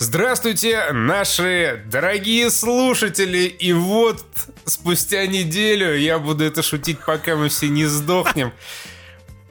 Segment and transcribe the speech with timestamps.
[0.00, 3.46] Здравствуйте, наши дорогие слушатели!
[3.46, 4.24] И вот
[4.64, 8.52] спустя неделю я буду это шутить, пока мы все не сдохнем.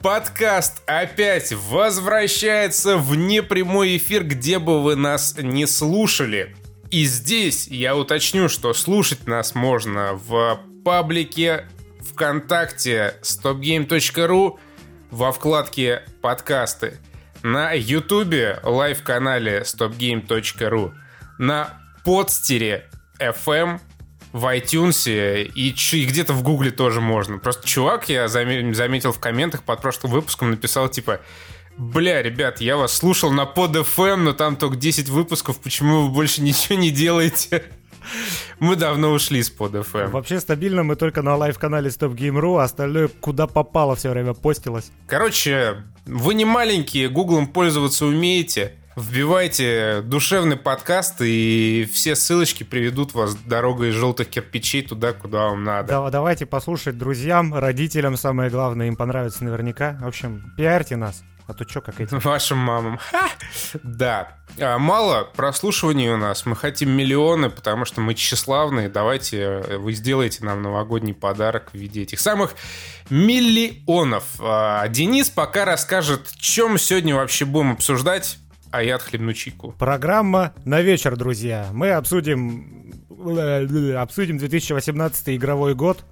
[0.00, 6.56] Подкаст опять возвращается в непрямой эфир, где бы вы нас не слушали.
[6.90, 11.66] И здесь я уточню, что слушать нас можно в паблике
[12.00, 14.58] ВКонтакте stopgame.ru
[15.10, 16.98] во вкладке «Подкасты»
[17.42, 20.92] на Ютубе, лайв-канале stopgame.ru,
[21.38, 23.80] на Podster FM,
[24.32, 27.38] в iTunes и, и где-то в Гугле тоже можно.
[27.38, 31.20] Просто чувак, я заметил в комментах под прошлым выпуском, написал типа
[31.78, 36.08] Бля, ребят, я вас слушал на Podster FM, но там только 10 выпусков, почему вы
[36.08, 37.62] больше ничего не делаете?
[38.58, 40.08] Мы давно ушли с Podster FM.
[40.08, 44.90] Вообще стабильно мы только на лайв-канале Stop Game.ru, а остальное куда попало все время постилось.
[45.06, 48.74] Короче, вы не маленькие, гуглом пользоваться умеете.
[48.96, 55.88] Вбивайте душевный подкаст, и все ссылочки приведут вас дорогой желтых кирпичей туда, куда вам надо.
[55.88, 59.96] Да, давайте послушать друзьям, родителям, самое главное, им понравится наверняка.
[60.02, 61.22] В общем, пиарьте нас.
[61.48, 62.14] А то что, как эти?
[62.24, 62.98] Вашим мамам.
[62.98, 63.30] Ха!
[63.82, 64.36] Да.
[64.60, 66.44] А, мало прослушиваний у нас.
[66.44, 68.90] Мы хотим миллионы, потому что мы тщеславные.
[68.90, 72.54] Давайте э, вы сделаете нам новогодний подарок в виде этих самых
[73.08, 74.24] миллионов.
[74.40, 78.36] А, Денис пока расскажет, чем сегодня вообще будем обсуждать,
[78.70, 79.72] а я отхлебну чайку.
[79.72, 81.68] Программа на вечер, друзья.
[81.72, 82.92] Мы обсудим
[83.26, 86.04] э, обсудим 2018 игровой год,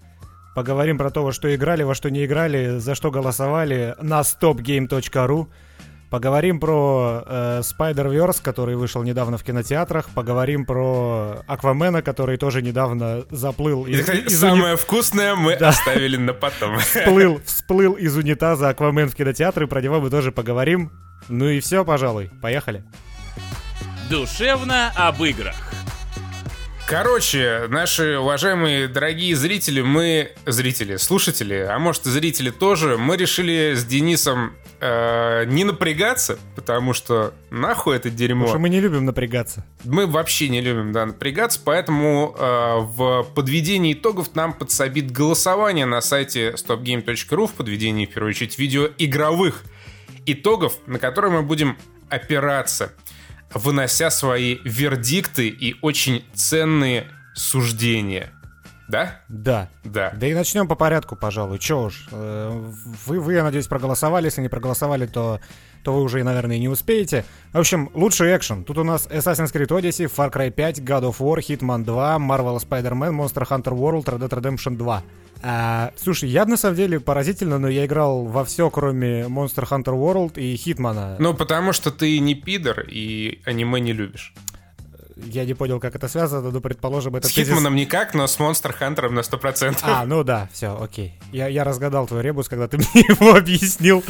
[0.57, 5.49] Поговорим про то, во что играли, во что не играли, за что голосовали на stopgame.ru.
[6.09, 10.09] Поговорим про э, Spider-Verse, который вышел недавно в кинотеатрах.
[10.15, 13.85] Поговорим про Аквамена, который тоже недавно заплыл.
[13.85, 14.77] Из, из Самое уни...
[14.77, 15.69] вкусное мы да.
[15.69, 16.79] оставили на потом.
[16.79, 19.67] Всплыл, всплыл из унитаза Аквамен в кинотеатры.
[19.67, 20.91] Про него мы тоже поговорим.
[21.29, 22.31] Ну и все, пожалуй.
[22.41, 22.83] Поехали.
[24.09, 25.55] Душевно об играх.
[26.87, 33.75] Короче, наши уважаемые дорогие зрители, мы зрители, слушатели, а может и зрители тоже, мы решили
[33.75, 38.43] с Денисом э, не напрягаться, потому что нахуй это дерьмо.
[38.43, 39.67] Потому что мы не любим напрягаться.
[39.83, 46.01] Мы вообще не любим, да, напрягаться, поэтому э, в подведении итогов нам подсобит голосование на
[46.01, 49.65] сайте stopgame.ru в подведении, в первую очередь, видеоигровых
[50.25, 51.77] итогов, на которые мы будем
[52.09, 52.93] опираться
[53.55, 58.33] вынося свои вердикты и очень ценные суждения.
[58.89, 59.21] Да?
[59.29, 59.69] Да.
[59.85, 60.13] Да.
[60.17, 61.59] Да и начнем по порядку, пожалуй.
[61.59, 62.09] Че уж.
[62.13, 62.51] Э,
[63.07, 64.27] вы, вы, я надеюсь, проголосовали.
[64.27, 65.41] Если не проголосовали, то,
[65.83, 67.25] то вы уже, наверное, не успеете.
[67.53, 68.65] В общем, лучший экшен.
[68.65, 72.59] Тут у нас Assassin's Creed Odyssey, Far Cry 5, God of War, Hitman 2, Marvel
[72.59, 75.03] Spider-Man, Monster Hunter World, Red Dead Redemption 2.
[75.49, 79.95] А, слушай, я на самом деле поразительно, но я играл во все, кроме Monster Hunter
[79.95, 81.15] World и Хитмана.
[81.21, 84.35] Ну, потому что ты не пидор и аниме не любишь.
[85.15, 87.51] Я не понял, как это связано, но предположим, это С тезис...
[87.51, 89.79] Хитманом никак, но с Монстр Хантером на 100%.
[89.83, 91.17] А, ну да, все, окей.
[91.31, 94.03] Я, я разгадал твой ребус, когда ты мне его объяснил.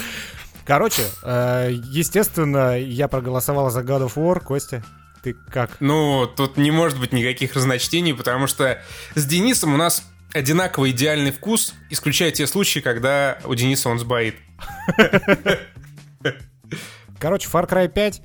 [0.65, 4.41] Короче, э, естественно, я проголосовал за God of War.
[4.41, 4.83] Костя,
[5.23, 5.77] ты как?
[5.81, 8.81] Ну, тут не может быть никаких разночтений, потому что
[9.15, 10.03] с Денисом у нас
[10.33, 14.37] одинаково идеальный вкус, исключая те случаи, когда у Дениса он сбоит.
[17.19, 18.23] Короче, Far Cry 5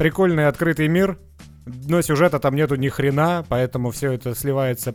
[0.00, 1.18] прикольный открытый мир,
[1.66, 4.94] но сюжета там нету ни хрена, поэтому все это сливается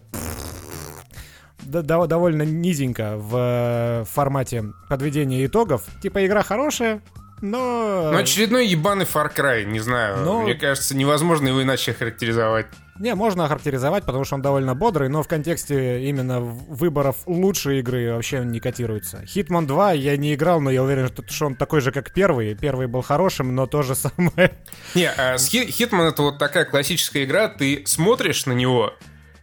[1.63, 5.83] довольно низенько в э, формате подведения итогов.
[6.01, 7.03] Типа игра хорошая,
[7.41, 8.11] но...
[8.11, 10.23] Ну, очередной ебаный Far Cry, не знаю.
[10.23, 10.41] Но...
[10.41, 12.67] Мне кажется, невозможно его иначе характеризовать.
[12.97, 18.13] Не, можно охарактеризовать, потому что он довольно бодрый, но в контексте именно выборов лучшей игры
[18.13, 19.21] вообще не котируется.
[19.23, 22.55] Hitman 2 я не играл, но я уверен, что он такой же, как первый.
[22.55, 24.57] Первый был хорошим, но то же самое.
[24.93, 28.93] Не, а Hitman это вот такая классическая игра, ты смотришь на него,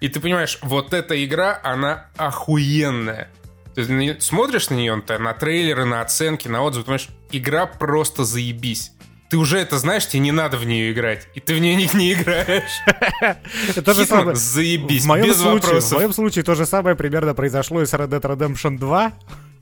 [0.00, 3.28] и ты понимаешь, вот эта игра, она охуенная.
[3.74, 8.92] Ты смотришь на нее, на трейлеры, на оценки, на отзывы, понимаешь, игра просто заебись
[9.32, 11.26] ты уже это знаешь, тебе не надо в нее играть.
[11.32, 12.82] И ты в нее не, не играешь.
[13.74, 14.36] Это же самое.
[14.36, 15.92] Заебись, без вопросов.
[15.92, 19.12] В моем случае то же самое примерно произошло и с Red Dead Redemption 2.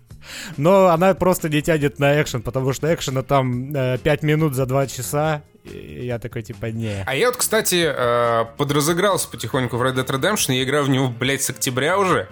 [0.57, 4.67] Но она просто не тянет на экшен, потому что экшена там э, 5 минут за
[4.67, 5.45] 2 часа.
[5.63, 7.05] И я такой, типа, не.
[7.07, 10.53] А я вот, кстати, э, подразыгрался потихоньку в Red Dead Redemption.
[10.53, 12.29] Я играю в него, блядь, с октября уже.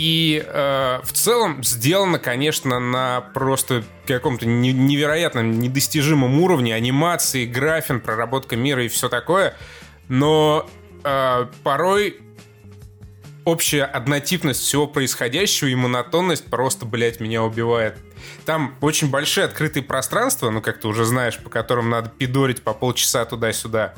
[0.00, 8.56] И э, в целом сделано, конечно, на просто каком-то невероятном, недостижимом уровне анимации, графин, проработка
[8.56, 9.54] мира и все такое.
[10.08, 10.66] Но
[11.04, 12.18] э, порой
[13.44, 17.98] общая однотипность всего происходящего и монотонность просто, блядь, меня убивает.
[18.46, 22.72] Там очень большие открытые пространства, ну, как ты уже знаешь, по которым надо пидорить по
[22.72, 23.92] полчаса туда-сюда.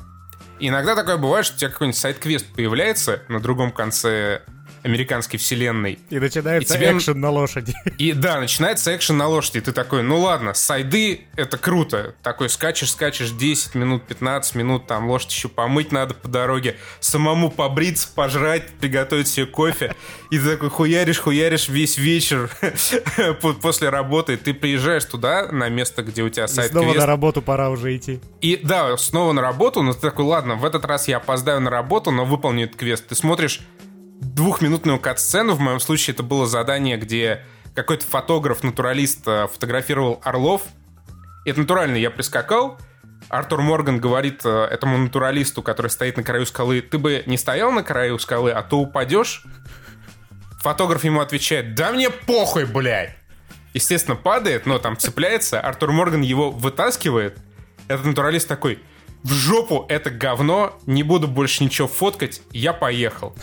[0.58, 4.42] иногда такое бывает, что у тебя какой-нибудь сайт-квест появляется на другом конце
[4.82, 5.98] американской вселенной.
[6.10, 7.74] И начинается И тебе- экшен на лошади.
[7.98, 9.58] И да, начинается экшен на лошади.
[9.58, 12.14] И ты такой, ну ладно, сайды это круто.
[12.22, 17.50] Такой скачешь, скачешь 10 минут, 15 минут, там лошадь еще помыть надо по дороге, самому
[17.50, 19.94] побриться, пожрать, приготовить себе кофе.
[20.30, 22.50] И ты такой хуяришь, хуяришь весь вечер
[23.40, 24.36] по- после работы.
[24.36, 28.20] Ты приезжаешь туда, на место, где у тебя И снова на работу пора уже идти.
[28.40, 31.70] И да, снова на работу, но ты такой, ладно, в этот раз я опоздаю на
[31.70, 33.06] работу, но выполню этот квест.
[33.06, 33.60] Ты смотришь
[34.34, 37.44] двухминутную кат-сцену, в моем случае это было задание, где
[37.74, 40.62] какой-то фотограф-натуралист э, фотографировал орлов.
[41.44, 42.78] Это натурально, я прискакал,
[43.28, 47.72] Артур Морган говорит э, этому натуралисту, который стоит на краю скалы, ты бы не стоял
[47.72, 49.44] на краю скалы, а то упадешь.
[50.60, 53.16] Фотограф ему отвечает, да мне похуй, блядь.
[53.74, 55.60] Естественно, падает, но там цепляется.
[55.60, 57.38] Артур Морган его вытаскивает.
[57.88, 58.80] Этот натуралист такой,
[59.22, 63.34] в жопу это говно, не буду больше ничего фоткать, я поехал.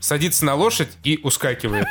[0.00, 1.86] Садится на лошадь и ускакивает.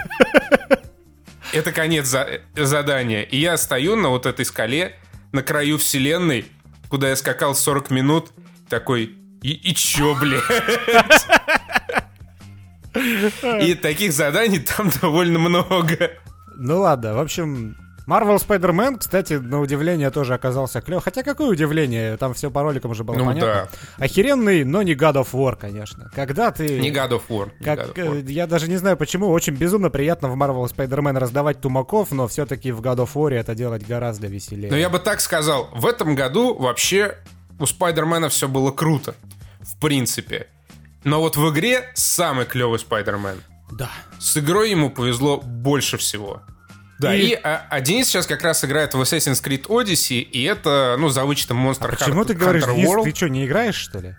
[1.53, 3.21] Это конец за- задания.
[3.23, 4.95] И я стою на вот этой скале,
[5.31, 6.45] на краю вселенной,
[6.89, 8.31] куда я скакал 40 минут,
[8.69, 10.43] такой, и, и чё, блядь?
[13.61, 16.11] И таких заданий там довольно много.
[16.57, 17.77] Ну ладно, в общем,
[18.07, 21.03] Marvel Spider-Man, кстати, на удивление тоже оказался клев.
[21.03, 23.67] Хотя какое удивление, там все по роликам уже было Ну понятно.
[23.97, 26.09] Охеренный, но не God of War, конечно.
[26.15, 26.79] Когда ты...
[26.79, 27.51] Не God of War.
[27.61, 28.25] Как, God of War.
[28.25, 32.29] э, я даже не знаю почему, очень безумно приятно в Marvel Spider-Man раздавать тумаков, но
[32.29, 34.71] все-таки в God of War это делать гораздо веселее.
[34.71, 37.17] Но я бы так сказал, в этом году вообще
[37.59, 39.15] у Спайдермена все было круто.
[39.59, 40.47] В принципе.
[41.03, 43.41] Но вот в игре самый клевый Спайдермен.
[43.71, 43.89] Да.
[44.19, 46.41] С игрой ему повезло больше всего.
[46.99, 50.43] Да, И- и, а, а Денис сейчас как раз играет в Assassin's Creed Odyssey, и
[50.43, 53.03] это, ну, за вычетом Monster А почему Hunter ты говоришь, Денис, World.
[53.03, 54.15] ты что, не играешь, что ли?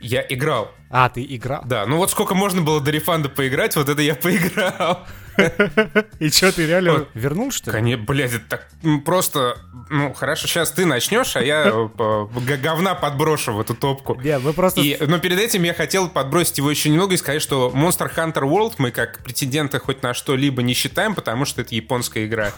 [0.00, 0.72] Я играл.
[0.90, 1.62] А, ты играл?
[1.64, 5.06] Да, ну вот сколько можно было до рефанда поиграть, вот это я поиграл.
[6.18, 7.08] И что, ты реально Вот.
[7.14, 7.72] вернул, что ли?
[7.76, 9.58] Конечно, блядь, это так м, просто...
[9.90, 12.26] Ну, хорошо, сейчас ты начнешь, а я э,
[12.62, 14.18] говна подброшу в эту топку.
[14.22, 14.80] Нет, мы просто...
[14.80, 18.42] И, но перед этим я хотел подбросить его еще немного и сказать, что Monster Hunter
[18.44, 22.52] World мы как претендента хоть на что-либо не считаем, потому что это японская игра.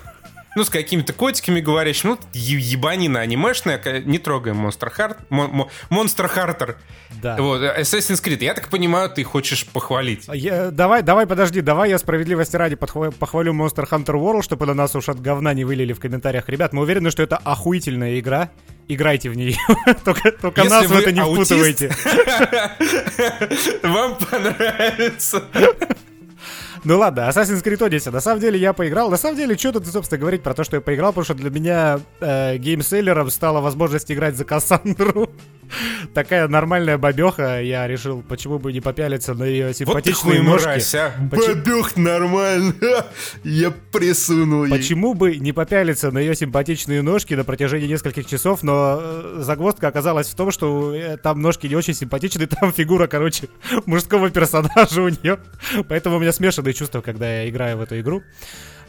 [0.56, 5.16] Ну, с какими-то котиками говорящими, ну, ебанина анимешная, не трогаем Monster Heart,
[5.90, 6.76] Monster Hunter.
[7.22, 7.36] Да.
[7.36, 10.26] Вот, э, Assassin's Creed, я так понимаю, ты хочешь похвалить.
[10.32, 14.74] Я- давай, давай, подожди, давай я справедливости ради подхва- похвалю Monster Hunter World, чтобы на
[14.74, 16.48] нас уж от говна не вылили в комментариях.
[16.48, 18.50] Ребят, мы уверены, что это охуительная игра.
[18.88, 19.54] Играйте в нее.
[20.04, 21.90] только только Если нас в это не аутист, впутывайте.
[23.82, 25.44] Вам понравится.
[26.84, 28.10] Ну ладно, Assassin's Creed Odyssey.
[28.10, 29.10] На самом деле я поиграл.
[29.10, 31.50] На самом деле, что тут, собственно, говорить про то, что я поиграл, потому что для
[31.50, 35.30] меня э, геймселлером стала возможность играть за Кассандру.
[36.14, 37.60] Такая нормальная бабеха.
[37.62, 40.64] Я решил, почему бы не попялиться на ее Вот симпатичные хуй ножки.
[40.66, 41.12] мразь, а.
[41.30, 42.74] Почему- Бабёх нормально.
[43.44, 44.70] Я присунул ей.
[44.70, 49.88] Почему бы не попялиться на ее симпатичные ножки на протяжении нескольких часов, но э, загвоздка
[49.88, 53.48] оказалась в том, что э, там ножки не очень симпатичные, там фигура, короче,
[53.86, 55.38] мужского персонажа у нее.
[55.88, 58.22] Поэтому у меня смешанные чувства, когда я играю в эту игру.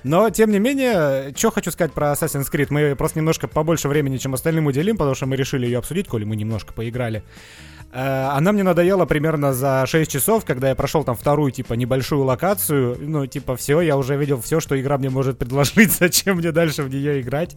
[0.04, 2.68] Но, тем не менее, что хочу сказать про Assassin's Creed.
[2.69, 6.24] Мы просто немножко побольше времени, чем остальным уделим, потому что мы решили ее обсудить, коли
[6.24, 7.24] мы немножко поиграли.
[7.92, 12.24] Э, Она мне надоела примерно за 6 часов, когда я прошел там вторую, типа, небольшую
[12.24, 12.98] локацию.
[13.00, 16.84] Ну, типа, все, я уже видел все, что игра мне может предложить, зачем мне дальше
[16.84, 17.56] в нее играть.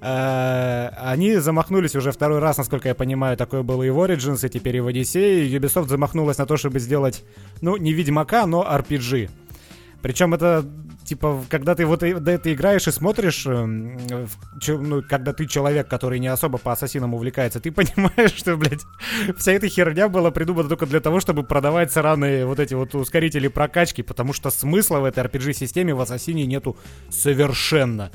[0.00, 4.48] Э, Они замахнулись уже второй раз, насколько я понимаю, такое было и в Origins, и
[4.48, 5.46] теперь и в Odyssey.
[5.48, 7.24] Ubisoft замахнулась на то, чтобы сделать,
[7.60, 9.28] ну, не Ведьмака, но RPG.
[10.02, 10.64] Причем это,
[11.06, 13.98] типа, когда ты вот да, ты играешь и смотришь, эм,
[14.66, 18.82] ну, когда ты человек, который не особо по ассасинам увлекается, ты понимаешь, что, блядь,
[19.36, 23.48] вся эта херня была придумана только для того, чтобы продавать сраные вот эти вот ускорители
[23.48, 26.76] прокачки, потому что смысла в этой RPG-системе в ассасине нету
[27.08, 28.10] совершенно.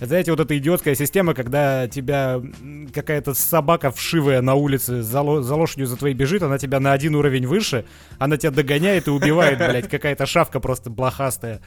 [0.00, 2.42] Знаете, вот эта идиотская система, когда тебя
[2.92, 6.92] какая-то собака вшивая на улице за, ло- за лошадью за твоей бежит, она тебя на
[6.92, 7.86] один уровень выше,
[8.18, 11.60] она тебя догоняет и убивает, блядь, какая-то шавка просто блохастая.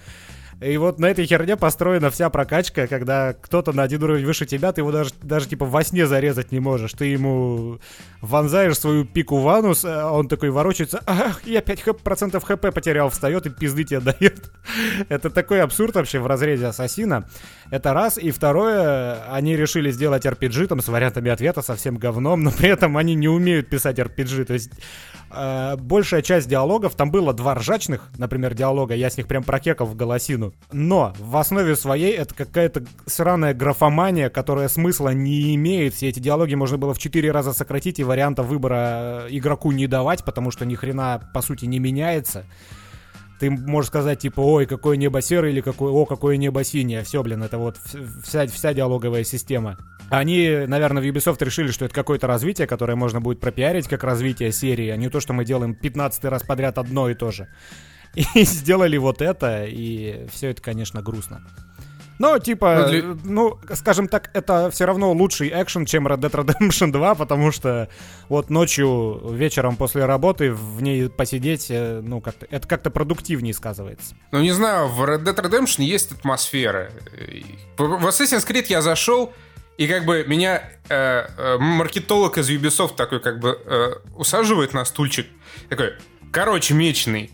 [0.62, 4.74] И вот на этой херне построена вся прокачка, когда кто-то на один уровень выше тебя,
[4.74, 6.92] ты его даже, даже типа во сне зарезать не можешь.
[6.94, 7.80] Ты ему
[8.22, 12.74] вонзаешь свою пику в анус, а он такой ворочается, ах, я 5 хп, процентов хп
[12.74, 14.52] потерял, встает и пизды тебе дает.
[15.10, 17.30] Это такой абсурд вообще в разрезе Ассасина.
[17.72, 18.18] Это раз.
[18.18, 22.98] И второе, они решили сделать RPG там с вариантами ответа совсем говном, но при этом
[22.98, 24.46] они не умеют писать RPG.
[24.46, 24.72] То есть
[25.32, 29.88] э, большая часть диалогов, там было два ржачных, например, диалога, я с них прям прокекал
[29.88, 30.54] в голосину.
[30.72, 35.94] Но в основе своей это какая-то сраная графомания, которая смысла не имеет.
[35.94, 40.24] Все эти диалоги можно было в четыре раза сократить и вариантов выбора игроку не давать,
[40.24, 42.46] потому что ни хрена, по сути, не меняется.
[43.40, 47.04] Ты можешь сказать, типа, ой, какое небо серое, или какое, о, какое небо синее.
[47.04, 47.78] Все, блин, это вот
[48.24, 49.78] вся, вся диалоговая система.
[50.10, 54.52] Они, наверное, в Ubisoft решили, что это какое-то развитие, которое можно будет пропиарить как развитие
[54.52, 57.48] серии, а не то, что мы делаем 15 раз подряд одно и то же.
[58.16, 61.46] И сделали вот это, и все это, конечно, грустно.
[62.20, 63.18] Но, типа, ну, для...
[63.24, 67.88] ну, скажем так, это все равно лучший экшен, чем Red Dead Redemption 2, потому что
[68.28, 74.16] вот ночью, вечером после работы в ней посидеть, э, ну, как-то, это как-то продуктивнее сказывается.
[74.34, 76.92] Ну, не знаю, в Red Dead Redemption есть атмосфера.
[77.78, 79.32] В Assassin's Creed я зашел,
[79.80, 84.84] и как бы меня э, э, маркетолог из Ubisoft такой как бы э, усаживает на
[84.84, 85.26] стульчик.
[85.70, 85.94] Такой,
[86.34, 87.32] короче, меченый,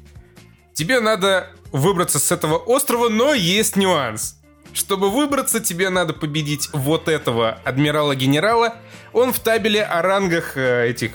[0.71, 4.39] тебе надо выбраться с этого острова, но есть нюанс.
[4.73, 8.75] Чтобы выбраться, тебе надо победить вот этого адмирала-генерала.
[9.11, 11.13] Он в табеле о рангах э, этих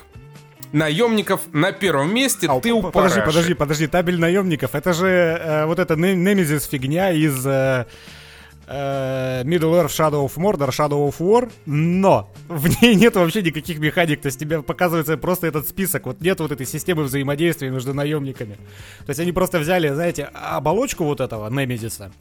[0.73, 5.67] наемников на первом месте, а, ты у Подожди, подожди, подожди, табель наемников, это же э,
[5.67, 7.87] вот эта Немезис фигня из э,
[8.71, 13.79] э, Middle Earth Shadow of Mordor, Shadow of War, но в ней нет вообще никаких
[13.79, 17.93] механик, то есть тебе показывается просто этот список, вот нет вот этой системы взаимодействия между
[17.93, 18.55] наемниками.
[19.05, 22.13] То есть они просто взяли, знаете, оболочку вот этого Немезиса,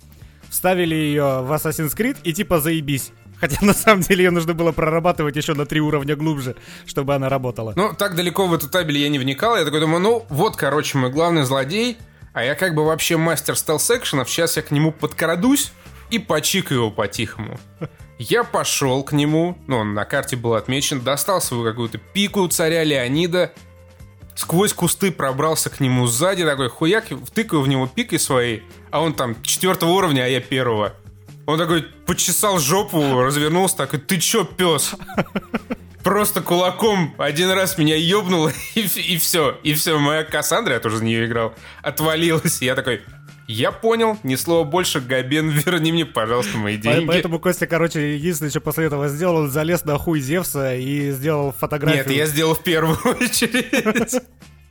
[0.50, 3.12] вставили ее в Assassin's Creed и типа заебись.
[3.40, 7.30] Хотя на самом деле ее нужно было прорабатывать еще на три уровня глубже, чтобы она
[7.30, 7.72] работала.
[7.74, 9.56] Ну, так далеко в эту табель я не вникал.
[9.56, 11.98] Я такой думаю, ну, вот, короче, мой главный злодей,
[12.34, 14.28] а я как бы вообще мастер стелс-экшенов.
[14.28, 15.72] Сейчас я к нему подкрадусь
[16.10, 17.60] и почикаю его по-тихому.
[18.18, 22.84] Я пошел к нему, ну, он на карте был отмечен, достал свою какую-то пику царя
[22.84, 23.54] Леонида,
[24.36, 29.14] сквозь кусты пробрался к нему сзади, такой хуяк, втыкаю в него пикой своей, а он
[29.14, 30.94] там четвертого уровня, а я первого.
[31.46, 34.96] Он такой почесал жопу, развернулся, такой, ты чё, пес?
[36.04, 39.58] Просто кулаком один раз меня ёбнуло, и, и все.
[39.64, 42.62] И все, моя Кассандра, я тоже за нее играл, отвалилась.
[42.62, 43.02] Я такой,
[43.52, 47.08] я понял, ни слова больше, Габен, верни мне, пожалуйста, мои деньги.
[47.08, 51.52] Поэтому Костя, короче, единственное, что после этого сделал, он залез на хуй Зевса и сделал
[51.52, 52.06] фотографию.
[52.06, 54.22] Нет, я сделал в первую очередь.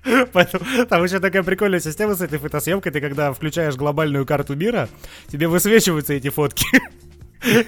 [0.32, 2.92] Поэтому там еще такая прикольная система с этой фотосъемкой.
[2.92, 4.88] Ты когда включаешь глобальную карту мира,
[5.26, 6.64] тебе высвечиваются эти фотки.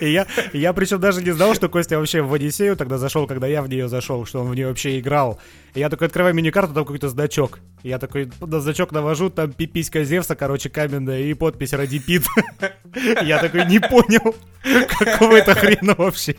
[0.01, 3.47] И я, я причем даже не знал, что Костя вообще в Одиссею тогда зашел, когда
[3.47, 5.39] я в нее зашел, что он в нее вообще играл.
[5.75, 7.61] И я такой открываю мини-карту, там какой-то значок.
[7.83, 12.25] Я такой на значок навожу, там пиписька Зевса, короче, каменная, и подпись «Ради Пит».
[13.23, 14.35] Я такой не понял,
[14.99, 16.37] какого это хрена вообще.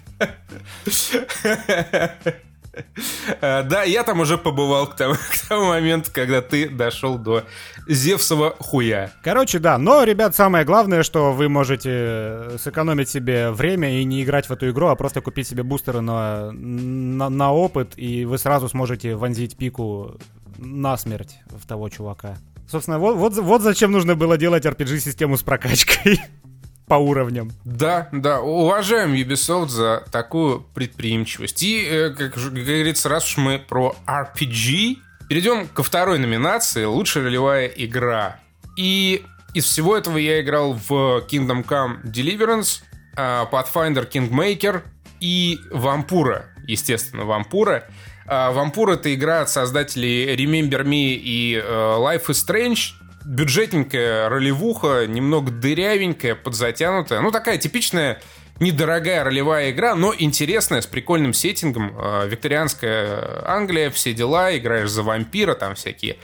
[3.42, 7.44] Э, да, я там уже побывал к тому, к тому моменту, когда ты дошел до
[7.88, 9.12] Зевсова хуя.
[9.24, 14.48] Короче, да, но, ребят, самое главное, что вы можете сэкономить себе время и не играть
[14.48, 18.70] в эту игру, а просто купить себе бустеры на, на, на опыт, и вы сразу
[18.70, 20.18] сможете вонзить пику
[20.58, 22.38] на смерть в того чувака.
[22.70, 26.22] Собственно, вот, вот, вот зачем нужно было делать RPG-систему с прокачкой
[26.92, 27.54] по уровням.
[27.64, 31.64] Да, да, уважаем Ubisoft за такую предприимчивость.
[31.64, 34.98] И, э, как, говорится, раз уж мы про RPG,
[35.30, 38.42] перейдем ко второй номинации «Лучшая ролевая игра».
[38.76, 42.82] И из всего этого я играл в Kingdom Come Deliverance,
[43.16, 44.82] а, Pathfinder Kingmaker
[45.22, 47.86] и Вампура, естественно, Вампура.
[48.26, 55.52] Вампур— это игра от создателей Remember Me и э, Life is Strange бюджетненькая ролевуха, немного
[55.52, 57.22] дырявенькая, подзатянутая.
[57.22, 58.22] Ну, такая типичная
[58.60, 61.96] недорогая ролевая игра, но интересная, с прикольным сеттингом.
[61.98, 66.18] Э, викторианская Англия, все дела, играешь за вампира, там всякие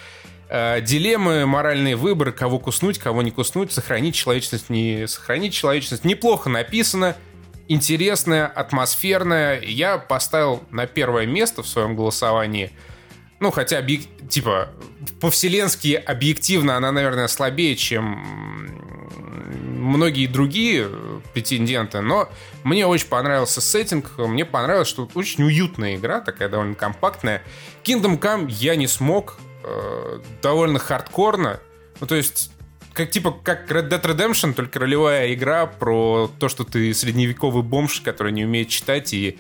[0.49, 6.03] э, дилеммы, моральные выборы, кого куснуть, кого не куснуть, сохранить человечность, не сохранить человечность.
[6.03, 7.15] Неплохо написано,
[7.67, 9.59] интересная, атмосферная.
[9.61, 12.71] Я поставил на первое место в своем голосовании–
[13.39, 14.01] ну, хотя, объек...
[14.29, 14.69] типа,
[15.21, 18.77] по-вселенски объективно она, наверное, слабее, чем
[19.87, 20.89] многие другие
[21.33, 22.29] претенденты, но
[22.63, 27.43] мне очень понравился сеттинг, мне понравилось, что очень уютная игра, такая довольно компактная.
[27.83, 31.59] Kingdom Come я не смог, э, довольно хардкорно,
[31.99, 32.51] ну, то есть
[32.93, 38.01] как типа как Red Dead Redemption, только ролевая игра про то, что ты средневековый бомж,
[38.01, 39.37] который не умеет читать и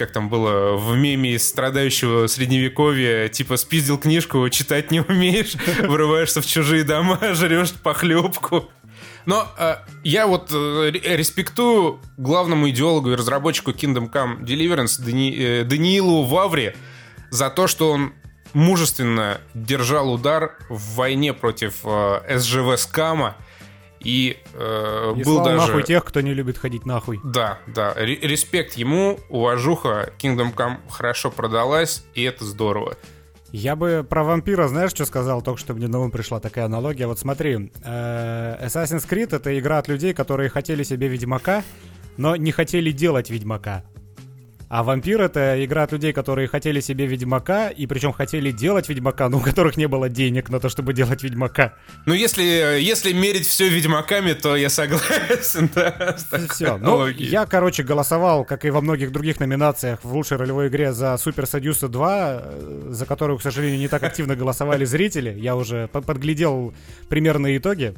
[0.00, 6.46] как там было в меме страдающего средневековья, типа спиздил книжку, читать не умеешь, вырываешься в
[6.46, 8.70] чужие дома, жрешь похлебку.
[9.26, 15.64] Но э, я вот э, респектую главному идеологу и разработчику Kingdom Come Deliverance Дани, э,
[15.64, 16.74] Даниилу Вавре
[17.28, 18.14] за то, что он
[18.54, 23.36] мужественно держал удар в войне против э, СЖВ Скама
[24.00, 25.56] И, э, И был даже...
[25.58, 27.20] нахуй тех, кто не любит ходить нахуй.
[27.22, 27.92] Да, да.
[27.94, 30.12] Ре- респект ему, уважуха.
[30.18, 32.96] Kingdom Come хорошо продалась, и это здорово.
[33.52, 35.42] Я бы про вампира, знаешь, что сказал?
[35.42, 37.06] Только что мне на ум пришла такая аналогия.
[37.06, 41.62] Вот смотри, э, Assassin's Creed— это игра от людей, которые хотели себе Ведьмака,
[42.16, 43.84] но не хотели делать Ведьмака.
[44.70, 49.28] А вампир— это игра от людей, которые хотели себе Ведьмака, и причем хотели делать Ведьмака,
[49.28, 51.74] но у которых не было денег на то, чтобы делать Ведьмака.
[52.06, 52.44] Ну, если,
[52.80, 56.16] если мерить все ведьмаками, то я согласен, да,
[56.50, 56.76] Все.
[56.76, 61.16] Ну, я, короче, голосовал, как и во многих других номинациях в лучшей ролевой игре за
[61.16, 65.36] Супер Садюса 2, э, за которую, к сожалению, не так активно голосовали зрители.
[65.36, 66.72] Я уже по- подглядел
[67.08, 67.94] примерные итоги.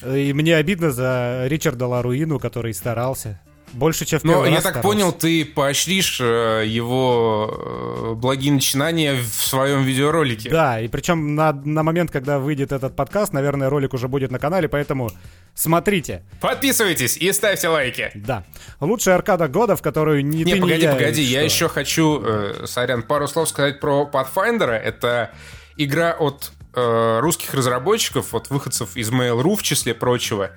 [0.00, 3.42] Э, И мне обидно за Ричарда Ларуину, который старался.
[3.72, 4.82] Больше, чем в Но я так старался.
[4.82, 10.50] понял, ты поощришь э, его э, благие начинания в своем видеоролике.
[10.50, 14.38] Да, и причем на, на момент, когда выйдет этот подкаст, наверное, ролик уже будет на
[14.38, 15.10] канале, поэтому
[15.54, 16.22] смотрите.
[16.40, 18.10] Подписывайтесь и ставьте лайки.
[18.14, 18.44] Да.
[18.80, 20.92] Лучшая аркада года, в которую ни Не, ты, погоди, я...
[20.92, 21.44] погоди, я Что?
[21.46, 24.70] еще хочу, э, сорян, пару слов сказать про Pathfinder.
[24.70, 25.30] Это
[25.76, 30.50] игра от э, русских разработчиков, от выходцев из Mail.ru в числе прочего.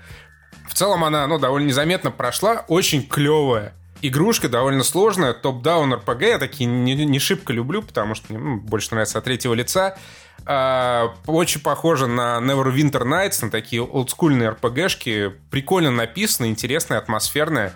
[0.76, 3.74] Целом она, ну, довольно незаметно прошла, очень клевая.
[4.02, 8.58] Игрушка довольно сложная, топ-даун RPG, я такие не, не шибко люблю, потому что мне ну,
[8.60, 9.98] больше нравится от третьего лица.
[10.46, 15.34] А, очень похоже на Neverwinter Nights, на такие олдскульные RPG-шки.
[15.50, 17.72] Прикольно написано, интересная, атмосферная.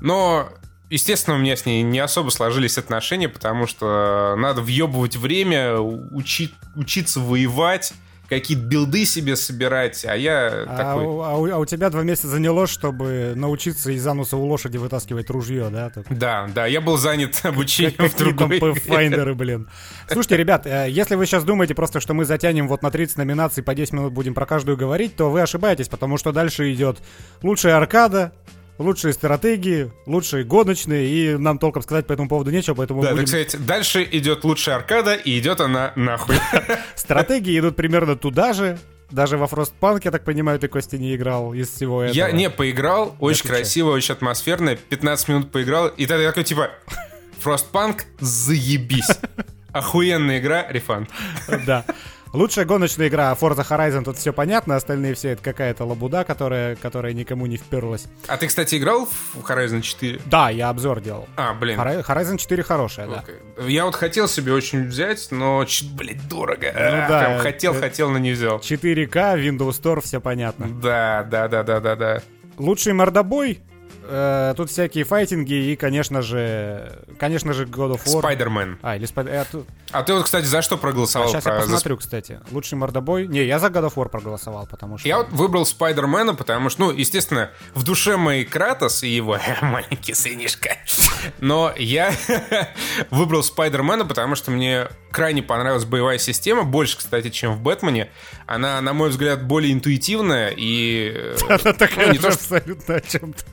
[0.00, 0.48] Но,
[0.90, 6.52] естественно, у меня с ней не особо сложились отношения, потому что надо въебывать время, учи-
[6.74, 7.92] учиться воевать,
[8.28, 11.04] какие-то билды себе собирать, а я А, такой...
[11.04, 15.28] а у- а у тебя два месяца заняло, чтобы научиться из ануса у лошади вытаскивать
[15.28, 15.90] ружье, да?
[15.90, 18.58] Тут Да, да, я был занят обучением Как- в там другой.
[18.58, 19.68] Pathfinder'ы, блин.
[20.10, 23.62] Слушайте, ребят, э, если вы сейчас думаете просто, что мы затянем вот на 30 номинаций,
[23.62, 26.98] по 10 минут будем про каждую говорить, то вы ошибаетесь, потому что дальше идет
[27.42, 28.32] лучшая аркада,
[28.82, 33.24] лучшие стратегии, лучшие гоночные, и нам толком сказать по этому поводу нечего, поэтому Да, будем...
[33.24, 36.36] так сказать, дальше идет лучшая аркада, и идет она нахуй.
[36.94, 38.78] Стратегии идут примерно туда же,
[39.10, 42.16] даже во Frostpunk, я так понимаю, ты, Костя, не играл из всего этого.
[42.16, 46.70] Я не поиграл, очень красиво, очень атмосферно, 15 минут поиграл, и тогда я такой, типа,
[47.44, 49.10] Frostpunk, заебись.
[49.72, 51.08] Охуенная игра, рефанд.
[51.66, 51.84] Да.
[52.32, 57.12] Лучшая гоночная игра Forza Horizon, тут все понятно, остальные все это какая-то лабуда, которая, которая
[57.12, 58.06] никому не вперлась.
[58.26, 60.20] А ты, кстати, играл в Horizon 4?
[60.26, 61.28] Да, я обзор делал.
[61.36, 61.78] А, блин.
[61.78, 63.24] Hori- Horizon 4 хорошая, да.
[63.66, 66.72] Я вот хотел себе очень взять, но, блядь, дорого.
[66.74, 68.58] Ну А, да, прям хотел, э, хотел, но не взял.
[68.60, 70.68] 4К, Windows Store, все понятно.
[70.68, 72.22] Да, да, да, да, да, да.
[72.56, 73.60] Лучший мордобой.
[74.04, 78.18] Э, тут всякие файтинги и, конечно же, конечно же, God of War.
[78.20, 78.78] Спайдермен.
[78.82, 79.28] А, или Spider...
[79.30, 81.28] э, тут- А ты вот, кстати, за что проголосовал?
[81.28, 82.40] сейчас я Про- за посмотрю, кстати.
[82.50, 83.26] Лучший мордобой.
[83.26, 85.08] Не, я за God of War проголосовал, потому что...
[85.08, 90.14] Я вот выбрал Спайдермена, потому что, ну, естественно, в душе моей Кратос и его маленький
[90.14, 90.76] сынишка.
[91.40, 92.12] Но я
[93.10, 98.10] выбрал Спайдермена, потому что мне крайне понравилась боевая система, больше, кстати, чем в Бэтмене.
[98.46, 101.12] Она, на мой взгляд, более интуитивная и...
[101.14, 103.44] э, Она такая ну, не же то, что- абсолютно о чем-то.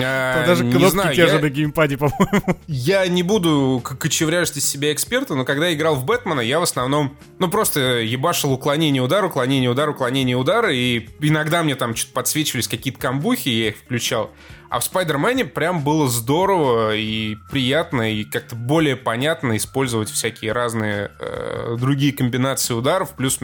[0.00, 2.56] Там даже не кнопки знаю, те я- же на геймпаде, по-моему.
[2.66, 7.16] Я не буду кочевряжить из себя эксперта, но когда играл в Бэтмена, я в основном,
[7.38, 12.68] ну, просто ебашил уклонение удар, уклонение удар, уклонение удара, и иногда мне там что-то подсвечивались
[12.68, 14.30] какие-то камбухи, я их включал.
[14.70, 21.10] А в Спайдермене прям было здорово и приятно, и как-то более понятно использовать всякие разные
[21.20, 23.38] э, другие комбинации ударов, плюс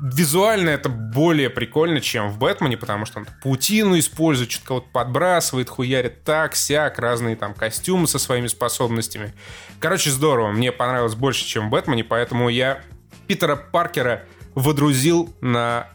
[0.00, 5.68] визуально это более прикольно, чем в Бэтмене, потому что он паутину использует, что-то кого-то подбрасывает,
[5.68, 9.34] хуярит так, сяк, разные там костюмы со своими способностями.
[9.80, 12.82] Короче, здорово, мне понравилось больше, чем в Бэтмене, поэтому я
[13.26, 15.88] Питера Паркера водрузил на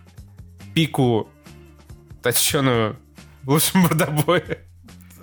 [0.74, 1.30] пику
[2.22, 2.98] точеную
[3.44, 4.69] в лучшем мордобое.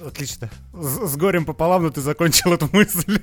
[0.06, 0.48] Отлично.
[0.72, 3.20] С, с горем пополам, но ты закончил эту мысль.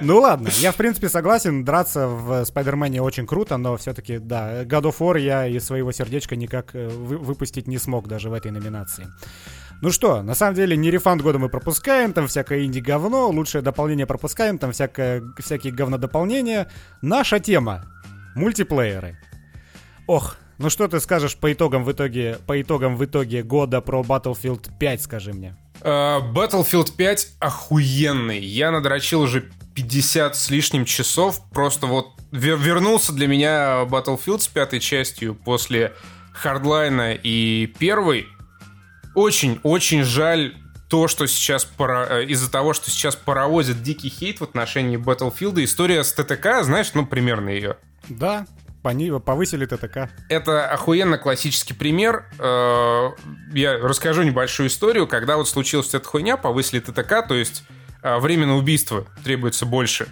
[0.00, 4.82] Ну ладно, я в принципе согласен, драться в Спайдермене очень круто, но все-таки, да, God
[4.82, 8.50] of War я из своего сердечка никак э, вы- выпустить не смог даже в этой
[8.50, 9.06] номинации.
[9.82, 14.06] Ну что, на самом деле, не рефанд года мы пропускаем, там всякое инди-говно, лучшее дополнение
[14.06, 16.70] пропускаем, там всякое, всякие говнодополнения.
[17.02, 17.84] Наша тема—
[18.34, 19.18] мультиплееры.
[20.06, 24.02] Ох, ну что ты скажешь по итогам в итоге, по итогам в итоге года про
[24.02, 25.56] Battlefield 5, скажи мне.
[25.80, 28.38] Э, Battlefield 5 охуенный.
[28.38, 31.40] Я надрочил уже 50 с лишним часов.
[31.50, 35.92] Просто вот вер- вернулся для меня Battlefield с пятой частью после
[36.32, 38.26] Хардлайна и первой.
[39.14, 40.54] Очень-очень жаль
[40.88, 45.62] то, что сейчас пара- э, из-за того, что сейчас паровозит дикий хейт в отношении Battlefield.
[45.64, 47.76] История с ТТК, знаешь, ну, примерно ее.
[48.08, 48.46] Да,
[48.82, 50.10] повысили ТТК.
[50.28, 52.26] Это охуенно классический пример.
[52.38, 53.10] Э,
[53.52, 55.06] я расскажу небольшую историю.
[55.06, 57.62] Когда вот случилась эта хуйня, повысили ТТК, то есть
[58.02, 60.08] э, время на убийство требуется больше.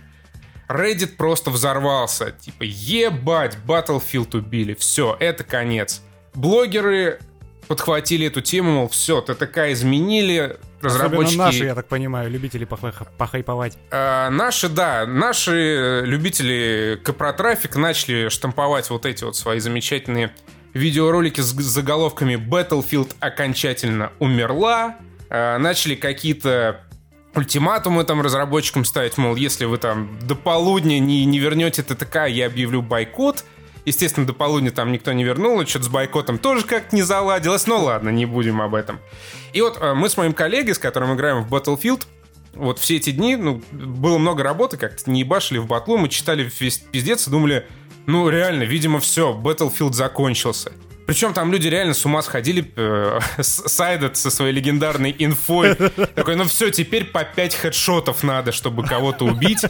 [0.69, 2.33] Reddit просто взорвался.
[2.33, 4.75] Типа, ебать, Battlefield убили.
[4.75, 6.03] Все, это конец.
[6.35, 7.21] Блогеры
[7.69, 11.35] подхватили эту тему, мол, все, ТТК изменили, разработчики...
[11.35, 13.77] Особенно наши, я так понимаю, любители похайповать.
[13.91, 20.33] Э, наши, да, наши любители капротрафика начали штамповать вот эти вот свои замечательные
[20.73, 24.97] видеоролики с заголовками «Battlefield окончательно умерла»,
[25.29, 26.81] э, начали какие-то
[27.35, 32.47] ультиматумы там разработчикам ставить, мол, если вы там до полудня не, не вернете ТТК, я
[32.47, 33.45] объявлю бойкот—
[33.85, 37.83] Естественно, до полудня там никто не вернул, что-то с бойкотом тоже как-то не заладилось, но
[37.83, 39.01] ладно, не будем об этом.
[39.53, 42.05] И вот э, мы с моим коллегой, с которым играем в Battlefield,
[42.55, 46.51] вот все эти дни, ну, было много работы, как-то не ебашили в батлу, мы читали
[46.61, 47.67] весь пиздец и думали,
[48.07, 50.73] ну, реально, видимо, все, Battlefield закончился.
[51.07, 55.75] Причем там люди реально с ума сходили, э, Сайдет со своей легендарной инфой.
[55.75, 59.65] Такой, ну все, теперь по 5 хедшотов надо, чтобы кого-то убить.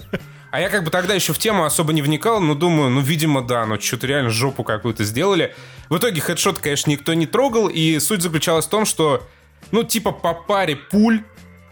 [0.51, 3.43] А я как бы тогда еще в тему особо не вникал, но думаю, ну, видимо,
[3.43, 5.55] да, ну, что-то реально жопу какую-то сделали.
[5.91, 9.27] В итоге хедшот, конечно, никто не трогал, и суть заключалась в том, что,
[9.73, 11.23] ну, типа по паре пуль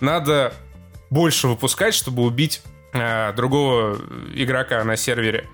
[0.00, 0.52] надо
[1.08, 2.62] больше выпускать, чтобы убить
[2.92, 3.98] э, другого
[4.34, 5.48] игрока на сервере.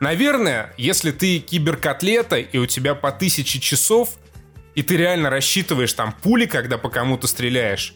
[0.00, 4.10] Наверное, если ты киберкотлета, и у тебя по тысяче часов,
[4.74, 7.94] и ты реально рассчитываешь там пули, когда по кому-то стреляешь,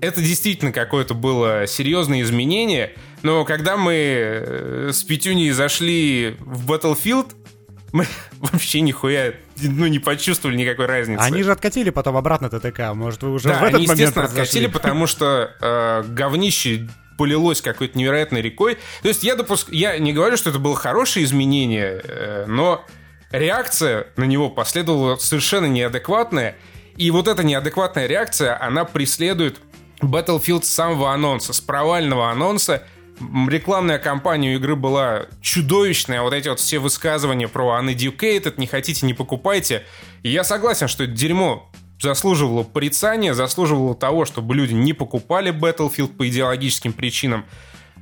[0.00, 7.34] это действительно какое-то было серьезное изменение, но когда мы э, с Петюней зашли в Battlefield,
[7.92, 8.06] мы
[8.38, 11.20] вообще нихуя ну, не почувствовали никакой разницы.
[11.20, 12.94] Они же откатили потом обратно ТТК.
[12.94, 17.60] Может, вы уже да, в этот они, момент естественно, откатили, потому что э, говнище полилось
[17.60, 18.78] какой-то невероятной рекой.
[19.02, 19.68] То есть я допуск...
[19.70, 22.84] я не говорю, что это было хорошее изменение, э, но
[23.32, 26.56] реакция на него последовала совершенно неадекватная.
[26.96, 29.58] И вот эта неадекватная реакция, она преследует
[30.00, 32.84] Battlefield с самого анонса, с провального анонса.
[33.20, 36.22] Рекламная кампания игры была чудовищная.
[36.22, 39.84] Вот эти вот все высказывания про uneducated, не хотите, не покупайте.
[40.22, 46.16] И я согласен, что это дерьмо заслуживало порицания, заслуживало того, чтобы люди не покупали Battlefield
[46.16, 47.44] по идеологическим причинам.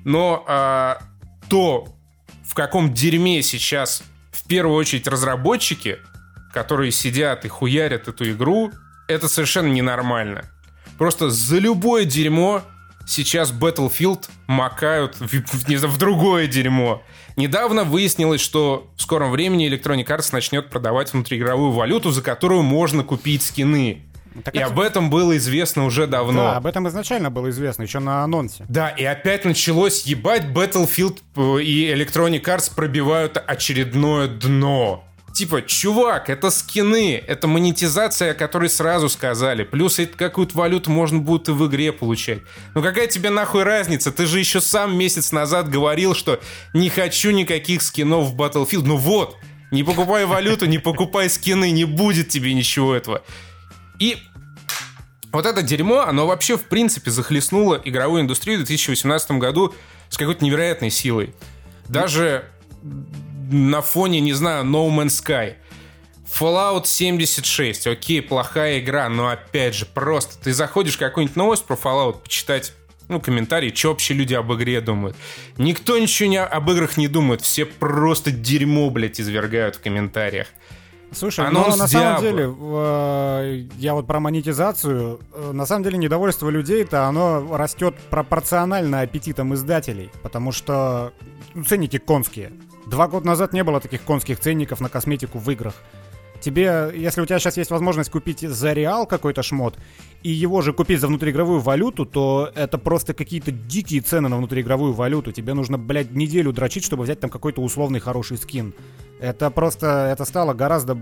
[0.05, 0.97] Но э,
[1.49, 1.89] то,
[2.45, 5.99] в каком дерьме сейчас в первую очередь разработчики,
[6.53, 8.71] которые сидят и хуярят эту игру,
[9.09, 10.51] это совершенно ненормально.
[10.99, 12.63] Просто за любое дерьмо
[13.07, 17.03] сейчас Battlefield макают в, не знаю, в другое дерьмо.
[17.37, 23.05] Недавно выяснилось, что в скором времени Electronic Arts начнет продавать внутриигровую валюту, за которую можно
[23.05, 24.03] купить скины.
[24.45, 24.69] Так и это...
[24.69, 26.43] об этом было известно уже давно.
[26.43, 28.67] Да, об этом изначально было известно, еще на анонсе.
[28.69, 35.05] Да, и опять началось ебать Battlefield э, и Electronic Arts пробивают очередное дно.
[35.37, 39.65] Типа, чувак, это скины, это монетизация, о которой сразу сказали.
[39.65, 42.39] Плюс какую-то валюту можно будет и в игре получать.
[42.75, 44.13] Ну какая тебе нахуй разница?
[44.13, 46.41] Ты же еще сам месяц назад говорил, что
[46.73, 48.85] не хочу никаких скинов в Battlefield.
[48.85, 49.37] Ну вот,
[49.71, 53.23] не покупай валюту, не покупай скины, не будет тебе ничего этого.
[53.99, 54.17] И
[55.33, 59.75] вот это дерьмо, оно вообще в принципе захлестнуло игровую индустрию в 2018 году
[60.09, 61.35] с какой-то невероятной силой.
[61.91, 62.47] Даже
[63.51, 65.55] на фоне, не знаю, No Man's Sky.
[66.27, 72.23] Fallout 76, окей, плохая игра, но опять же, просто ты заходишь какую-нибудь новость про Fallout
[72.23, 72.73] почитать,
[73.09, 75.17] ну, комментарии, что вообще люди об игре думают.
[75.57, 80.49] Никто ничего не, об играх не думает, все просто дерьмо, блядь, извергают в комментариях.
[81.13, 85.99] Слушай, Анонс ну на самом деле, э, я вот про монетизацию, э, на самом деле
[85.99, 91.13] недовольство людей-то оно растет пропорционально аппетитам издателей, потому что
[91.55, 92.53] ну, ценники конские.
[92.87, 95.75] Два года назад не было таких конских ценников на косметику в играх.
[96.41, 99.77] Тебе, если у тебя сейчас есть возможность купить за реал какой-то шмот,
[100.23, 104.93] и его же купить за внутриигровую валюту, то это просто какие-то дикие цены на внутриигровую
[104.93, 105.33] валюту.
[105.33, 108.75] Тебе нужно, блядь, неделю дрочить, чтобы взять там какой-то условный хороший скин.
[109.19, 110.97] Это просто, это стало гораздо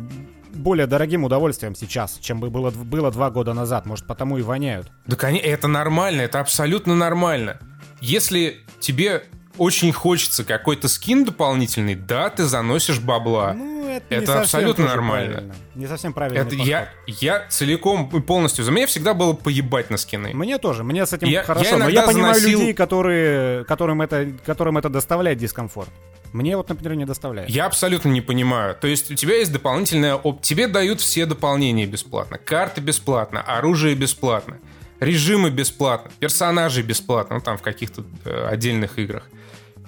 [0.54, 3.86] более дорогим удовольствием сейчас, чем бы было, было два года назад.
[3.86, 4.90] Может, потому и воняют.
[5.06, 7.58] Да, конечно, это нормально, это абсолютно нормально.
[8.00, 9.24] Если тебе
[9.58, 13.52] очень хочется какой-то скин дополнительный, да, ты заносишь бабла.
[13.54, 15.32] Ну, это, это абсолютно нормально.
[15.32, 15.54] Правильно.
[15.74, 16.40] Не совсем правильно.
[16.40, 20.30] Это я, я целиком и полностью за меня всегда было поебать на скины.
[20.34, 21.70] Мне тоже, мне с этим я, хорошо.
[21.70, 22.60] Я но я понимаю заносил...
[22.60, 25.90] людей, которые, которым, это, которым это доставляет дискомфорт.
[26.32, 27.48] Мне вот, например, не доставляет.
[27.48, 28.74] Я абсолютно не понимаю.
[28.74, 30.16] То есть у тебя есть дополнительная...
[30.16, 30.42] Оп...
[30.42, 32.38] Тебе дают все дополнения бесплатно.
[32.38, 34.58] Карты бесплатно, оружие бесплатно,
[34.98, 39.28] режимы бесплатно, персонажи бесплатно, ну там в каких-то э, отдельных играх.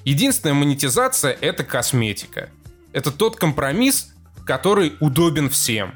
[0.06, 2.50] Единственная монетизация— это косметика.
[2.92, 4.14] это тот компромисс,
[4.46, 5.94] который удобен всем.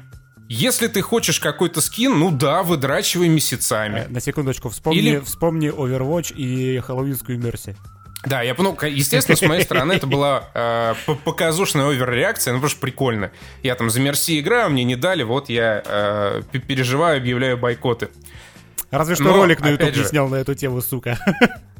[0.49, 3.99] Если ты хочешь какой-то скин, ну да, выдрачивай месяцами.
[3.99, 5.19] Э, на секундочку, вспомни, Или...
[5.19, 7.77] вспомни Overwatch и Хэллоуинскую Мерси.
[8.25, 10.93] Да, я, ну, естественно, с моей стороны это была э,
[11.23, 13.31] показушная оверреакция, ну, потому что прикольно.
[13.63, 18.09] Я там за Мерси играю, мне не дали, вот я э, переживаю, объявляю бойкоты.
[18.89, 21.17] Разве что Но, ролик на YouTube же, не снял на эту тему, сука.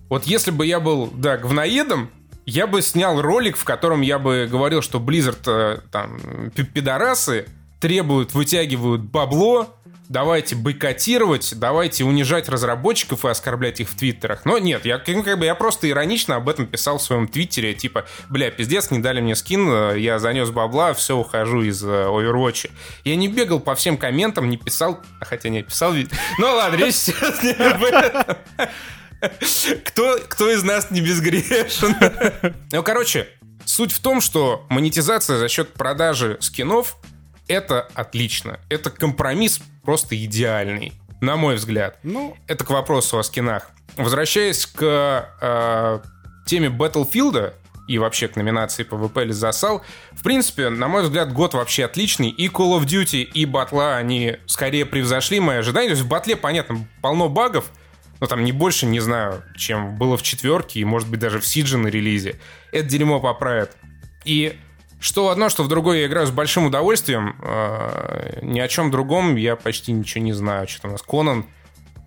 [0.08, 2.10] Вот если бы я был, да, говноедом,
[2.46, 7.46] я бы снял ролик, в котором я бы говорил, что Blizzard э, там пидорасы,
[7.80, 9.76] требуют, вытягивают бабло,
[10.12, 14.46] давайте бойкотировать, давайте унижать разработчиков и оскорблять их в твиттерах.
[14.46, 17.74] Но нет, я ну, как бы я просто иронично об этом писал в своем твиттере,
[17.74, 22.70] типа, бля, пиздец, не дали мне скин, я занес бабла, все, ухожу из uh, Overwatch.
[23.06, 25.94] Я не бегал по всем комментам, не писал, а хотя не писал,
[26.38, 28.36] ну ладно, речь сейчас не об этом.
[29.86, 31.96] Кто, кто из нас не безгрешен?
[32.72, 33.28] Ну, короче,
[33.66, 36.98] суть в том, что монетизация за счет продажи скинов
[37.48, 38.60] это отлично.
[38.70, 41.98] Это компромисс просто идеальный, на мой взгляд.
[42.04, 43.72] Ну, это к вопросу о скинах.
[43.98, 46.00] Возвращаясь к э,
[46.46, 47.54] теме Battlefield
[47.88, 52.30] и вообще к номинации PvP или засал, в принципе, на мой взгляд, год вообще отличный.
[52.30, 55.88] И Call of Duty, и батла, они скорее превзошли мои ожидания.
[55.88, 57.66] То есть в батле, понятно, полно багов,
[58.22, 61.46] но там не больше, не знаю, чем было в четверке и, может быть, даже в
[61.46, 62.36] Сидже на релизе.
[62.72, 63.76] Это дерьмо поправят.
[64.24, 64.58] И
[65.00, 67.36] что одно, что в другое я играю с большим удовольствием.
[67.42, 70.68] Э, ни о чем другом я почти ничего не знаю.
[70.68, 71.48] Что у нас Конан.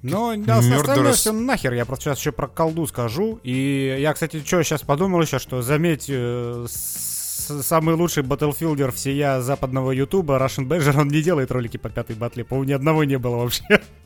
[0.03, 1.73] Ну, да, остальное все нахер.
[1.73, 3.41] Я просто сейчас еще про колду скажу.
[3.43, 9.91] И я, кстати, что сейчас подумал еще, что заметь, э, самый лучший батлфилдер всея западного
[9.91, 12.45] ютуба, Russian Badger, он не делает ролики по пятой батле.
[12.45, 13.65] По-моему, ни одного не было вообще.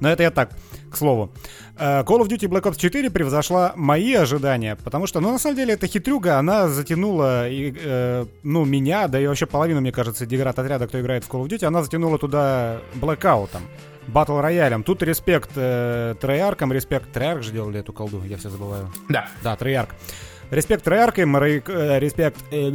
[0.00, 0.50] Но это я так,
[0.90, 1.32] к слову.
[1.76, 5.56] Э, Call of Duty Black Ops 4 превзошла мои ожидания, потому что, ну, на самом
[5.56, 10.26] деле, эта хитрюга, она затянула, и, э, ну, меня, да и вообще половину, мне кажется,
[10.26, 13.50] деград отряда, кто играет в Call of Duty, она затянула туда Blackout,
[14.06, 14.82] battle royale'ем.
[14.82, 18.90] Тут респект э, Treyarch'ам, респект Treyarch же делали эту колду, я все забываю.
[19.08, 19.28] Да.
[19.42, 19.90] Да, Treyarch.
[20.54, 21.16] Респект Treyarch,
[21.66, 22.70] э, респект э,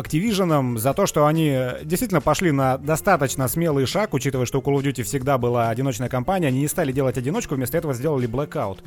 [0.00, 1.54] Activision за то, что они
[1.84, 6.08] действительно пошли на достаточно смелый шаг, учитывая, что у Call of Duty всегда была одиночная
[6.08, 8.78] кампания, они не стали делать одиночку, вместо этого сделали Blackout.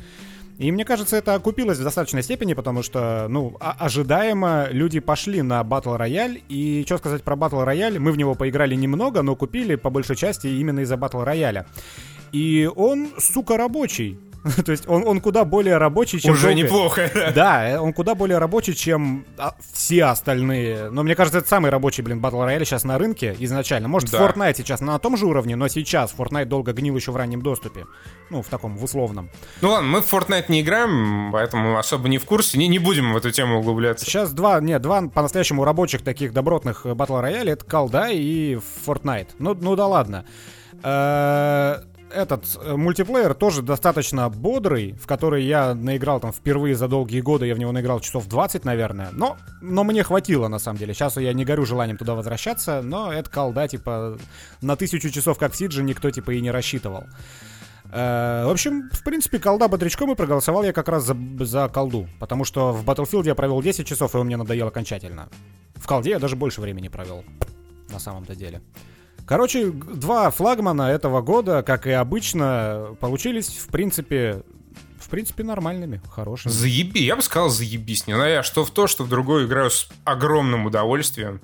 [0.58, 5.62] И мне кажется, это окупилось в достаточной степени, потому что, ну, ожидаемо люди пошли на
[5.62, 6.42] Battle Royale.
[6.50, 8.00] И что сказать про Battle Royale?
[8.00, 11.66] Мы в него поиграли немного, но купили по большей части именно из-за Battle Royale.
[12.32, 14.18] И он, сука, рабочий.
[14.66, 16.34] То есть он, он куда более рабочий, чем...
[16.34, 16.62] Уже долго...
[16.62, 17.32] неплохо.
[17.36, 20.90] Да, он куда более рабочий, чем а, все остальные.
[20.92, 23.88] Но мне кажется, это самый рабочий, блин, Battle Royale сейчас на рынке изначально.
[23.88, 24.20] Может, да.
[24.20, 27.86] Fortnite сейчас на том же уровне, но сейчас Fortnite долго гнил еще в раннем доступе.
[28.30, 29.30] Ну, в таком, в условном.
[29.62, 32.58] Ну ладно, мы в Fortnite не играем, поэтому особо не в курсе.
[32.58, 34.06] Не, не будем в эту тему углубляться.
[34.06, 37.52] Сейчас два, нет, два по-настоящему рабочих таких добротных Battle Royale.
[37.52, 39.30] Это Колда и Fortnite.
[39.40, 40.26] Ну, ну да ладно.
[42.12, 47.46] Этот э, мультиплеер тоже достаточно бодрый, в который я наиграл там впервые за долгие годы,
[47.46, 50.94] я в него наиграл часов 20, наверное, но, но мне хватило на самом деле.
[50.94, 54.18] Сейчас я не горю желанием туда возвращаться, но это колда, типа,
[54.62, 57.04] на тысячу часов как Сиджи никто типа и не рассчитывал.
[57.92, 62.08] Э, в общем, в принципе, колда бодрячком и проголосовал я как раз за, за колду,
[62.20, 65.30] потому что в Battlefield я провел 10 часов, и он мне надоел окончательно.
[65.76, 67.24] В колде я даже больше времени провел,
[67.90, 68.62] на самом-то деле.
[69.30, 74.42] Короче, два флагмана этого года, как и обычно, получились, в принципе,
[75.00, 76.52] в принципе, нормальными, хорошими.
[76.52, 78.08] Заеби, я бы сказал, заебись.
[78.08, 81.42] Не знаю, что в то, что в другой играю с огромным удовольствием.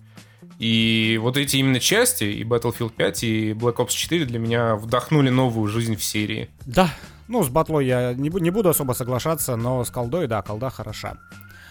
[0.58, 5.30] И вот эти именно части, и Battlefield 5, и Black Ops 4 для меня вдохнули
[5.30, 6.50] новую жизнь в серии.
[6.66, 6.90] Да,
[7.28, 11.18] ну, с батлой я не, не буду особо соглашаться, но с колдой, да, колда хороша.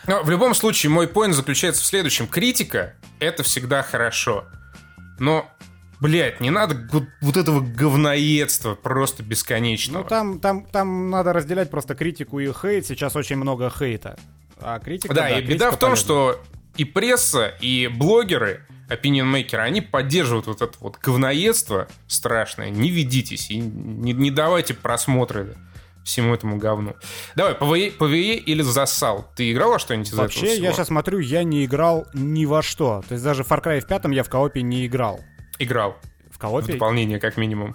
[0.06, 2.28] Но в любом случае, мой поинт заключается в следующем.
[2.28, 4.44] Критика— это всегда хорошо.
[5.18, 5.50] Но
[6.00, 10.02] Блять, не надо вот, вот этого говноедства просто бесконечного.
[10.02, 12.86] Ну там, там, там надо разделять просто критику и хейт.
[12.86, 14.18] Сейчас очень много хейта.
[14.58, 15.96] А критика, да, да и беда в том, полезна.
[15.96, 16.40] что
[16.76, 22.70] и пресса, и блогеры, opinion они поддерживают вот это вот говноедство страшное.
[22.70, 25.56] Не ведитесь и не, не давайте просмотры
[26.04, 26.94] всему этому говну.
[27.34, 29.26] Давай, PvE, PvE или засал?
[29.36, 30.66] Ты играл во что-нибудь из Вообще, этого всего?
[30.66, 33.02] я сейчас смотрю, я не играл ни во что.
[33.08, 35.20] То есть даже в Far Cry в пятом я в коопе не играл.
[35.58, 35.96] Играл.
[36.30, 36.72] В коопе?
[36.72, 37.74] В дополнение, как минимум.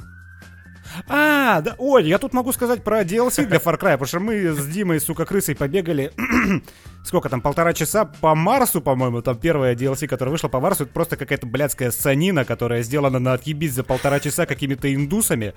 [1.07, 4.51] А, да, ой, я тут могу сказать про DLC для Far Cry, потому что мы
[4.51, 6.11] с Димой, сука, крысой побегали,
[7.05, 10.93] сколько там, полтора часа по Марсу, по-моему, там первая DLC, которая вышла по Марсу, это
[10.93, 15.53] просто какая-то блядская санина, которая сделана на отъебись за полтора часа какими-то индусами.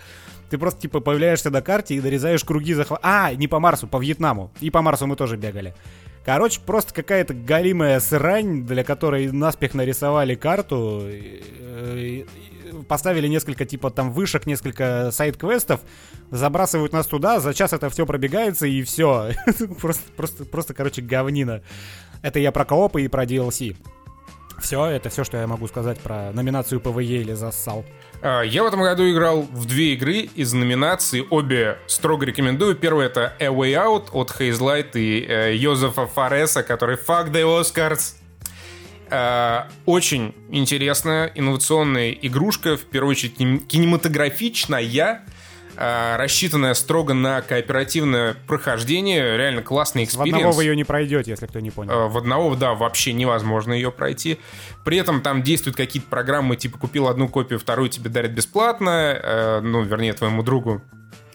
[0.50, 3.00] Ты просто, типа, появляешься на карте и нарезаешь круги захват...
[3.02, 4.52] А, не по Марсу, по Вьетнаму.
[4.60, 5.74] И по Марсу мы тоже бегали.
[6.24, 11.02] Короче, просто какая-то галимая срань, для которой наспех нарисовали карту,
[12.88, 15.80] поставили несколько типа там вышек, несколько сайт-квестов,
[16.30, 19.32] забрасывают нас туда, за час это все пробегается и все.
[19.80, 21.62] просто, просто, просто, короче, говнина.
[22.22, 23.76] Это я про коопы и про DLC.
[24.62, 27.84] Все, это все, что я могу сказать про номинацию ПВЕ или зассал.
[28.22, 31.26] А, я в этом году играл в две игры из номинации.
[31.28, 32.76] Обе строго рекомендую.
[32.76, 38.14] Первая это A Way Out от Hazelight и э, Йозефа Фареса, который Fuck the Oscars.
[39.10, 44.80] Э, очень интересная, инновационная игрушка, в первую очередь кинематографичная,
[46.16, 50.32] рассчитанная строго на кооперативное прохождение, реально классный experience.
[50.32, 51.92] В одного вы ее не пройдете, если кто не понял.
[51.92, 54.38] Э, в одного, да, вообще невозможно ее пройти.
[54.84, 59.82] При этом там действуют какие-то программы, типа купил одну копию, вторую тебе дарят бесплатно, ну,
[59.82, 60.82] вернее, твоему другу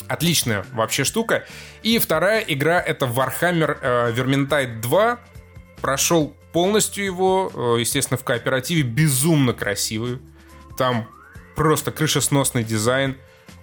[0.07, 1.45] Отличная вообще штука.
[1.83, 5.19] И вторая игра это Warhammer э, Vermintide 2.
[5.81, 10.19] Прошел полностью его, э, естественно, в кооперативе, безумно красивый.
[10.77, 11.09] Там
[11.55, 13.17] просто крышесносный дизайн,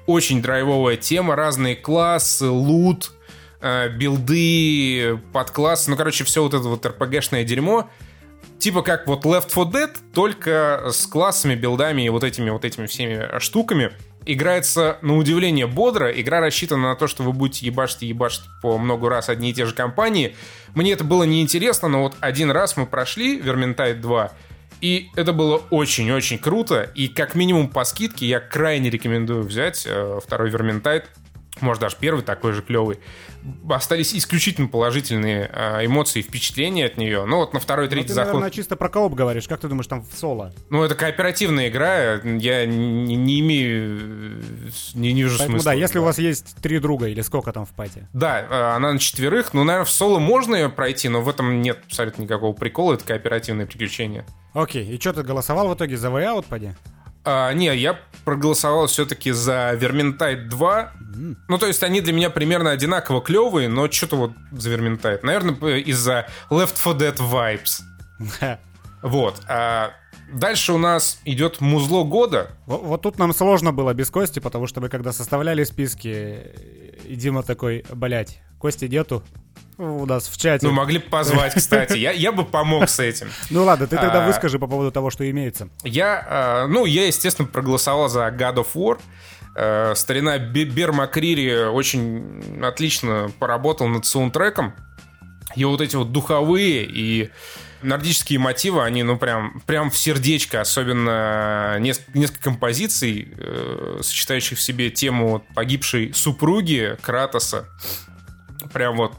[0.07, 3.13] очень драйвовая тема, разные классы, лут,
[3.61, 7.89] э, билды, подклассы, ну, короче, все вот это вот RPG-шное дерьмо.
[8.59, 12.87] Типа как вот Left 4 Dead, только с классами, билдами и вот этими вот этими
[12.87, 13.93] всеми штуками
[14.27, 16.11] играется на удивление бодро.
[16.11, 19.55] Игра рассчитана на то, что вы будете ебашить и ебашить по много раз одни и
[19.55, 20.35] те же компании.
[20.75, 24.33] Мне это было неинтересно, но вот один раз мы прошли Vermintide 2,
[24.81, 26.91] и это было очень-очень круто.
[26.95, 31.05] И как минимум по скидке я крайне рекомендую взять э, второй Vermintide.
[31.65, 32.99] Может, даже первый такой же клевый
[33.69, 37.25] остались исключительно положительные э, эмоции и впечатления от нее.
[37.27, 38.35] Ну вот на второй, третий ты, заход...
[38.35, 39.49] наверное, чисто про кооп говоришь.
[39.49, 40.53] Как ты думаешь, там в соло?
[40.71, 44.43] Ну это кооперативная игра, я не, не имею...
[44.95, 45.73] Не, не вижу Поэтому смысла.
[45.73, 48.09] да, если у вас есть три друга или сколько там в пати.
[48.13, 49.55] Да, э, она на четверых.
[49.55, 52.95] Ну, наверное, в соло можно ее пройти, но в этом нет абсолютно никакого прикола.
[52.95, 54.27] Это кооперативное приключение.
[54.53, 56.71] Окей, и что ты голосовал в итоге за Way Out, поди?
[57.25, 60.93] А, не, я проголосовал все-таки за Vermintide 2.
[61.15, 61.37] Mm.
[61.49, 65.21] Ну, то есть они для меня примерно одинаково клевые, но что-то вот за Vermintide.
[65.23, 68.61] Наверное, из-за Left 4 Dead vibes.
[69.03, 69.41] вот.
[69.49, 69.93] А
[70.33, 72.51] дальше у нас идет музло года.
[72.67, 76.41] Вот, вот тут нам сложно было без Кости, потому что мы когда составляли списки,
[77.05, 79.23] и Дима такой, блять, Кости нету,
[79.79, 80.67] у нас в чате.
[80.67, 81.97] Ну, могли бы позвать, кстати.
[81.97, 83.29] Я, я бы помог с этим.
[83.51, 85.69] Ну ладно, ты тогда а, выскажи по поводу того, что имеется.
[85.83, 89.01] Я, а, ну, я, естественно, проголосовал за God of War.
[89.57, 94.75] А, старина Бер Макрири очень отлично поработал над саундтреком.
[95.57, 97.31] И вот эти вот духовые и
[97.83, 104.63] нордические мотивы, они, ну, прям, прям в сердечко, особенно несколько, несколько композиций, э, сочетающих в
[104.63, 107.67] себе тему погибшей супруги Кратоса.
[108.73, 109.15] Прям вот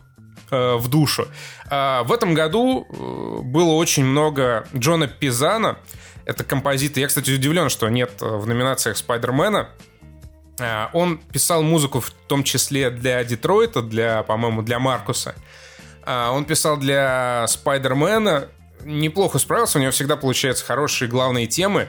[0.51, 1.27] э, в душу.
[1.69, 5.77] А в этом году э, было очень много Джона Пизана.
[6.25, 6.99] Это композитор.
[6.99, 9.69] Я, кстати, удивлен, что нет э, в номинациях Спайдермена.
[10.59, 15.35] А, он писал музыку в том числе для Детройта, для, по-моему, для Маркуса.
[16.03, 18.47] А, он писал для Спайдермена.
[18.83, 21.87] Неплохо справился, у него всегда получаются хорошие главные темы.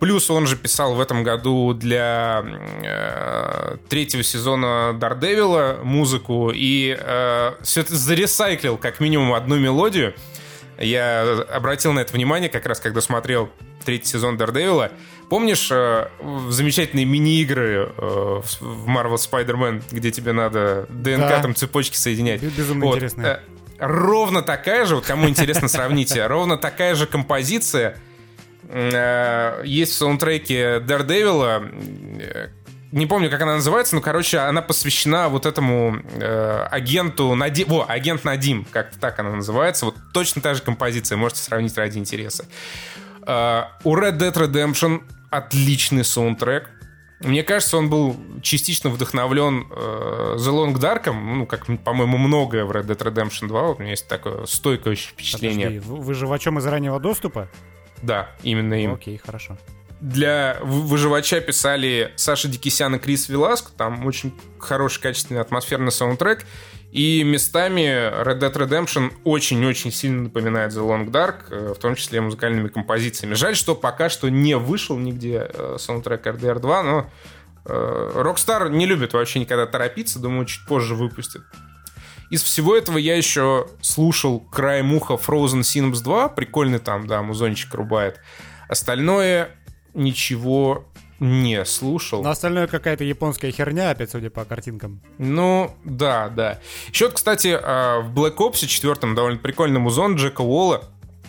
[0.00, 2.42] Плюс он же писал в этом году для
[2.82, 10.14] э, третьего сезона Дардевила музыку и э, все это заресайклил как минимум одну мелодию.
[10.78, 13.50] Я обратил на это внимание как раз, когда смотрел
[13.84, 14.90] третий сезон Дардевила.
[15.28, 16.08] Помнишь э,
[16.48, 21.42] замечательные мини-игры э, в Marvel Spider-Man, где тебе надо ДНК да.
[21.42, 22.42] там цепочки соединять?
[22.42, 23.22] Безумно вот, интересно.
[23.22, 23.40] Э,
[23.78, 28.09] ровно такая же, вот кому интересно сравните, ровно такая же композиция— Э,
[29.64, 31.70] есть в саундтреке Daredevil,
[32.20, 32.48] э,
[32.92, 37.68] не помню, как она называется, но, короче, она посвящена вот этому э, агенту Надим.
[37.68, 39.86] Во, агент Надим, как-то так она называется.
[39.86, 42.46] Вот точно та же композиция, можете сравнить ради интереса.
[43.26, 46.68] Э, у Red Dead Redemption отличный саундтрек.
[47.20, 52.72] Мне кажется, он был частично вдохновлен э, The Long Dark, ну, как, по-моему, многое в
[52.72, 53.62] Red Dead Redemption 2.
[53.62, 55.80] Вот у меня есть такое стойкое впечатление.
[55.80, 57.48] Подожди, выживачом из раннего доступа?
[58.02, 58.94] Да, именно им.
[58.94, 59.56] Окей, хорошо.
[60.00, 63.70] Для выживача писали Саша Дикисян и Крис Веласко.
[63.76, 66.46] Там очень хороший, качественный, атмосферный саундтрек.
[66.90, 67.82] И местами
[68.24, 73.34] Red Dead Redemption очень-очень сильно напоминает The Long Dark, э, в том числе музыкальными композициями.
[73.34, 77.10] Жаль, что пока что не вышел нигде э, саундтрек RDR 2, но
[77.66, 81.42] э, Rockstar не любит вообще никогда торопиться, думаю, чуть позже выпустит.
[82.30, 86.28] Из всего этого я еще слушал край муха Frozen Synapse 2.
[86.28, 88.20] Прикольный там, да, музончик рубает.
[88.68, 89.50] Остальное
[89.94, 90.86] ничего
[91.18, 92.22] Не, слушал.
[92.22, 95.02] Но остальное какая-то японская херня, опять судя по картинкам.
[95.18, 96.60] Ну, да, да.
[96.88, 100.84] Еще, кстати, а, в Black Ops 4 довольно прикольный музон Джека Уолла,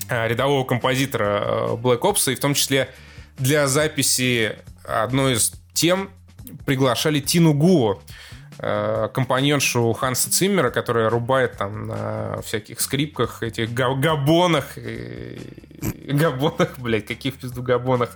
[0.08, 2.90] а, рядового композитора а, Black Ops, и в том числе
[3.38, 6.10] для записи одной из тем
[6.66, 8.31] приглашали Тину Гуо, Э,
[8.62, 14.78] компаньоншу Ханса Циммера, которая рубает там на всяких скрипках, этих габонах,
[15.82, 18.12] габонах, блядь, каких пизду габонах,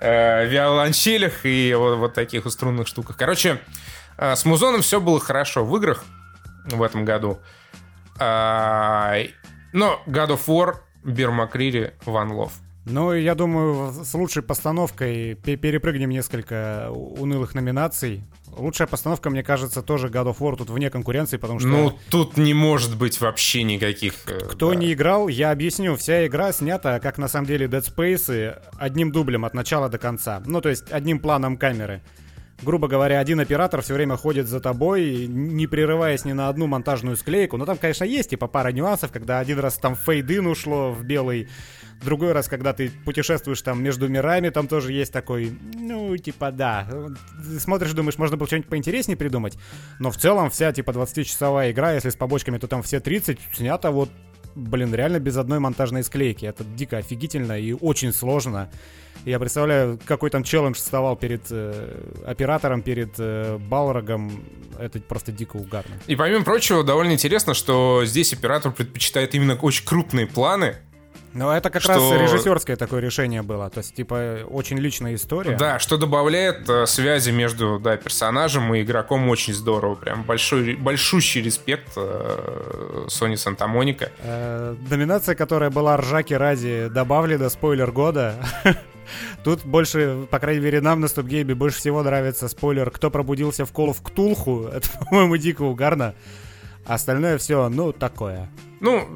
[0.00, 3.16] э, виолончелях и вот, вот таких струнных штуках.
[3.16, 3.58] Короче,
[4.18, 6.04] э, с музоном все было хорошо в играх
[6.66, 7.40] в этом году.
[8.18, 9.26] Э,
[9.72, 12.52] но God of War, Бир One Love.
[12.84, 18.24] Ну, я думаю, с лучшей постановкой перепрыгнем несколько унылых номинаций.
[18.48, 21.68] Лучшая постановка, мне кажется, тоже God of War тут вне конкуренции, потому что...
[21.68, 24.14] Ну, тут не может быть вообще никаких...
[24.26, 24.76] Э, кто да.
[24.76, 25.96] не играл, я объясню.
[25.96, 30.42] Вся игра снята, как на самом деле Dead Space, одним дублем от начала до конца.
[30.44, 32.02] Ну, то есть одним планом камеры
[32.62, 37.16] грубо говоря, один оператор все время ходит за тобой, не прерываясь ни на одну монтажную
[37.16, 37.56] склейку.
[37.56, 41.48] Но там, конечно, есть типа пара нюансов, когда один раз там фейдин ушло в белый
[42.02, 46.86] Другой раз, когда ты путешествуешь там между мирами, там тоже есть такой, ну, типа, да.
[47.58, 49.56] Смотришь, думаешь, можно было что-нибудь поинтереснее придумать.
[49.98, 53.90] Но в целом вся, типа, 20-часовая игра, если с побочками, то там все 30, снято
[53.90, 54.10] вот,
[54.54, 56.44] блин, реально без одной монтажной склейки.
[56.44, 58.70] Это дико офигительно и очень сложно.
[59.24, 64.44] Я представляю, какой там челлендж вставал перед э, оператором, перед э, Балрогом.
[64.78, 65.94] Это просто дико угарно.
[66.08, 70.76] И помимо прочего, довольно интересно, что здесь оператор предпочитает именно очень крупные планы,
[71.34, 71.94] ну, это как что...
[71.94, 73.70] раз режиссерское такое решение было.
[73.70, 75.56] То есть, типа, очень личная история.
[75.56, 79.94] Да, что добавляет э, связи между да, персонажем и игроком очень здорово.
[79.94, 84.10] Прям большой, большущий респект э, Sony Santa Monica.
[84.20, 88.36] Э, номинация, которая была ржаки ради, добавлена, спойлер года.
[89.44, 93.72] Тут больше, по крайней мере, нам на стоп-гейме больше всего нравится спойлер «Кто пробудился в
[93.72, 94.64] Call of Ктулху».
[94.72, 96.14] Это, по-моему, дико угарно.
[96.84, 98.50] А остальное все, ну, такое.
[98.80, 99.08] Ну,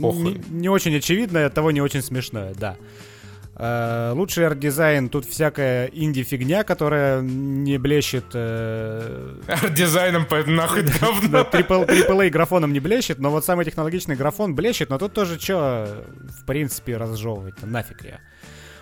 [0.00, 0.40] похуй.
[0.48, 2.76] Не, не очень очевидное, от того не очень смешное, да.
[3.58, 8.26] Э, лучший арт-дизайн, тут всякая инди-фигня, которая не блещет...
[8.34, 9.42] Э...
[9.48, 11.40] Арт-дизайном, поэтому нахуй говно.
[11.40, 16.04] AAA графоном не блещет, но вот самый технологичный графон блещет, но тут тоже что,
[16.38, 18.20] в принципе, разжевывать нафиг я.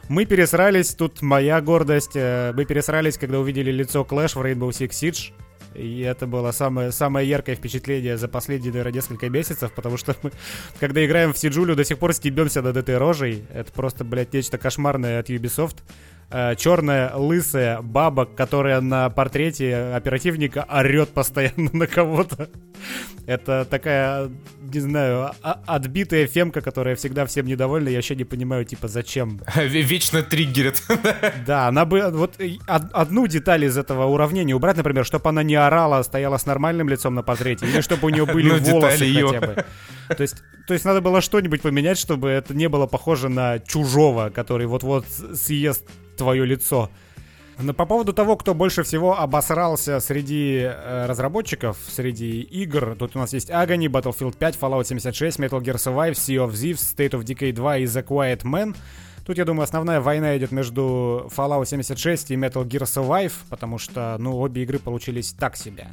[0.09, 4.91] Мы пересрались, тут моя гордость, э, мы пересрались, когда увидели лицо Clash в Rainbow Six
[4.91, 5.33] Siege.
[5.75, 10.31] И это было самое, самое яркое впечатление за последние, наверное, несколько месяцев, потому что мы,
[10.81, 13.45] когда играем в Сиджулю, до сих пор стебемся над этой рожей.
[13.53, 15.77] Это просто, блядь, нечто кошмарное от Ubisoft.
[16.31, 22.49] Э, черная, лысая баба, которая на портрете оперативника орет постоянно на кого-то.
[23.27, 27.89] Это такая, не знаю, а, отбитая фемка, которая всегда всем недовольна.
[27.89, 29.41] Я вообще не понимаю, типа, зачем.
[29.57, 30.83] Вечно триггерит.
[31.47, 32.11] Да, она бы...
[32.11, 36.47] Вот одну деталь из этого уравнения убрать, например, чтобы она не орала, а стояла с
[36.47, 39.65] нормальным лицом на портрете, или чтобы у нее были волосы хотя бы.
[40.09, 44.31] То есть, то есть надо было что-нибудь поменять, чтобы это не было похоже на чужого,
[44.31, 45.85] который вот-вот съест
[46.17, 46.91] твое лицо.
[47.59, 53.19] Но по поводу того, кто больше всего обосрался среди э, разработчиков, среди игр, тут у
[53.21, 57.25] нас есть Agony, Battlefield 5, Fallout 76, Metal Gear Survive, Sea of Thieves, State of
[57.25, 58.77] Decay 2 и The Quiet Man.
[59.25, 64.17] Тут, я думаю, основная война идет между Fallout 76 и Metal Gear Survive, потому что,
[64.19, 65.87] ну, обе игры получились так себе.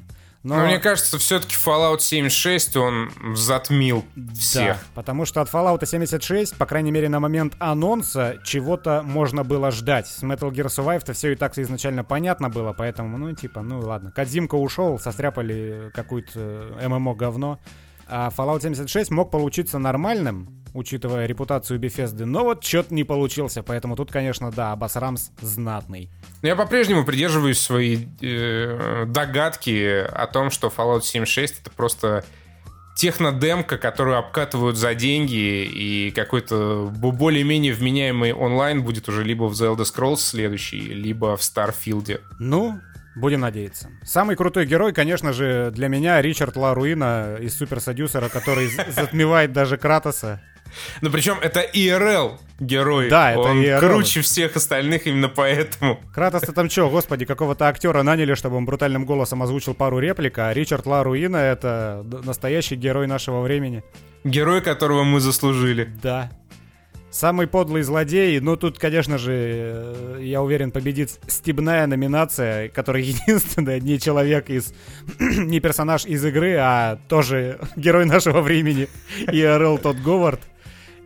[0.44, 0.56] Но...
[0.56, 4.78] Но мне кажется, все-таки Fallout 76 он затмил всех.
[4.78, 9.70] Да, потому что от Fallout 76, по крайней мере, на момент анонса, чего-то можно было
[9.70, 10.08] ждать.
[10.08, 14.12] С Metal Gear Survive-то все и так изначально понятно было, поэтому, ну, типа, ну ладно.
[14.12, 17.60] Кадзимка ушел, состряпали какую-то ММО говно.
[18.08, 23.96] А Fallout 76 мог получиться нормальным, учитывая репутацию Bethesda, но вот что-то не получился, поэтому
[23.96, 26.10] тут, конечно, да, Абасрамс знатный.
[26.42, 32.24] Я по-прежнему придерживаюсь своей э, догадки о том, что Fallout 76 это просто
[32.96, 39.84] технодемка, которую обкатывают за деньги, и какой-то более-менее вменяемый онлайн будет уже либо в Zelda
[39.84, 42.22] Scrolls следующий, либо в Starfield.
[42.40, 42.80] Ну,
[43.16, 43.90] Будем надеяться.
[44.04, 49.78] Самый крутой герой, конечно же, для меня Ричард Ларуина из Супер Садюсера, который затмевает даже
[49.78, 50.42] Кратоса.
[51.02, 53.10] Ну, причем это ИРЛ герой.
[53.10, 53.80] Да, это он IRL.
[53.80, 56.00] круче всех остальных именно поэтому.
[56.14, 60.54] Кратос-то там что, господи, какого-то актера наняли, чтобы он брутальным голосом озвучил пару реплик, а
[60.54, 63.84] Ричард Ларуина это настоящий герой нашего времени.
[64.24, 65.92] Герой, которого мы заслужили.
[66.02, 66.32] Да.
[67.12, 73.82] Самый подлый злодей, ну тут, конечно же, э, я уверен, победит стебная номинация, которая единственная,
[73.82, 74.74] не человек из,
[75.20, 78.88] не персонаж из игры, а тоже герой нашего времени,
[79.28, 80.40] ИРЛ Тот Говард.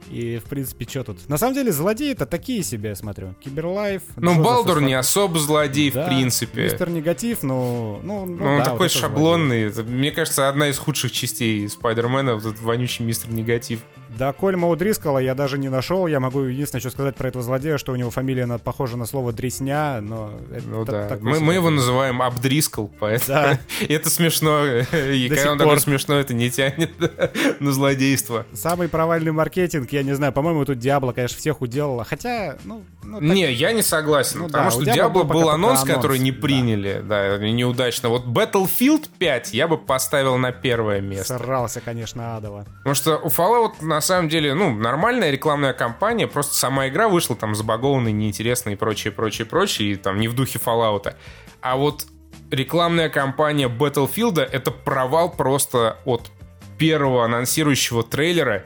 [0.10, 1.28] И, в принципе, что тут?
[1.30, 3.36] На самом деле, злодеи-то такие себе, я смотрю.
[3.44, 4.02] Киберлайф.
[4.18, 6.64] Ну, Балдур не особо злодей, Да, в принципе.
[6.64, 8.00] Мистер Негатив, ну...
[8.04, 9.62] Ну, ну Ну, он да, такой вот это шаблонный.
[9.64, 13.80] Это, Мне кажется, одна из худших частей Спайдермена, вот этот вонючий мистер Негатив.
[14.18, 16.08] Да, Кольма Удрискала я даже не нашел.
[16.08, 19.06] Я могу единственное, что сказать про этого злодея, что у него фамилия на- похожа на
[19.06, 20.32] слово «дресня», но...
[20.52, 21.08] это Ну та- да.
[21.10, 23.60] такой Мы, мы его называем Абдрискал, поэтому Да.
[23.90, 24.66] это смешно.
[24.94, 26.92] И До когда он такой смешно, это не тянет
[27.60, 28.46] на злодейство.
[28.54, 32.04] Самый провальный маркетинг, я не знаю, по-моему, тут Диабло, конечно, всех уделала.
[32.06, 32.84] Хотя, ну...
[33.06, 36.20] ну, так- Не, я не согласен, Ну потому да, что Diablo был анонс, только который
[36.20, 36.48] не анонс, да.
[36.48, 38.10] приняли, да, неудачно.
[38.10, 41.38] Вот Battlefield 5 я бы поставил на первое место.
[41.38, 42.66] Срался, конечно, адово.
[42.80, 47.36] Потому что у Fallout на самом деле, ну, нормальная рекламная кампания, просто сама игра вышла
[47.36, 51.14] там забагованной, неинтересной и прочее, прочее, прочее, и там не в духе Fallout.
[51.62, 52.06] А вот
[52.52, 56.30] рекламная кампания Battlefield это провал просто от
[56.78, 58.66] первого анонсирующего трейлера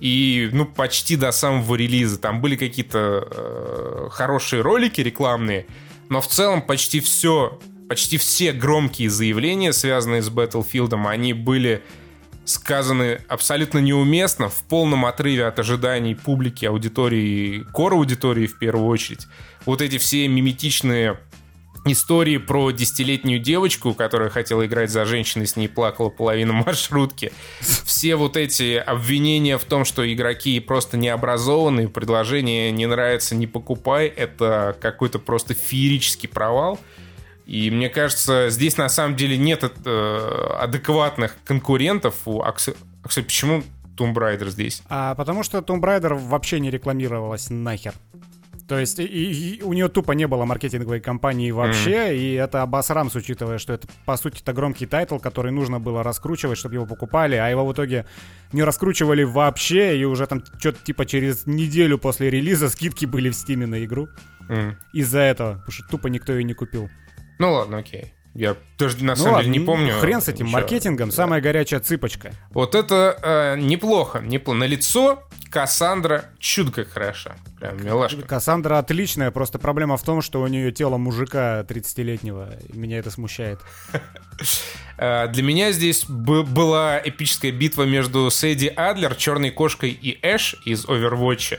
[0.00, 2.18] и, ну, почти до самого релиза.
[2.18, 5.66] Там были какие-то э, хорошие ролики рекламные,
[6.08, 11.82] но в целом почти все, почти все громкие заявления, связанные с Battlefield, они были
[12.44, 19.26] сказаны абсолютно неуместно, в полном отрыве от ожиданий публики, аудитории, кор-аудитории в первую очередь.
[19.64, 21.18] Вот эти все миметичные
[21.92, 27.32] истории про десятилетнюю девочку, которая хотела играть за женщиной, с ней плакала половина маршрутки.
[27.60, 34.06] Все вот эти обвинения в том, что игроки просто необразованные, предложение не нравится, не покупай,
[34.06, 36.78] это какой-то просто феерический провал.
[37.46, 42.74] И мне кажется, здесь на самом деле нет э, адекватных конкурентов у Акти...
[43.06, 43.62] Кстати, почему
[43.96, 44.82] Tomb Raider здесь?
[44.88, 47.94] А потому что Tomb Raider вообще не рекламировалась нахер.
[48.68, 53.14] То есть и, и у нее тупо не было маркетинговой кампании вообще, и это обосрамс,
[53.14, 57.36] учитывая, что это по сути это громкий тайтл, который нужно было раскручивать, чтобы его покупали,
[57.36, 58.06] а его в итоге
[58.52, 63.34] не раскручивали вообще, и уже там что-то типа через неделю после релиза скидки были в
[63.34, 64.08] стиме на игру
[64.48, 64.76] М.
[64.92, 66.88] из-за этого, потому что тупо никто ее не купил.
[67.38, 68.15] Ну ладно, окей.
[68.36, 69.94] Я даже на Ну самом ладно, деле не помню.
[69.98, 70.60] Хрен с этим ничего.
[70.60, 72.32] маркетингом, самая горячая цыпочка.
[72.50, 74.58] Вот это э, неплохо, неплохо.
[74.58, 76.26] На лицо Кассандра
[76.74, 77.36] как хороша.
[77.58, 78.20] Прям милашка.
[78.22, 83.10] Кассандра отличная, просто проблема в том, что у нее тело мужика 30-летнего, и меня это
[83.10, 83.60] смущает.
[84.98, 90.84] Э, Для меня здесь была эпическая битва между Сэдди Адлер, Черной Кошкой и Эш из
[90.86, 91.58] Overwatch.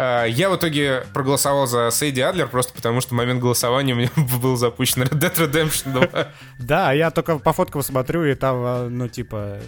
[0.00, 3.96] Э, Я в итоге проголосовал за Сэдди Адлер просто потому, что в момент голосования у
[3.96, 6.28] меня был запущен Red Dead Redemption 2.
[6.60, 9.58] Да, я только по фоткам смотрю, и там, а, ну, типа...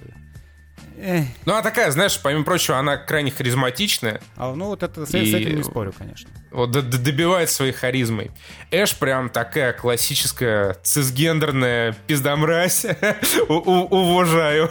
[1.01, 4.21] эх, Ну, а такая, знаешь, помимо прочего, она крайне харизматичная.
[4.37, 6.31] а, ну, вот это, с, с И- этим не спорю, конечно.
[6.53, 8.31] Вот д- д- добивает своей харизмой.
[8.71, 12.87] Эш прям такая классическая цисгендерная пиздомразь.
[13.49, 14.71] Уважаю.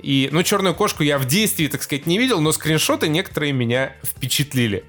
[0.00, 3.92] И, ну, черную кошку я в действии, так сказать, не видел, но скриншоты некоторые меня
[4.02, 4.84] впечатлили.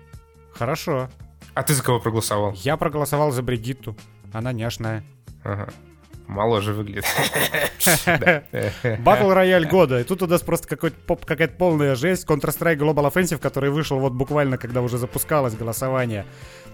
[0.54, 1.10] Хорошо.
[1.54, 2.54] А ты за кого проголосовал?
[2.64, 3.96] Я проголосовал за Бригитту.
[4.34, 5.04] Она няшная.
[5.44, 5.70] Ага.
[6.28, 7.06] Моложе выглядит.
[9.00, 10.00] Батл рояль года.
[10.00, 12.26] И тут у нас просто какая-то полная жесть.
[12.26, 16.26] Counter-Strike Global Offensive, который вышел вот буквально, когда уже запускалось голосование.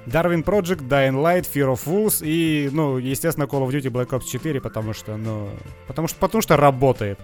[0.05, 4.25] Darwin Project, Dying Light, Fear of Wolves и, ну, естественно, Call of Duty Black Ops
[4.25, 5.49] 4, потому что, ну...
[5.87, 7.19] Потому что, потому что работает.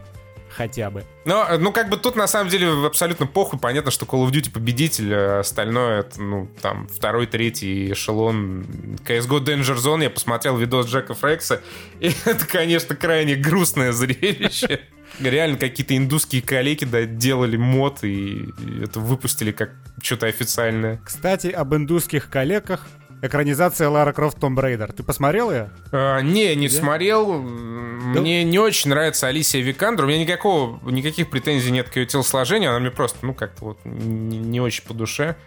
[0.56, 1.04] Хотя бы.
[1.26, 3.60] Но, ну, как бы тут на самом деле абсолютно похуй.
[3.60, 8.66] Понятно, что Call of Duty победитель, а остальное это, ну, там, второй, третий эшелон.
[9.06, 11.62] CSGO Danger Zone, я посмотрел видос Джека Фрекса,
[12.00, 14.82] и это, конечно, крайне грустное зрелище.
[15.20, 18.50] Реально какие-то индусские коллеги да, делали мод и
[18.82, 21.00] это выпустили как что-то официальное.
[21.06, 22.88] Кстати, об индусских коллегах.
[23.24, 24.92] Экранизация Лара Крофт Tomb Raider.
[24.94, 25.70] Ты посмотрел ее?
[25.94, 26.74] А, не, не Да?
[26.74, 27.42] смотрел.
[27.42, 30.04] Мне не очень нравится Алисия Викандер.
[30.04, 32.72] У меня никакого, никаких претензий нет к ее телосложению.
[32.72, 35.38] Она мне просто, ну, как-то вот не, не очень по душе.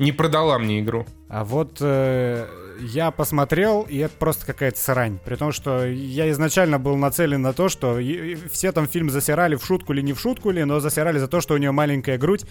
[0.00, 1.06] Не продала мне игру.
[1.28, 2.48] А вот э,
[2.80, 5.20] я посмотрел, и это просто какая-то срань.
[5.24, 8.00] При том, что я изначально был нацелен на то, что
[8.50, 11.40] все там фильм засирали в шутку ли не в шутку ли, но засирали за то,
[11.40, 12.44] что у нее маленькая грудь.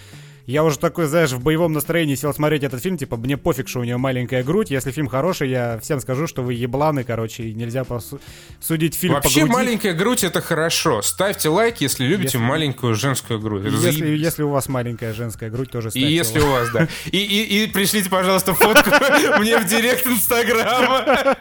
[0.49, 3.81] Я уже такой, знаешь, в боевом настроении сел смотреть этот фильм, типа, мне пофиг, что
[3.81, 4.71] у нее маленькая грудь.
[4.71, 8.19] Если фильм хороший, я всем скажу, что вы ебланы, короче, и нельзя посу-
[8.59, 9.53] судить фильм Вообще по груди.
[9.53, 11.03] маленькая грудь это хорошо.
[11.03, 13.61] Ставьте лайк, если любите Если- маленькую женскую грудь.
[13.67, 14.21] Это Если, заебись.
[14.21, 16.49] если у вас маленькая женская грудь, тоже И ставьте если лайк.
[16.49, 16.87] у вас, да.
[17.11, 18.89] И, и, и пришлите, пожалуйста, фотку
[19.39, 21.35] мне в директ Инстаграма.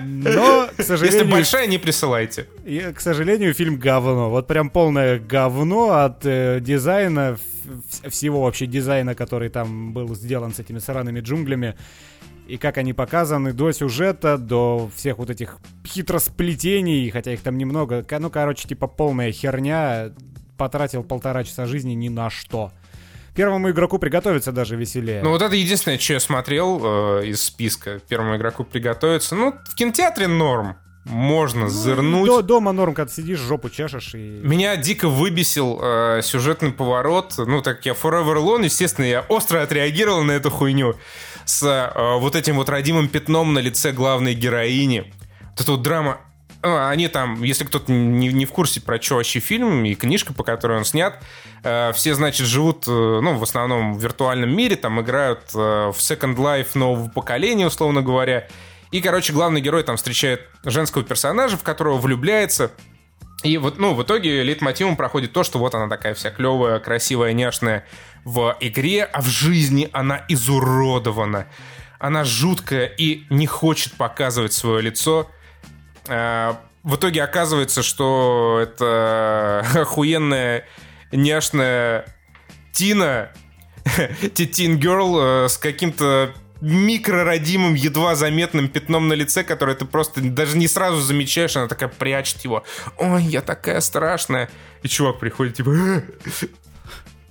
[0.00, 2.46] Но, к Если сожалению, большая, не присылайте.
[2.64, 4.30] И, к сожалению, фильм говно.
[4.30, 7.33] Вот прям полное говно от э, дизайна,
[8.08, 11.76] всего вообще дизайна, который там был сделан с этими сраными джунглями.
[12.46, 18.04] И как они показаны до сюжета, до всех вот этих хитросплетений, хотя их там немного.
[18.18, 20.12] Ну, короче, типа полная херня.
[20.58, 22.70] потратил полтора часа жизни ни на что.
[23.34, 25.20] Первому игроку приготовиться даже веселее.
[25.22, 26.80] Ну вот это единственное, что я смотрел
[27.20, 28.00] э, из списка.
[28.08, 29.34] Первому игроку приготовиться.
[29.34, 30.76] Ну, в кинотеатре норм.
[31.04, 32.26] Можно зырнуть.
[32.26, 34.40] До, дома норм, когда сидишь, жопу чешешь и...
[34.42, 37.34] Меня дико выбесил э, сюжетный поворот.
[37.36, 40.96] Ну, так как я Forever Alone, естественно, я остро отреагировал на эту хуйню
[41.44, 45.12] с э, вот этим вот родимым пятном на лице главной героини.
[45.50, 46.20] Вот эта вот драма.
[46.62, 50.32] А, они там, если кто-то не, не в курсе про что вообще фильм и книжка,
[50.32, 51.22] по которой он снят,
[51.62, 55.96] э, все, значит, живут, э, ну, в основном в виртуальном мире, там играют э, в
[55.98, 58.48] Second Life нового поколения, условно говоря.
[58.94, 62.70] И, короче, главный герой там встречает женского персонажа, в которого влюбляется.
[63.42, 67.32] И вот, ну, в итоге лейтмотивом проходит то, что вот она такая вся клевая, красивая,
[67.32, 67.84] няшная
[68.24, 71.48] в игре, а в жизни она изуродована.
[71.98, 75.28] Она жуткая и не хочет показывать свое лицо.
[76.06, 80.66] А, в итоге оказывается, что это охуенная,
[81.10, 82.06] няшная
[82.72, 83.32] Тина,
[84.34, 86.32] Тин Герл с каким-то
[86.64, 91.88] микрородимым, едва заметным пятном на лице, которое ты просто даже не сразу замечаешь, она такая
[91.88, 92.64] прячет его.
[92.96, 94.48] Ой, я такая страшная.
[94.82, 96.02] И чувак приходит, типа,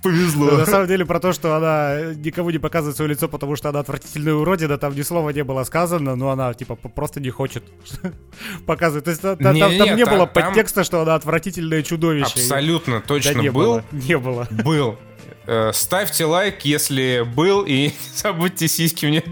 [0.04, 0.58] повезло.
[0.58, 3.80] На самом деле про то, что она никому не показывает свое лицо, потому что она
[3.80, 7.64] абсолютная уродина, там ни слова не было сказано, но она типа просто не хочет
[8.66, 9.04] показывать.
[9.04, 12.26] То есть там, не, там, нет, там не было подтекста, что она отвратительное чудовище.
[12.26, 13.62] Абсолютно точно да, не был.
[13.62, 14.46] Было, не было.
[14.50, 14.98] Был.
[15.46, 19.22] Э, ставьте лайк, если был, и не забудьте сиськи мне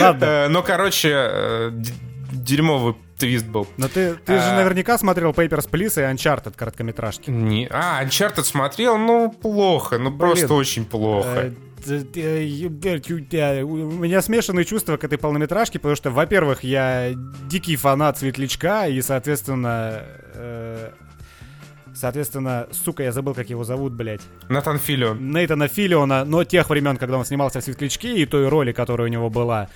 [0.00, 0.24] Ладно.
[0.24, 1.70] Э, ну, короче, э,
[2.32, 3.66] дерьмовый твист был.
[3.78, 4.40] Но ты, ты а...
[4.40, 7.30] же наверняка смотрел Papers, Please и Uncharted короткометражки.
[7.30, 7.68] Не...
[7.70, 8.98] А, Uncharted смотрел?
[8.98, 10.18] Ну, плохо, ну Блин.
[10.18, 11.54] просто очень плохо.
[11.86, 17.14] У меня смешанные чувства к этой полнометражке, потому что, во-первых, я
[17.48, 20.02] дикий фанат Светлячка, и, соответственно,
[22.00, 24.20] Соответственно, сука, я забыл, как его зовут, блядь.
[24.48, 25.32] Натан Филион.
[25.32, 29.10] Нейтана Филиона, но тех времен, когда он снимался в «Светлячке» и той роли, которая у
[29.10, 29.68] него была.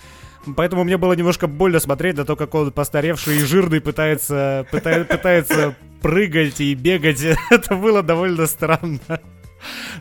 [0.56, 5.16] Поэтому мне было немножко больно смотреть на то, как он постаревший и жирный пытается, пытается,
[5.16, 7.24] пытается прыгать и бегать.
[7.50, 9.00] Это было довольно странно.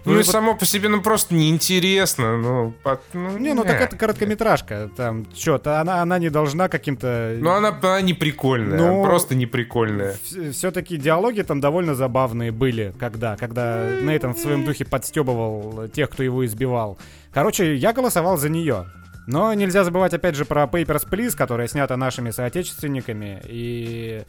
[0.05, 0.26] Ну, ну и вот...
[0.26, 2.38] само по себе, ну, просто неинтересно.
[2.38, 4.89] Ну, под, ну, не, ну, так это короткометражка.
[4.95, 7.38] Там, что-то, она, она не должна каким-то...
[7.39, 10.16] Ну, она, она не прикольная, ну, просто не прикольная.
[10.51, 16.24] Все-таки диалоги там довольно забавные были, когда, когда Нейтан в своем духе подстебывал тех, кто
[16.24, 16.97] его избивал.
[17.34, 18.86] Короче, я голосовал за нее.
[19.32, 23.41] Но нельзя забывать, опять же, про Papers, Please, которая снята нашими соотечественниками.
[23.45, 24.23] И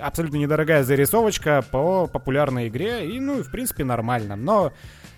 [0.00, 3.08] абсолютно недорогая зарисовочка по популярной игре.
[3.08, 4.34] И, ну, в принципе, нормально.
[4.34, 4.72] Но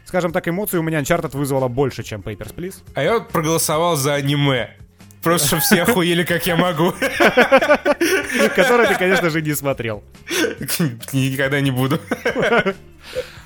[0.04, 2.82] скажем так, эмоций у меня Uncharted вызвало больше, чем Papers, Please.
[2.94, 4.76] А я вот проголосовал за аниме.
[5.22, 6.92] Просто, чтобы все охуели, как я могу.
[8.54, 10.04] Которое ты, конечно же, не смотрел.
[11.12, 11.98] Никогда не буду.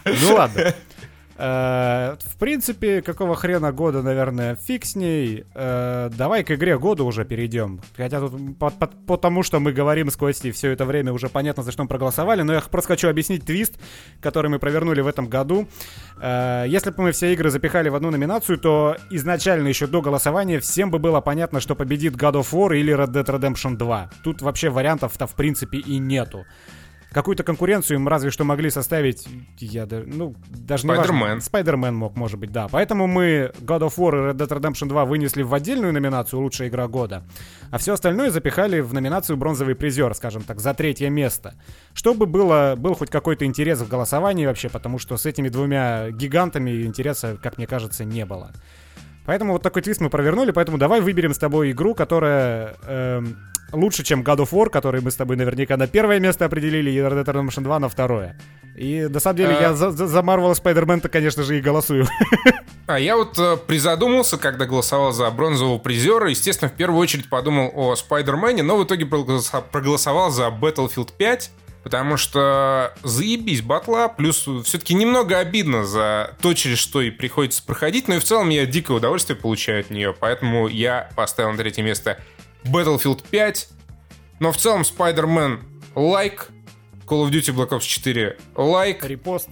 [0.05, 0.75] Ну ладно.
[1.39, 5.45] Э, в принципе, какого хрена года, наверное, фиг с ней.
[5.55, 7.81] Э, давай к игре года уже перейдем.
[7.97, 11.63] Хотя тут по, по, потому, что мы говорим с Костей все это время, уже понятно,
[11.63, 12.43] за что мы проголосовали.
[12.43, 13.75] Но я просто хочу объяснить твист,
[14.21, 15.69] который мы провернули в этом году.
[16.21, 20.59] Э, если бы мы все игры запихали в одну номинацию, то изначально еще до голосования
[20.61, 24.11] всем бы было понятно, что победит God of War или Red Dead Redemption 2.
[24.25, 26.47] Тут вообще вариантов-то в принципе и нету.
[27.13, 29.27] Какую-то конкуренцию им разве что могли составить,
[29.59, 31.39] я даже, ну, даже не Spider-Man.
[31.39, 32.69] Spider-Man мог, может быть, да.
[32.69, 36.69] Поэтому мы God of War и Red Dead Redemption 2 вынесли в отдельную номинацию «Лучшая
[36.69, 37.23] игра года»,
[37.71, 41.55] а все остальное запихали в номинацию «Бронзовый призер», скажем так, за третье место.
[41.95, 46.83] Чтобы было, был хоть какой-то интерес в голосовании вообще, потому что с этими двумя гигантами
[46.83, 48.53] интереса, как мне кажется, не было.
[49.27, 53.37] Поэтому вот такой твист мы провернули, поэтому давай выберем с тобой игру, которая эм,
[53.73, 56.97] лучше, чем God of War, который мы с тобой наверняка на первое место определили, и
[56.99, 58.37] Red Dead Redemption 2 на второе.
[58.77, 59.61] И на самом деле а...
[59.61, 62.07] я за, за, за Marvel Spider-Man-то, конечно же, и голосую.
[62.87, 66.31] А я вот э, призадумался, когда голосовал за бронзового призера.
[66.31, 71.51] Естественно, в первую очередь подумал о Spider-Man, но в итоге проголосовал за Battlefield 5.
[71.83, 78.09] Потому что заебись батла, плюс все-таки немного обидно за то, через что и приходится проходить,
[78.09, 81.83] но и в целом я дикое удовольствие получаю от нее, поэтому я поставил на третье
[81.85, 82.19] место
[82.71, 83.69] Battlefield 5,
[84.41, 85.61] но в целом Spider-Man
[85.95, 86.51] лайк,
[87.07, 89.05] Call of Duty Black Ops 4 лайк.
[89.05, 89.49] Репост.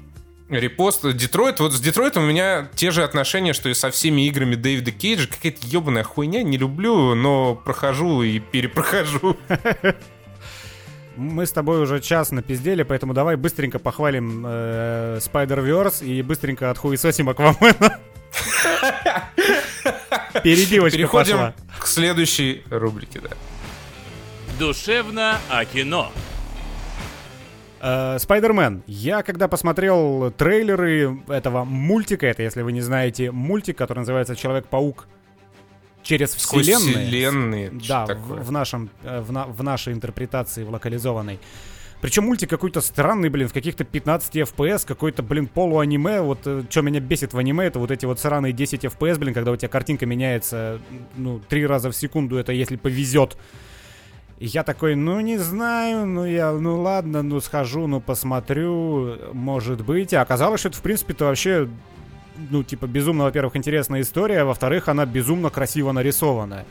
[0.48, 1.02] Репост.
[1.14, 1.60] Детройт.
[1.60, 5.28] Вот с Детройтом у меня те же отношения, что и со всеми играми Дэвида Кейджа.
[5.28, 9.36] Какая-то ебаная хуйня, не люблю, но прохожу и перепрохожу.
[11.16, 17.28] Мы с тобой уже час напиздели, поэтому давай быстренько похвалим э, Spider-Verse и быстренько отхуесосим
[17.28, 18.00] Аквамена.
[20.42, 21.54] Перебивочка Переходим пошла.
[21.78, 23.30] к следующей рубрике, да.
[24.58, 26.12] Душевно о кино.
[27.80, 28.82] Э, Спайдермен.
[28.86, 35.06] Я когда посмотрел трейлеры этого мультика, это, если вы не знаете, мультик, который называется Человек-паук
[36.02, 37.06] через вселенные.
[37.06, 37.70] вселенные.
[37.88, 41.40] Да, в, в, нашем, э, в, на, в нашей интерпретации, в локализованной.
[42.04, 46.20] Причем мультик какой-то странный, блин, в каких-то 15 FPS, какой-то, блин, полуаниме.
[46.20, 49.32] Вот э, что меня бесит в аниме, это вот эти вот сраные 10 FPS, блин,
[49.32, 50.82] когда у тебя картинка меняется,
[51.16, 53.38] ну, три раза в секунду, это если повезет.
[54.38, 59.82] И я такой, ну не знаю, ну я, ну ладно, ну схожу, ну посмотрю, может
[59.82, 60.12] быть.
[60.12, 61.70] И оказалось, что это в принципе-то вообще,
[62.50, 66.66] ну типа безумно, во-первых, интересная история, а во-вторых, она безумно красиво нарисованная.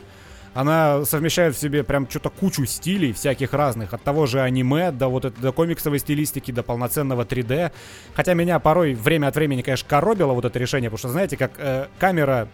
[0.54, 3.92] Она совмещает в себе прям что-то кучу стилей всяких разных.
[3.92, 7.72] От того же аниме до вот это, до комиксовой стилистики, до полноценного 3D.
[8.14, 11.52] Хотя меня порой время от времени, конечно, коробило вот это решение, потому что, знаете, как
[11.58, 12.48] э, камера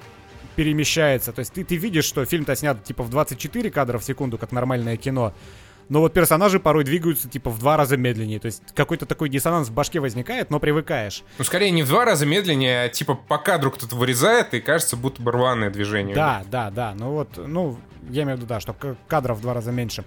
[0.57, 1.33] перемещается.
[1.33, 4.53] То есть ты, ты видишь, что фильм-то снят типа в 24 кадра в секунду, как
[4.53, 5.35] нормальное кино.
[5.91, 8.39] Но вот персонажи порой двигаются типа в два раза медленнее.
[8.39, 11.25] То есть какой-то такой диссонанс в башке возникает, но привыкаешь.
[11.37, 14.97] Ну, скорее не в два раза медленнее, а типа по кадру кто-то вырезает, и кажется,
[14.97, 16.15] будто бы рваное движение.
[16.15, 16.95] Да, да, да.
[16.97, 17.77] Ну вот, ну,
[18.09, 18.75] я имею в виду, да, что
[19.09, 20.05] кадров в два раза меньше.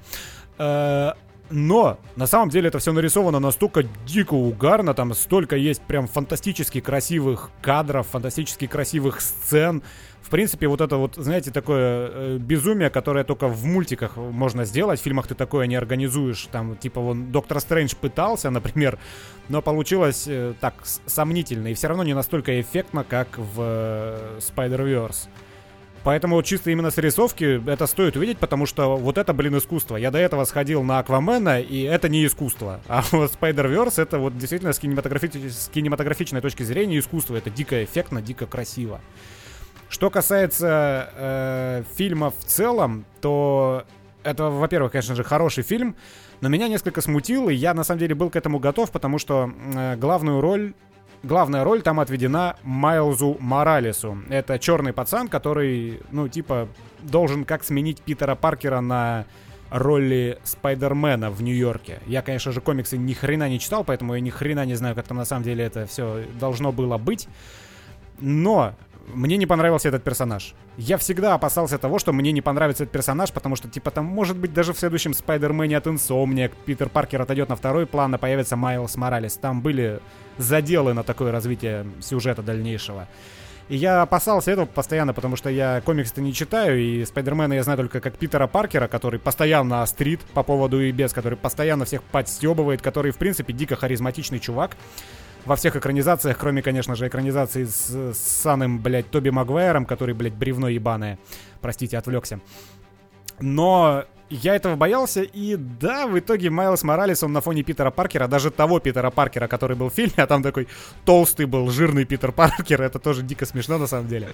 [0.57, 1.13] Э,
[1.49, 6.79] но на самом деле это все нарисовано настолько дико угарно, там столько есть прям фантастически
[6.79, 9.83] красивых кадров, фантастически красивых сцен,
[10.23, 15.01] в принципе, вот это вот, знаете, такое э, безумие, которое только в мультиках можно сделать,
[15.01, 16.47] в фильмах ты такое не организуешь.
[16.49, 18.97] Там, типа, вон, Доктор Стрэндж пытался, например,
[19.49, 20.75] но получилось э, так
[21.05, 25.27] сомнительно и все равно не настолько эффектно, как в э, Spider-Verse.
[26.03, 29.95] Поэтому чисто именно с рисовки это стоит увидеть, потому что вот это, блин, искусство.
[29.95, 32.81] Я до этого сходил на Аквамена, и это не искусство.
[32.87, 37.35] А вот Spider-Verse это вот действительно с, кинематографи- с кинематографичной точки зрения искусство.
[37.37, 38.99] Это дико эффектно, дико красиво.
[39.89, 43.85] Что касается э, фильма в целом, то
[44.23, 45.95] это, во-первых, конечно же, хороший фильм,
[46.41, 49.51] но меня несколько смутил, и я на самом деле был к этому готов, потому что
[49.75, 50.73] э, главную роль
[51.23, 54.17] главная роль там отведена Майлзу Моралесу.
[54.29, 56.67] Это черный пацан, который, ну, типа,
[57.01, 59.25] должен как сменить Питера Паркера на
[59.71, 61.99] роли Спайдермена в Нью-Йорке.
[62.05, 65.07] Я, конечно же, комиксы ни хрена не читал, поэтому я ни хрена не знаю, как
[65.07, 67.27] там на самом деле это все должно было быть.
[68.19, 68.75] Но
[69.07, 70.53] мне не понравился этот персонаж.
[70.77, 74.37] Я всегда опасался того, что мне не понравится этот персонаж, потому что, типа, там, может
[74.37, 78.55] быть, даже в следующем Спайдермене от Инсомния Питер Паркер отойдет на второй план, а появится
[78.55, 79.35] Майлз Моралес.
[79.37, 79.99] Там были
[80.37, 83.07] заделы на такое развитие сюжета дальнейшего.
[83.69, 87.77] И я опасался этого постоянно, потому что я комиксы-то не читаю, и Спайдермена я знаю
[87.77, 92.81] только как Питера Паркера, который постоянно острит по поводу и без, который постоянно всех подстебывает,
[92.81, 94.75] который, в принципе, дико харизматичный чувак
[95.45, 100.33] во всех экранизациях, кроме, конечно же, экранизации с, с самым, блядь, Тоби Магуайром, который, блядь,
[100.33, 101.19] бревно ебаное.
[101.61, 102.39] Простите, отвлекся.
[103.39, 108.27] Но я этого боялся, и да, в итоге Майлз Моралес, он на фоне Питера Паркера,
[108.27, 110.67] даже того Питера Паркера, который был в фильме, а там такой
[111.05, 114.29] толстый был, жирный Питер Паркер, это тоже дико смешно на самом деле.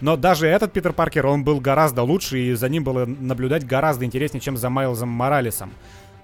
[0.00, 4.04] Но даже этот Питер Паркер, он был гораздо лучше, и за ним было наблюдать гораздо
[4.04, 5.72] интереснее, чем за Майлзом Моралесом.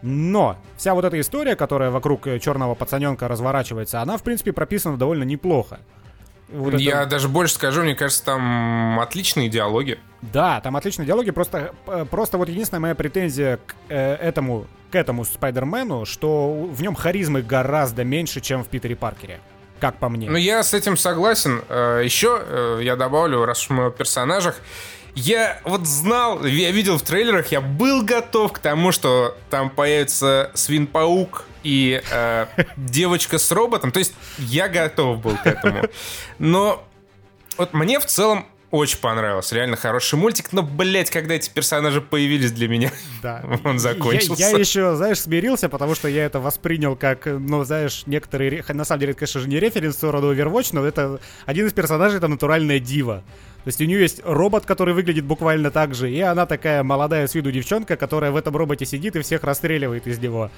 [0.03, 4.97] Но вся вот эта история, которая вокруг э, черного пацаненка разворачивается, она, в принципе, прописана
[4.97, 5.80] довольно неплохо.
[6.49, 7.11] Вот Я это...
[7.11, 9.99] даже больше скажу, мне кажется, там отличные диалоги.
[10.22, 14.94] Да, там отличные диалоги, просто, э, просто вот единственная моя претензия к э, этому, к
[14.94, 19.40] этому Спайдермену, что в нем харизмы гораздо меньше, чем в Питере Паркере.
[19.80, 20.30] Как по мне.
[20.30, 21.61] Ну, я с этим согласен.
[21.68, 24.57] Еще я добавлю, раз уж мы о персонажах,
[25.17, 30.51] я вот знал, я видел в трейлерах, я был готов к тому, что там появится
[30.55, 32.47] свин-паук и э,
[32.77, 33.93] девочка с роботом.
[33.93, 35.85] То есть я готов был к этому.
[36.39, 36.87] Но
[37.57, 39.55] вот мне в целом очень понравился.
[39.55, 40.53] Реально хороший мультик.
[40.53, 42.93] Но, блядь, когда эти персонажи появились для меня,
[43.23, 43.43] да.
[43.64, 44.43] он закончился.
[44.43, 48.62] Я, я еще, знаешь, смирился, потому что я это воспринял как, ну, знаешь, некоторые...
[48.69, 51.73] На самом деле, это, конечно же, не референс в сторону Overwatch, но это один из
[51.73, 53.25] персонажей, это натуральная дива.
[53.67, 57.27] То есть у нее есть робот, который выглядит буквально так же, и она такая молодая
[57.27, 60.53] с виду девчонка, которая в этом роботе сидит и всех расстреливает из него.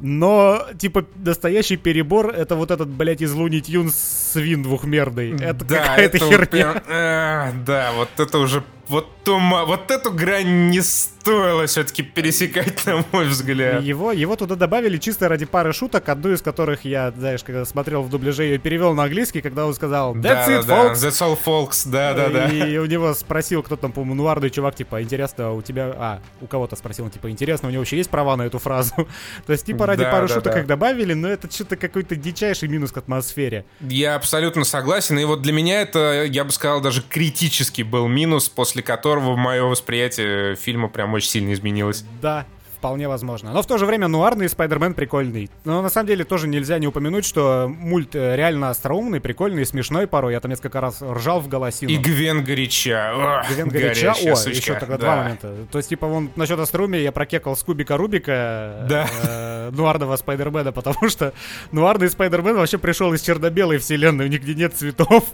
[0.00, 3.94] Но, типа, настоящий перебор это вот этот, блядь, из Луни Тюнс
[4.32, 5.36] свин двухмерный.
[5.40, 6.46] Это да, какая-то херня.
[6.46, 12.84] Прям, э, да, вот это уже вот, ту, вот эту грань не стоило все-таки пересекать,
[12.86, 13.82] на мой взгляд.
[13.82, 18.02] Его, его туда добавили чисто ради пары шуток, одну из которых я, знаешь, когда смотрел
[18.02, 21.20] в дубляже, ее перевел на английский, когда он сказал «That's да, it, да, folks!» «That's
[21.22, 22.48] all, folks», да-да-да.
[22.48, 25.92] И у него спросил кто там, по-моему, нуарный чувак, типа, интересно, у тебя...
[25.96, 28.92] А, у кого-то спросил, он, типа, интересно, у него вообще есть права на эту фразу?
[29.46, 30.60] То есть, типа, ради да, пары да, шуток да.
[30.60, 33.64] их добавили, но это что-то какой-то дичайший минус к атмосфере.
[33.80, 38.48] Я абсолютно согласен, и вот для меня это, я бы сказал, даже критический был минус,
[38.48, 42.04] после которого мое восприятие фильма прям очень сильно изменилось.
[42.20, 42.46] Да,
[42.80, 43.52] вполне возможно.
[43.52, 45.50] Но в то же время нуарный Спайдермен прикольный.
[45.64, 50.06] Но на самом деле тоже нельзя не упомянуть, что мульт э, реально остроумный, прикольный, смешной
[50.06, 50.32] порой.
[50.32, 51.92] Я там несколько раз ржал в голосину.
[51.92, 53.44] И Гвен горяча.
[53.50, 54.12] Гвен горяча.
[54.12, 54.50] О, сучка.
[54.56, 55.04] еще тогда да.
[55.04, 55.54] два момента.
[55.70, 59.06] То есть, типа, вон насчет остроумия я прокекал с кубика Рубика Да.
[59.24, 61.34] э, нуарного Спайдермена, потому что
[61.72, 65.24] нуарный Спайдермен вообще пришел из черно-белой вселенной, нигде нет цветов.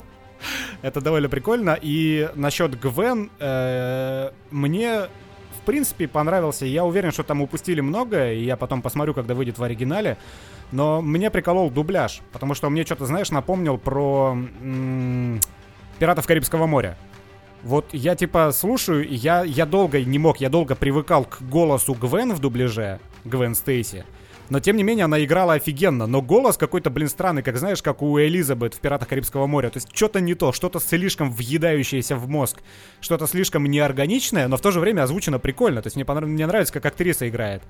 [0.83, 1.79] Это довольно прикольно.
[1.81, 5.03] И насчет Гвен, э, мне
[5.59, 6.67] в принципе понравился.
[6.67, 10.17] Я уверен, что там упустили многое, и я потом посмотрю, когда выйдет в оригинале.
[10.73, 14.37] Но мне приколол дубляж, потому что мне что-то, знаешь, напомнил про
[15.99, 16.97] Пиратов Карибского моря.
[17.63, 22.33] Вот я типа слушаю, я, я долго не мог, я долго привыкал к голосу Гвен
[22.33, 24.05] в дубляже, Гвен Стейси.
[24.49, 26.07] Но тем не менее она играла офигенно.
[26.07, 29.71] Но голос какой-то, блин, странный, как знаешь, как у Элизабет в «Пиратах Карибского моря».
[29.71, 32.59] То есть что-то не то, что-то слишком въедающееся в мозг,
[33.01, 35.83] что-то слишком неорганичное, но в то же время озвучено прикольно.
[35.83, 37.63] То есть мне, понрав- мне нравится, как актриса играет.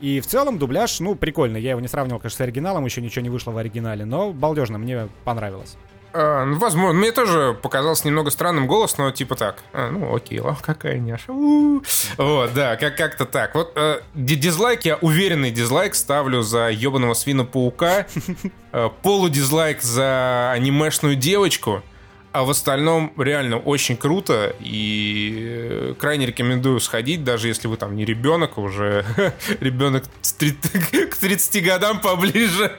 [0.00, 1.60] И в целом дубляж, ну, прикольный.
[1.60, 4.78] Я его не сравнивал, конечно, с оригиналом, еще ничего не вышло в оригинале, но балдежно,
[4.78, 5.76] мне понравилось.
[6.14, 6.92] А, ну, возможно.
[6.98, 9.56] Мне тоже показался немного странным голос, но типа так.
[9.72, 11.32] А, ну, окей, о, какая няша.
[11.32, 11.82] У-у-у.
[12.18, 13.54] Вот, да, как- как-то так.
[13.54, 18.06] Вот э, ди- дизлайк, я уверенный дизлайк ставлю за ебаного свина-паука.
[18.72, 21.82] Э, полудизлайк за анимешную девочку.
[22.32, 27.94] А в остальном реально очень круто и э, крайне рекомендую сходить, даже если вы там
[27.94, 29.04] не ребенок, а уже
[29.60, 30.04] ребенок
[31.10, 32.72] к 30 годам поближе.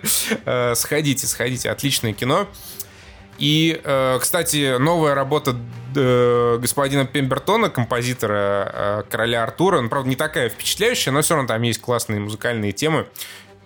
[0.45, 2.47] Э, Сходите, сходите, отличное кино.
[3.43, 5.57] И, э, кстати, новая работа
[5.97, 11.49] э, господина Пембертона, композитора э, Короля Артура, ну, правда, не такая впечатляющая, но все равно
[11.49, 13.05] там есть классные музыкальные темы.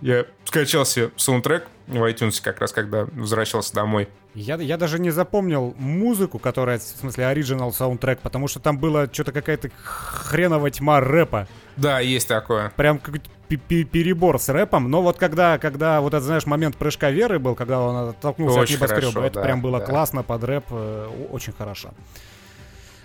[0.02, 4.08] Я скачал себе саундтрек в iTunes как раз, когда возвращался домой.
[4.36, 9.08] Я, я даже не запомнил музыку, которая, в смысле, оригинал саундтрек, потому что там была
[9.12, 11.48] что-то какая-то хреновая тьма рэпа.
[11.76, 12.72] Да, есть такое.
[12.76, 14.92] Прям какой-то пе- пе- перебор с рэпом.
[14.92, 18.76] Но вот когда, когда вот этот, знаешь, момент прыжка веры был, когда он оттолкнулся Очень
[18.76, 19.86] от небоскреба, хорошо, это да, прям было да.
[19.86, 21.92] классно под рэп, э, очень хорошо.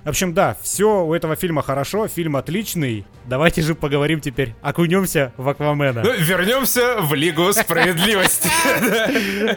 [0.05, 3.07] В общем, да, все у этого фильма хорошо, фильм отличный.
[3.25, 6.03] Давайте же поговорим теперь, окунемся в Аквамена.
[6.03, 8.49] Ну, вернемся в Лигу Справедливости.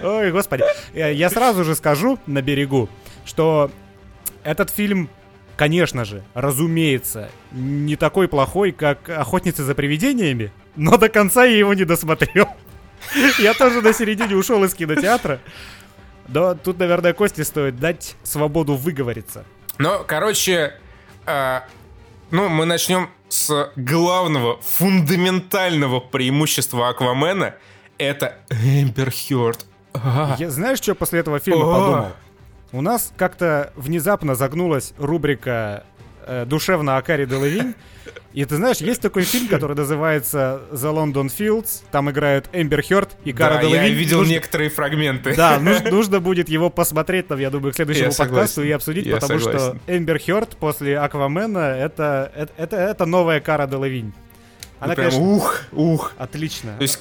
[0.04, 0.64] Ой, господи.
[0.94, 2.90] Э, Я сразу же скажу на берегу,
[3.26, 3.72] что
[4.44, 5.10] этот фильм,
[5.58, 11.74] конечно же, разумеется, не такой плохой, как «Охотницы за привидениями», но до конца я его
[11.74, 12.50] не досмотрел.
[13.40, 15.40] Я тоже на середине ушел из кинотеатра.
[16.28, 19.46] Да, тут, наверное, Кости стоит дать свободу выговориться.
[19.78, 20.74] Но, короче,
[21.26, 21.62] э,
[22.32, 27.56] ну, мы начнем с главного, фундаментального преимущества Аквамена.
[27.98, 29.66] Это Эмбер Хёрд.
[29.94, 32.08] А, Я, знаешь, что после этого фильма подумал?
[32.72, 35.86] У нас как-то внезапно загнулась рубрика
[36.26, 37.76] э, «Душевно о Кари Делавинь».
[38.34, 41.84] И ты знаешь, есть такой фильм, который называется «The London Fields».
[41.92, 43.94] Там играют Эмбер Хёрд и Кара Да, я Делавинь.
[43.94, 45.36] видел Нужно- некоторые фрагменты.
[45.36, 48.64] Да, нуж- нужно будет его посмотреть, там, я думаю, к следующему Я подкасту согласен.
[48.64, 49.80] и обсудить, Я потому согласен.
[49.86, 54.14] что Эмбер Хёрд после Аквамена это, это, это, это новая Кара Делавинь.
[54.80, 56.14] Она, Ну, прям конечно, ух, ух.
[56.18, 56.76] отличная.
[56.78, 57.00] То есть,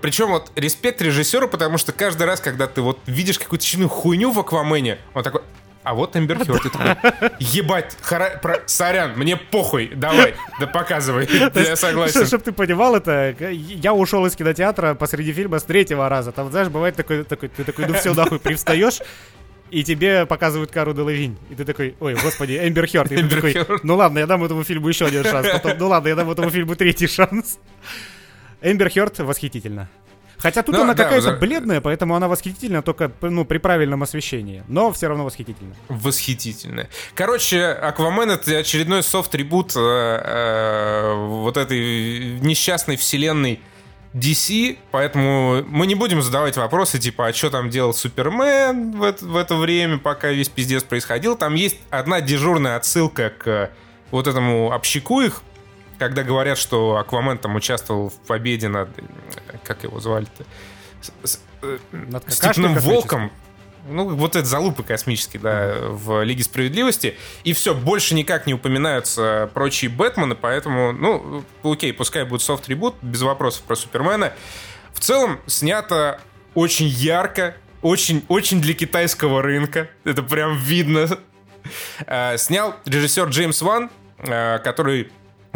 [0.00, 4.30] причем вот респект режиссеру, потому что каждый раз, когда ты вот видишь какую-то честную хуйню
[4.30, 5.42] в Аквамене, он такой,
[5.88, 11.26] а вот Эмбер Хёрд, ты такой, ебать, хара- про- сорян, мне похуй, давай, да показывай,
[11.54, 12.26] я согласен.
[12.26, 16.32] Чтобы ты понимал это, я ушел из кинотеатра посреди фильма с третьего раза.
[16.32, 19.00] Там, знаешь, бывает такой, такой ты такой, ну все, нахуй, привстаешь,
[19.70, 21.38] и тебе показывают Кару Делавинь.
[21.48, 23.12] И ты такой, ой, господи, Эмбер Хёрд.
[23.12, 25.48] И ты такой, ну ладно, я дам этому фильму еще один шанс.
[25.50, 27.58] Потом, ну ладно, я дам этому фильму третий шанс.
[28.60, 29.88] Эмбер Хёрд восхитительно.
[30.38, 34.02] Хотя тут Ну, она да, какая-то за- бледная, поэтому она восхитительна только ну, при правильном
[34.02, 34.62] освещении.
[34.68, 35.24] Но все равно.
[35.24, 36.88] Восхитительно.
[37.14, 43.60] Короче, Аквамен это очередной софт-трибут э, э, вот этой несчастной вселенной
[44.14, 49.24] DC, поэтому мы не будем задавать вопросы, типа, а что там делал Супермен в это,
[49.24, 51.36] в это время, пока весь пиздец происходил.
[51.36, 53.70] Там есть одна дежурная отсылка к
[54.10, 55.42] вот этому общаку их,
[55.98, 58.88] когда говорят, что Аквамен там участвовал в победе над...
[59.64, 60.44] Как его звали-то?
[61.22, 63.30] С- э, Над Степным волком.
[63.90, 67.16] Ну, вот это залупы космические, да, в Лиге Справедливости.
[67.44, 73.22] И все, больше никак не упоминаются прочие Бэтмены, поэтому, ну, окей, пускай будет софт-трибут, без
[73.22, 74.34] вопросов про Супермена.
[74.92, 76.20] В целом, снято
[76.54, 79.88] очень ярко, очень, очень для китайского рынка.
[80.04, 81.08] Это прям видно.
[82.06, 85.10] Э, Снял режиссер Джеймс Ван, э, который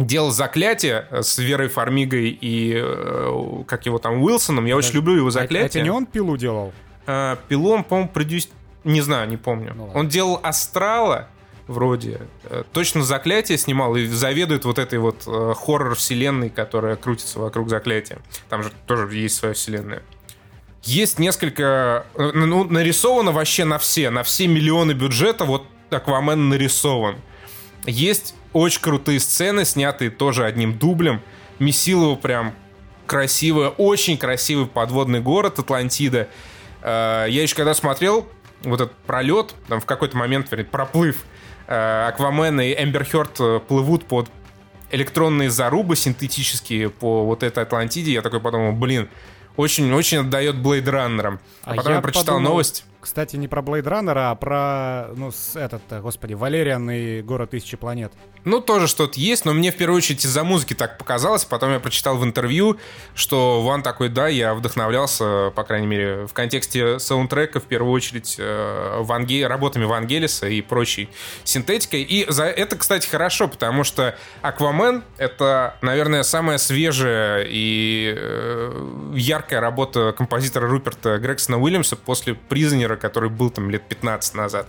[0.05, 4.65] делал «Заклятие» с Верой Фармигой и, э, как его там, Уилсоном.
[4.65, 5.67] Я очень люблю его А «Заклятие».
[5.67, 6.73] это не он пилу делал?
[7.05, 8.49] А, Пилу он, по-моему, продюс...
[8.83, 9.73] Не знаю, не помню.
[9.75, 9.99] Ну ладно.
[9.99, 11.29] он делал Астрала,
[11.67, 12.21] вроде.
[12.43, 18.19] Э, точно «Заклятие» снимал и заведует вот этой вот э, хоррор-вселенной, которая крутится вокруг «Заклятия».
[18.49, 20.03] Там же тоже есть своя вселенная.
[20.83, 22.05] Есть несколько...
[22.15, 27.15] Э, ну, нарисовано вообще на все, на все миллионы бюджета вот Аквамен нарисован.
[27.85, 31.21] Есть очень крутые сцены, снятые тоже одним дублем.
[31.59, 32.53] Месилово прям
[33.05, 36.27] красивая, очень красивый подводный город Атлантида.
[36.81, 38.27] Э, я еще когда смотрел
[38.61, 41.23] вот этот пролет, там в какой-то момент, вернее, проплыв,
[41.67, 44.29] э, Аквамен и Эмбер Хёрд э, плывут под
[44.91, 49.09] электронные зарубы синтетические по вот этой Атлантиде, я такой подумал, блин,
[49.55, 51.39] очень-очень отдает Blade Runner'ом.
[51.63, 52.85] А, а потом я, я прочитал подумал, новость.
[53.03, 57.75] Кстати, не про Blade Runner, а про, ну, с этот, господи, Валериан и Город Тысячи
[57.75, 58.13] Планет.
[58.45, 61.43] Ну, тоже что-то есть, но мне в первую очередь из-за музыки так показалось.
[61.43, 62.77] Потом я прочитал в интервью,
[63.13, 68.37] что Ван такой, да, я вдохновлялся, по крайней мере, в контексте саундтрека, в первую очередь,
[68.39, 69.47] э, Ванге...
[69.47, 71.09] работами Вангелиса и прочей
[71.43, 72.03] синтетикой.
[72.03, 79.59] И за это, кстати, хорошо, потому что Аквамен— это, наверное, самая свежая и э, яркая
[79.59, 84.67] работа композитора Руперта Грексона Уильямса после Признера Миллера, который был там лет 15 назад.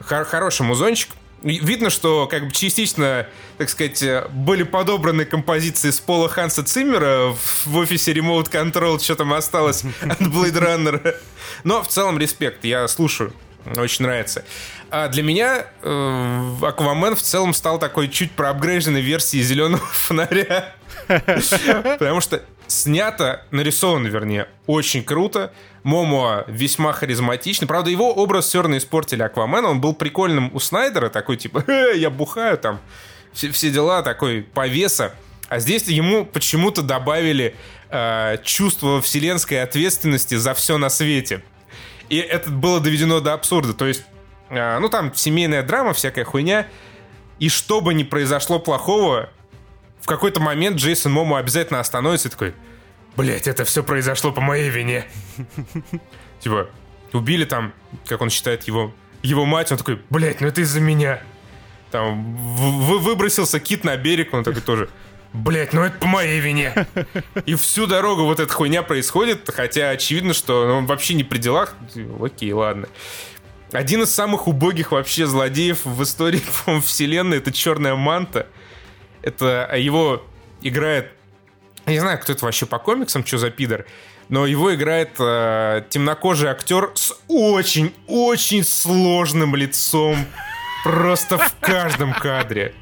[0.00, 1.10] Хор хороший музончик.
[1.42, 3.26] Видно, что как бы частично,
[3.58, 7.34] так сказать, были подобраны композиции с Пола Ханса Циммера
[7.66, 11.14] в офисе Remote Control, что там осталось от Blade Runner.
[11.62, 13.32] Но в целом респект, я слушаю,
[13.76, 14.44] очень нравится.
[14.90, 20.74] А для меня э, Аквамен в целом стал такой чуть проапгрейженной версией зеленого фонаря.
[21.06, 25.52] Потому что снято, нарисовано, вернее, очень круто.
[25.82, 27.68] Момоа весьма харизматичный.
[27.68, 29.68] Правда, его образ все равно испортили Аквамена.
[29.68, 32.80] Он был прикольным у Снайдера, такой типа, э, я бухаю там,
[33.32, 35.14] все, все дела, такой повеса.
[35.48, 37.54] А здесь ему почему-то добавили
[37.88, 41.44] э, чувство вселенской ответственности за все на свете.
[42.08, 43.72] И это было доведено до абсурда.
[43.72, 44.02] То есть,
[44.50, 46.66] э, ну там семейная драма, всякая хуйня.
[47.38, 49.30] И что бы ни произошло плохого,
[50.00, 52.54] в какой-то момент Джейсон Момоа обязательно остановится и такой,
[53.16, 55.06] блять, это все произошло по моей вине.
[56.40, 56.68] Типа,
[57.12, 57.72] убили там,
[58.06, 58.92] как он считает, его,
[59.22, 61.22] его мать, он такой, блять, ну это из-за меня.
[61.90, 64.88] Там вы выбросился кит на берег, он такой тоже,
[65.32, 66.86] блять, ну это по моей вине.
[67.44, 71.74] И всю дорогу вот эта хуйня происходит, хотя очевидно, что он вообще не при делах.
[72.20, 72.88] Окей, ладно.
[73.72, 76.42] Один из самых убогих вообще злодеев в истории
[76.80, 78.46] вселенной это Черная Манта.
[79.26, 80.24] Это его
[80.62, 81.10] играет
[81.86, 83.86] я не знаю, кто это вообще по комиксам, что за пидор,
[84.28, 90.26] но его играет э, темнокожий актер с очень-очень сложным лицом.
[90.82, 92.74] Просто в каждом кадре.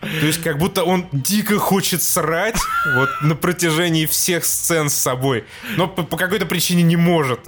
[0.00, 2.60] То есть как будто он дико хочет срать
[2.94, 5.44] вот на протяжении всех сцен с собой,
[5.76, 7.40] но по, по какой-то причине не может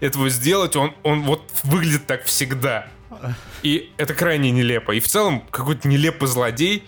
[0.00, 0.76] этого сделать.
[0.76, 2.88] Он, он вот выглядит так всегда.
[3.62, 4.92] И это крайне нелепо.
[4.92, 6.84] И в целом какой-то нелепый злодей.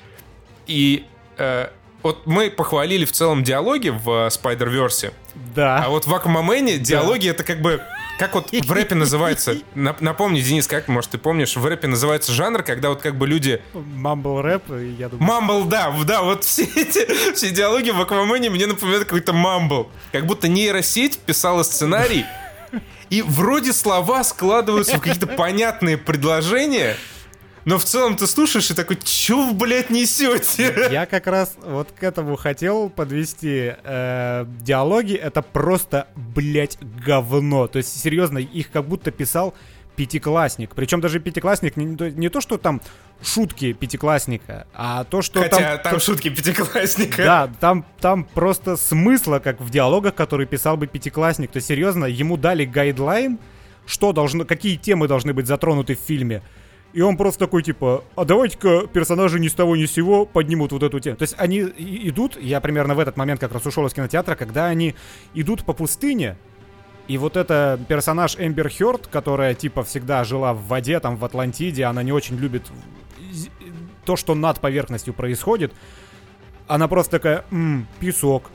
[0.69, 1.05] И
[1.37, 1.69] э,
[2.03, 5.13] вот мы похвалили в целом диалоги в э, Spider-Verse.
[5.55, 5.85] Да.
[5.85, 7.31] А вот в Аквамене диалоги да.
[7.31, 7.83] это как бы...
[8.19, 9.59] Как вот в рэпе называется?
[9.75, 13.63] Напомни, Денис, как, может, ты помнишь, в рэпе называется жанр, когда вот как бы люди...
[13.75, 14.65] Мамбл рэп,
[14.99, 15.27] я думаю...
[15.27, 19.89] Мамбл, да, да, вот все эти все диалоги в Аквамене мне напоминают какой-то мамбл.
[20.13, 22.25] Как будто нейросеть писала сценарий,
[23.11, 26.97] и вроде слова складываются в какие-то понятные предложения,
[27.69, 30.89] но в целом ты слушаешь и такой, чё вы, блядь, несете?
[30.91, 33.75] Я как раз вот к этому хотел подвести.
[33.85, 37.67] Э, диалоги— это просто, блядь, говно.
[37.67, 39.53] То есть, серьезно, их как будто писал
[39.97, 40.75] пятиклассник.
[40.75, 42.81] Причем даже пятиклассник не, не то, что там
[43.23, 45.83] шутки пятиклассника, а то, что Хотя там...
[45.83, 47.23] там то, шутки пятиклассника.
[47.23, 51.51] Да, там, там просто смысла, как в диалогах, которые писал бы пятиклассник.
[51.51, 53.39] То есть, серьезно, ему дали гайдлайн,
[53.85, 56.43] что должно, какие темы должны быть затронуты в фильме.
[56.93, 60.73] И он просто такой, типа, а давайте-ка персонажи ни с того ни с сего поднимут
[60.73, 61.17] вот эту тему.
[61.17, 64.67] То есть они идут, я примерно в этот момент как раз ушел из кинотеатра, когда
[64.67, 64.95] они
[65.35, 66.37] идут по пустыне,
[67.07, 71.85] и вот эта персонаж Эмбер Хёрд, которая, типа, всегда жила в воде, там, в Атлантиде,
[71.85, 72.71] она не очень любит
[74.05, 75.73] то, что над поверхностью происходит,
[76.67, 78.51] она просто такая, М, песок,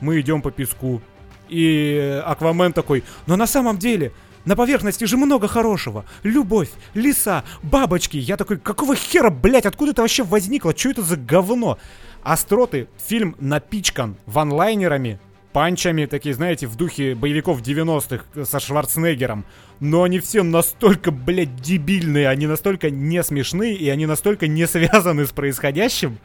[0.00, 1.00] мы идем по песку.
[1.48, 4.12] И Аквамен такой, но на самом деле
[4.46, 6.06] на поверхности же много хорошего.
[6.22, 8.16] Любовь, леса, бабочки.
[8.16, 10.74] Я такой, какого хера, блять, откуда это вообще возникло?
[10.74, 11.78] Что это за говно?
[12.22, 15.20] Остроты, фильм напичкан ванлайнерами,
[15.52, 19.44] панчами, такие, знаете, в духе боевиков 90-х со Шварценеггером.
[19.80, 25.26] Но они все настолько, блядь, дебильные, они настолько не смешные, и они настолько не связаны
[25.26, 26.18] с происходящим,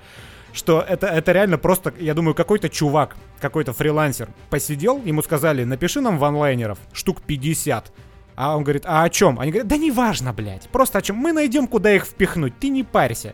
[0.54, 6.02] что это, это реально просто, я думаю, какой-то чувак, какой-то фрилансер посидел, ему сказали, напиши
[6.02, 7.92] нам ванлайнеров штук 50.
[8.36, 9.40] А он говорит, а о чем?
[9.40, 11.18] Они говорят, да неважно, блядь, просто о чем.
[11.18, 13.34] Мы найдем, куда их впихнуть, ты не парься.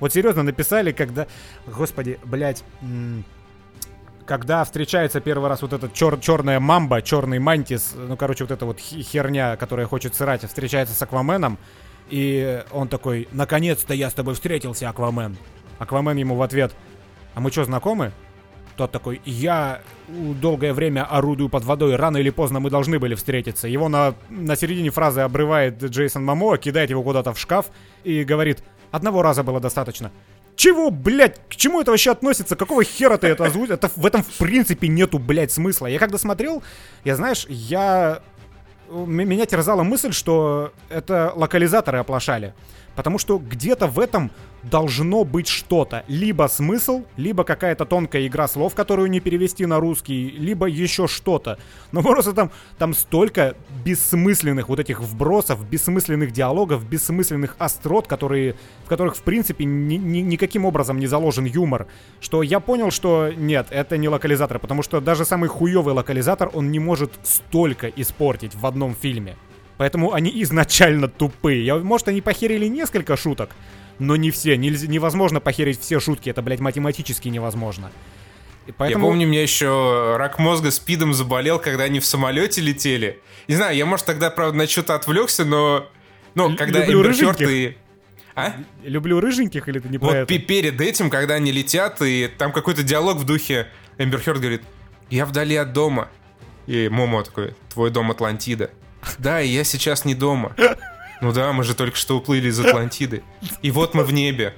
[0.00, 1.26] Вот серьезно написали, когда,
[1.66, 2.64] господи, блядь,
[4.26, 8.66] когда встречается первый раз вот этот чер- черная мамба, черный мантис, ну, короче, вот эта
[8.66, 11.58] вот херня, которая хочет срать, встречается с Акваменом,
[12.10, 15.36] и он такой, наконец-то я с тобой встретился, Аквамен.
[15.78, 16.74] Аквамен ему в ответ,
[17.34, 18.12] а мы что, знакомы?
[18.78, 23.66] Тот такой, я долгое время орудую под водой, рано или поздно мы должны были встретиться.
[23.66, 27.66] Его на, на середине фразы обрывает Джейсон Мамоа, кидает его куда-то в шкаф
[28.04, 28.62] и говорит,
[28.92, 30.12] одного раза было достаточно.
[30.54, 32.54] Чего, блядь, к чему это вообще относится?
[32.54, 33.74] Какого хера ты это озвучил?
[33.74, 35.88] Это в этом, в принципе, нету, блядь, смысла.
[35.88, 36.62] Я когда смотрел,
[37.04, 38.22] я, знаешь, я...
[38.88, 42.54] Меня терзала мысль, что это локализаторы оплошали.
[42.94, 44.30] Потому что где-то в этом
[44.70, 46.04] должно быть что-то.
[46.08, 51.58] Либо смысл, либо какая-то тонкая игра слов, которую не перевести на русский, либо еще что-то.
[51.92, 58.88] Но просто там, там столько бессмысленных вот этих вбросов, бессмысленных диалогов, бессмысленных острот, которые, в
[58.88, 61.86] которых, в принципе, ни, ни, никаким образом не заложен юмор,
[62.20, 66.70] что я понял, что нет, это не локализатор, потому что даже самый хуевый локализатор, он
[66.70, 69.36] не может столько испортить в одном фильме.
[69.78, 71.64] Поэтому они изначально тупые.
[71.64, 73.50] Я, может, они похерили несколько шуток,
[73.98, 74.56] но не все.
[74.56, 76.30] Нельзя, невозможно похерить все шутки.
[76.30, 77.90] Это, блядь, математически невозможно.
[78.66, 79.06] И поэтому...
[79.06, 83.20] Я помню, у меня еще рак мозга спидом заболел, когда они в самолете летели.
[83.48, 85.88] Не знаю, я, может, тогда, правда, на что-то отвлекся, но...
[86.34, 87.48] Ну, когда Люблю рыженьких.
[87.48, 87.76] и...
[88.34, 88.52] А?
[88.84, 90.38] Люблю рыженьких, или ты не вот про это?
[90.38, 94.62] перед этим, когда они летят, и там какой-то диалог в духе Эмбер Хёрд говорит,
[95.10, 96.08] я вдали от дома.
[96.66, 98.70] И Момоа такой, твой дом Атлантида.
[99.18, 100.54] Да, и я сейчас не дома.
[101.20, 103.22] Ну да, мы же только что уплыли из Атлантиды.
[103.62, 104.54] И вот мы в небе.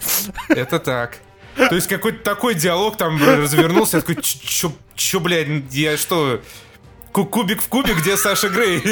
[0.48, 1.18] Это так.
[1.56, 3.96] То есть какой-то такой диалог там развернулся.
[3.98, 6.40] Я такой, чё, чё, блядь, я что,
[7.12, 8.82] кубик в кубик, где Саша Грей?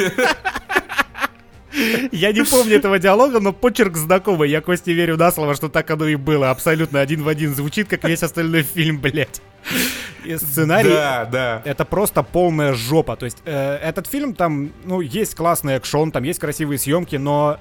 [2.11, 4.49] Я не помню этого диалога, но почерк знакомый.
[4.49, 6.49] Я Косте верю на слово, что так оно и было.
[6.49, 7.53] Абсолютно один в один.
[7.53, 9.41] Звучит, как весь остальной фильм, блядь.
[10.25, 11.61] И сценарий да, да.
[11.65, 13.15] это просто полная жопа.
[13.15, 17.59] То есть э, этот фильм там, ну, есть классный экшон, там есть красивые съемки, но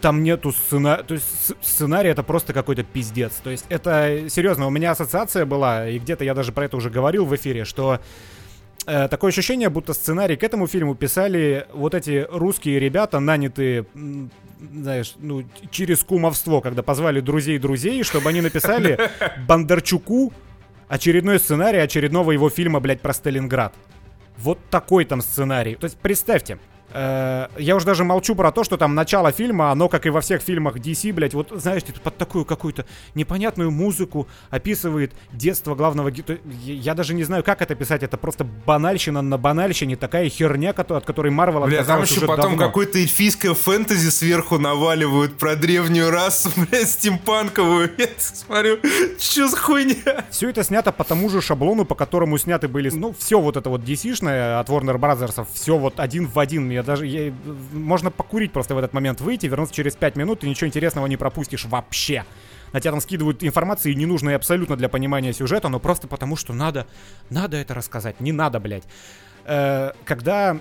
[0.00, 3.32] там нету сценария, то есть сценарий это просто какой-то пиздец.
[3.42, 6.90] То есть это, серьезно, у меня ассоциация была, и где-то я даже про это уже
[6.90, 8.00] говорил в эфире, что
[8.84, 13.86] такое ощущение, будто сценарий к этому фильму писали вот эти русские ребята, нанятые
[14.72, 18.98] знаешь, ну, через кумовство, когда позвали друзей-друзей, чтобы они написали
[19.48, 20.32] Бондарчуку
[20.88, 23.74] очередной сценарий очередного его фильма, блядь, про Сталинград.
[24.36, 25.74] Вот такой там сценарий.
[25.74, 26.58] То есть представьте,
[26.94, 30.20] Э, я уже даже молчу про то, что там начало фильма, оно, как и во
[30.20, 36.40] всех фильмах DC, блядь, вот, знаешь, под такую какую-то непонятную музыку описывает детство главного героя.
[36.64, 41.04] Я даже не знаю, как это писать, это просто банальщина на банальщине, такая херня, от
[41.04, 46.90] которой Марвел Бля, там еще потом какое-то эльфийское фэнтези сверху наваливают про древнюю расу, блядь,
[46.90, 47.90] стимпанковую.
[47.98, 48.78] Я смотрю,
[49.18, 50.24] что за хуйня?
[50.30, 53.70] Все это снято по тому же шаблону, по которому сняты были, ну, все вот это
[53.70, 55.46] вот DC-шное от Warner Bros.
[55.52, 56.81] все вот один в один.
[56.82, 57.06] Даже...
[57.06, 57.32] Я,
[57.72, 61.16] можно покурить просто в этот момент, выйти, вернуться через 5 минут, и ничего интересного не
[61.16, 62.24] пропустишь вообще.
[62.72, 66.86] На тебя там скидывают информации, ненужные абсолютно для понимания сюжета, но просто потому, что надо...
[67.30, 68.20] Надо это рассказать.
[68.20, 68.84] Не надо, блядь.
[69.44, 70.58] Э, когда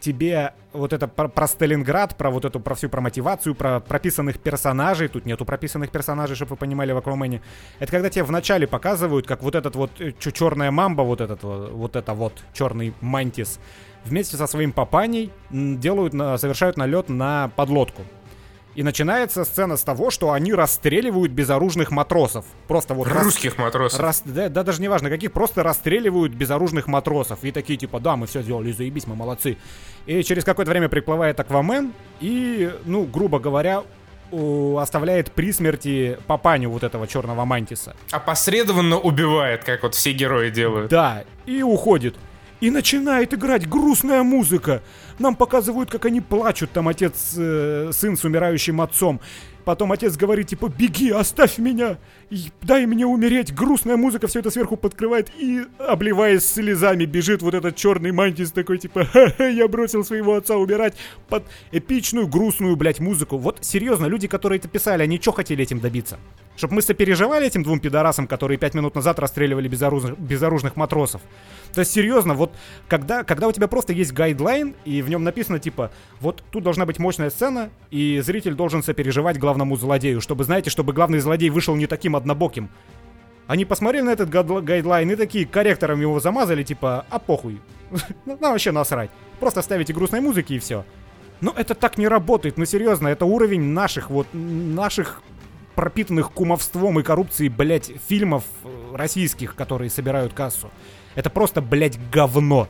[0.00, 4.38] тебе вот это про, про Сталинград, про вот эту, про всю, про мотивацию, про прописанных
[4.38, 7.40] персонажей, тут нету прописанных персонажей, чтобы вы понимали в Аквамене,
[7.78, 11.70] это когда тебе вначале показывают, как вот этот вот э, черная мамба, вот этот вот,
[11.70, 13.60] вот это вот черный мантис,
[14.04, 18.02] вместе со своим папаней делают, совершают налет на подлодку.
[18.74, 22.44] И начинается сцена с того, что они расстреливают безоружных матросов.
[22.66, 23.06] Просто вот...
[23.06, 23.58] Русских рас...
[23.58, 24.00] матросов.
[24.00, 24.22] Рас...
[24.24, 27.44] Да, да, даже не важно, каких, просто расстреливают безоружных матросов.
[27.44, 29.58] И такие типа, да, мы все сделали, заебись, мы молодцы.
[30.06, 33.84] И через какое-то время приплывает Аквамен и, ну, грубо говоря,
[34.32, 37.94] оставляет при смерти папаню вот этого черного мантиса.
[38.10, 40.90] Опосредованно убивает, как вот все герои делают.
[40.90, 42.16] Да, и уходит
[42.64, 44.82] и начинает играть грустная музыка.
[45.18, 49.20] Нам показывают, как они плачут, там отец, э, сын с умирающим отцом.
[49.66, 51.98] Потом отец говорит, типа, беги, оставь меня,
[52.30, 53.54] и дай мне умереть.
[53.54, 58.78] Грустная музыка все это сверху подкрывает и, обливаясь слезами, бежит вот этот черный мантис такой,
[58.78, 60.94] типа, ха-ха, я бросил своего отца умирать
[61.28, 63.36] под эпичную, грустную, блядь, музыку.
[63.36, 66.18] Вот, серьезно, люди, которые это писали, они что хотели этим добиться?
[66.56, 71.20] Чтобы мы сопереживали этим двум пидорасам, которые пять минут назад расстреливали безоружных, безоружных матросов.
[71.74, 72.52] То есть, серьезно, вот
[72.88, 75.90] когда, когда у тебя просто есть гайдлайн, и в нем написано, типа,
[76.20, 80.92] вот тут должна быть мощная сцена, и зритель должен сопереживать главному злодею, чтобы, знаете, чтобы
[80.92, 82.70] главный злодей вышел не таким однобоким.
[83.46, 87.60] Они посмотрели на этот гайдлайн и такие корректором его замазали, типа, а похуй.
[88.24, 89.10] Нам вообще насрать.
[89.40, 90.84] Просто ставите грустной музыки и все.
[91.40, 95.20] Ну, это так не работает, ну серьезно, это уровень наших вот, наших
[95.74, 100.70] пропитанных кумовством и коррупцией, блядь, фильмов э, российских, которые собирают кассу.
[101.14, 102.68] Это просто, блядь, говно.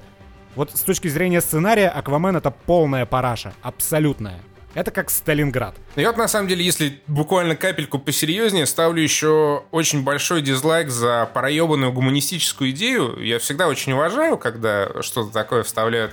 [0.55, 4.41] Вот с точки зрения сценария, Аквамен это полная параша, абсолютная.
[4.75, 5.77] Это как Сталинград.
[5.95, 11.31] Я вот на самом деле, если буквально капельку посерьезнее, ставлю еще очень большой дизлайк за
[11.33, 13.17] проебанную гуманистическую идею.
[13.21, 16.13] Я всегда очень уважаю, когда что-то такое вставляют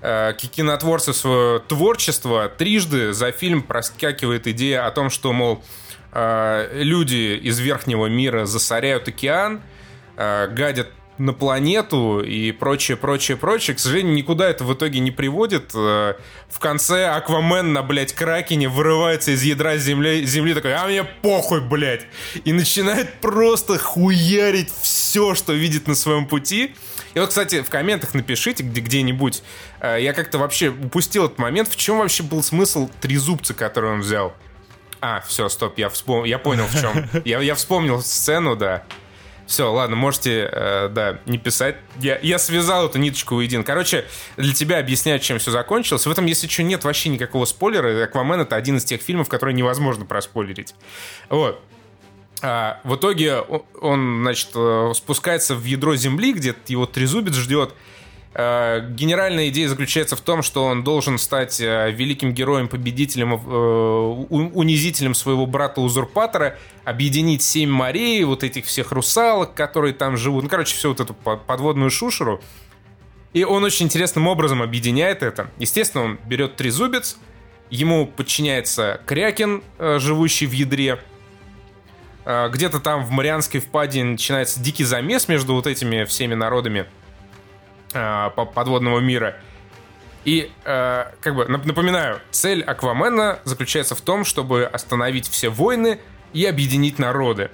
[0.00, 2.48] э, кинотворцы в свое творчество.
[2.48, 5.62] Трижды за фильм проскакивает идея о том, что, мол,
[6.12, 9.62] э, люди из верхнего мира засоряют океан,
[10.16, 10.88] э, гадят
[11.20, 13.76] на планету и прочее, прочее, прочее.
[13.76, 15.70] К сожалению, никуда это в итоге не приводит.
[15.74, 16.14] Э,
[16.48, 21.60] в конце Аквамен на, блядь, Кракене вырывается из ядра земли, земли такой, а мне похуй,
[21.60, 22.06] блядь.
[22.44, 26.74] И начинает просто хуярить все, что видит на своем пути.
[27.14, 29.42] И вот, кстати, в комментах напишите где- где-нибудь.
[29.80, 31.68] Э, я как-то вообще упустил этот момент.
[31.68, 34.34] В чем вообще был смысл трезубца, который он взял?
[35.02, 36.24] А, все, стоп, я, вспом...
[36.24, 37.08] я понял в чем.
[37.24, 38.84] Я, я вспомнил сцену, да.
[39.50, 41.74] Все, ладно, можете, э, да, не писать.
[41.98, 43.64] Я, я связал эту ниточку воедино.
[43.64, 44.04] Короче,
[44.36, 46.06] для тебя объясняю, чем все закончилось.
[46.06, 48.04] В этом, если что, нет вообще никакого спойлера.
[48.04, 50.76] Аквамен— это один из тех фильмов, которые невозможно проспойлерить.
[51.30, 51.60] Вот.
[52.42, 57.74] А, в итоге он, он, значит, э, спускается в ядро Земли, где его трезубец ждет.
[58.32, 63.36] А, генеральная идея заключается в том, что он должен стать а, великим героем-победителем, э,
[64.54, 70.44] унизителем своего брата-узурпатора, объединить семь морей, вот этих всех русалок, которые там живут.
[70.44, 72.40] Ну, короче, всю вот эту подводную шушеру.
[73.32, 75.50] И он очень интересным образом объединяет это.
[75.58, 77.16] Естественно, он берет трезубец,
[77.68, 81.00] ему подчиняется Крякин, э, живущий в ядре.
[82.26, 86.86] Где-то там в Марианской впадине начинается дикий замес между вот этими всеми народами–
[87.92, 89.36] э, подводного мира.
[90.24, 95.98] И, э, как бы, напоминаю, цель Аквамена заключается в том, чтобы остановить все войны
[96.32, 97.50] и объединить народы.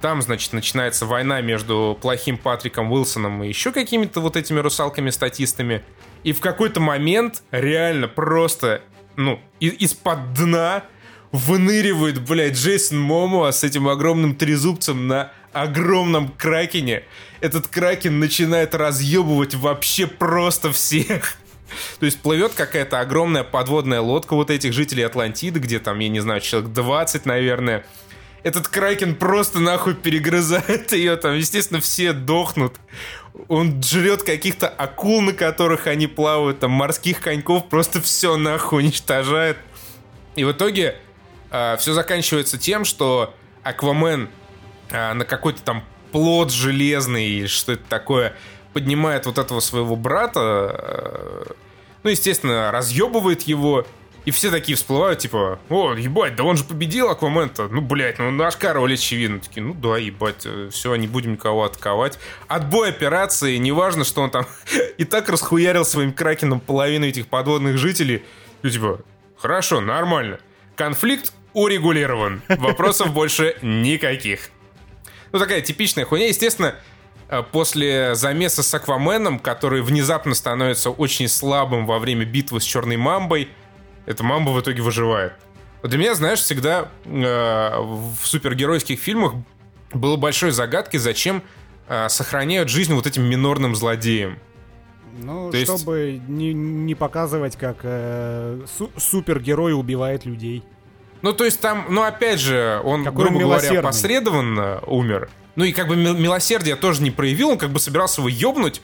[0.00, 5.82] Там, значит, начинается война между плохим Патриком Уилсоном и еще какими-то вот этими русалками-статистами.
[6.22, 8.80] И в какой-то момент реально просто,
[9.16, 10.84] ну, из-под дна
[11.32, 17.04] выныривает, блядь, Джейсон Момоа с этим огромным трезубцем на огромном кракене.
[17.40, 21.36] Этот кракен начинает разъебывать вообще просто всех.
[22.00, 26.20] То есть плывет какая-то огромная подводная лодка вот этих жителей Атлантиды, где там, я не
[26.20, 27.84] знаю, человек 20, наверное.
[28.42, 32.76] Этот кракен просто нахуй перегрызает ее, там, естественно, все дохнут.
[33.48, 39.58] Он жрет каких-то акул, на которых они плавают, там, морских коньков, просто все нахуй уничтожает.
[40.36, 40.94] И в итоге э,
[41.50, 44.28] а, все заканчивается тем, что Аквамен
[44.90, 48.34] э, на какой-то там плод железный или что это такое
[48.72, 51.52] поднимает вот этого своего брата, э,
[52.02, 53.86] ну, естественно, разъебывает его,
[54.24, 57.68] и все такие всплывают, типа, о, ебать, да он же победил Аквамен-то.
[57.68, 59.40] Ну, блядь, ну наш король очевидно.
[59.40, 62.18] Такие, ну да, ебать, э, все, не будем никого атаковать.
[62.46, 64.46] Отбой операции, неважно, что он там
[64.98, 68.22] и так расхуярил своим кракеном половину этих подводных жителей.
[68.62, 69.00] Ну, типа,
[69.38, 70.40] хорошо, нормально.
[70.76, 72.42] Конфликт урегулирован.
[72.48, 74.50] Вопросов больше никаких.
[75.32, 76.28] Ну, такая типичная хуйня.
[76.28, 76.74] Естественно,
[77.28, 82.96] э, после замеса с Акваменом, который внезапно становится очень слабым во время битвы с Черной
[82.96, 83.48] Мамбой,
[84.06, 85.34] эта Мамба в итоге выживает.
[85.82, 89.34] Для меня, знаешь, всегда э, в супергеройских фильмах
[89.92, 91.42] было большой загадкой, зачем
[91.88, 94.38] э, сохраняют жизнь вот этим минорным злодеям.
[95.20, 96.28] Ну, То чтобы есть...
[96.28, 100.62] не, не показывать, как э, су- супергерой убивает людей.
[101.22, 105.28] Ну, то есть там, ну, опять же, он, Какой грубо говоря, посредованно умер.
[105.56, 108.80] Ну и как бы милосердие тоже не проявил, он как бы собирался его ёбнуть,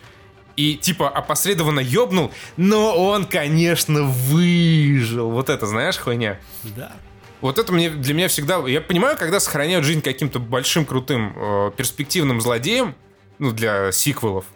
[0.56, 5.31] и типа опосредованно ёбнул, но он, конечно, выжил.
[5.31, 6.40] Вот это, знаешь, хуйня?
[6.62, 6.93] Да.
[7.40, 8.56] Вот это мне, для меня всегда...
[8.66, 12.94] Я понимаю, когда сохраняют жизнь каким-то большим, крутым, э, перспективным злодеем,
[13.39, 14.47] ну, для сиквелов,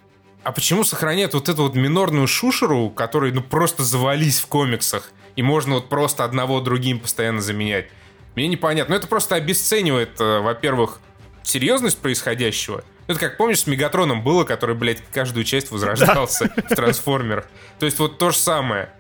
[0.42, 5.12] а почему сохраняют вот эту вот минорную шушеру, которой, ну, просто завались в комиксах?
[5.39, 7.86] И можно вот просто одного другим постоянно заменять.
[8.35, 8.94] Мне непонятно.
[8.94, 10.98] Но это просто обесценивает, э, во-первых,
[11.44, 12.82] серьезность происходящего.
[13.06, 17.47] Это как, помнишь, с Мегатроном было, который, блядь, каждую часть возрождался в трансформерах.
[17.78, 18.90] То есть вот то же самое.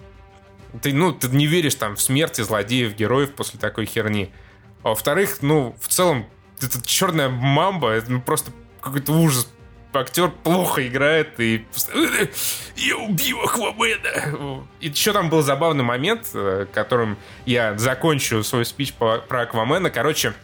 [0.80, 4.32] Ты, ну, ты не веришь там в смерти злодеев, героев после такой херни.
[4.84, 6.24] А во-вторых, ну, в целом,
[6.60, 9.48] эта черная мамба, это ну, просто какой-то ужас
[9.92, 11.64] актер плохо играет и
[12.76, 14.66] я убью Аквамена.
[14.80, 17.16] И еще там был забавный момент, э, которым
[17.46, 19.90] я закончу свой спич про Аквамена.
[19.90, 20.34] Короче,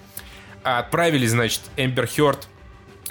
[0.63, 2.49] отправили, значит, Эмбер Хёрд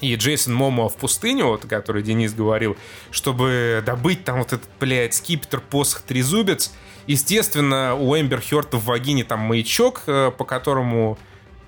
[0.01, 2.75] и Джейсон Момоа в пустыню, вот, который Денис говорил,
[3.11, 6.73] чтобы добыть там вот этот, блядь, скипетр, посох, трезубец.
[7.07, 11.17] Естественно, у Эмбер Хёрд в вагине там маячок, э, по которому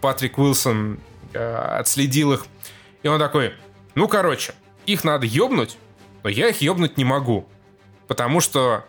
[0.02, 1.00] Патрик Уилсон
[1.34, 2.46] э, отследил их.
[3.04, 3.54] И он такой,
[3.96, 4.54] ну, короче,
[4.86, 5.78] их надо ёбнуть,
[6.24, 7.48] но я их ёбнуть не могу.
[8.08, 8.86] Потому что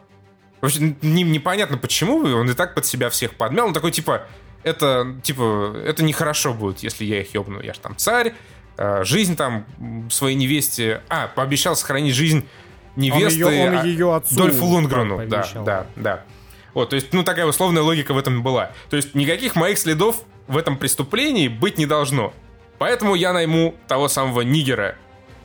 [0.60, 3.66] Вообще, не, непонятно почему, он и так под себя всех подмял.
[3.66, 4.22] Он такой, типа,
[4.62, 7.60] это, типа, это нехорошо будет, если я их ёбну.
[7.60, 8.34] Я же там царь,
[8.78, 9.66] э, жизнь там
[10.10, 11.02] своей невесте...
[11.08, 12.48] А, пообещал сохранить жизнь
[12.96, 15.26] невесты он ее, он ее отцу Дольфу Лунгрену.
[15.28, 16.24] Да, да, да.
[16.72, 18.72] Вот, то есть, ну, такая условная логика в этом была.
[18.90, 22.32] То есть, никаких моих следов в этом преступлении быть не должно.
[22.78, 24.97] Поэтому я найму того самого нигера.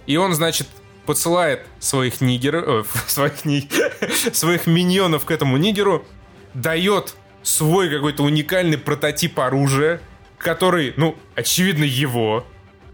[0.05, 0.67] И он, значит,
[1.05, 3.67] посылает своих нигеров, э, своих, ни,
[4.33, 6.05] своих миньонов к этому нигеру,
[6.53, 10.01] дает свой какой-то уникальный прототип оружия,
[10.37, 12.45] который, ну, очевидно, его,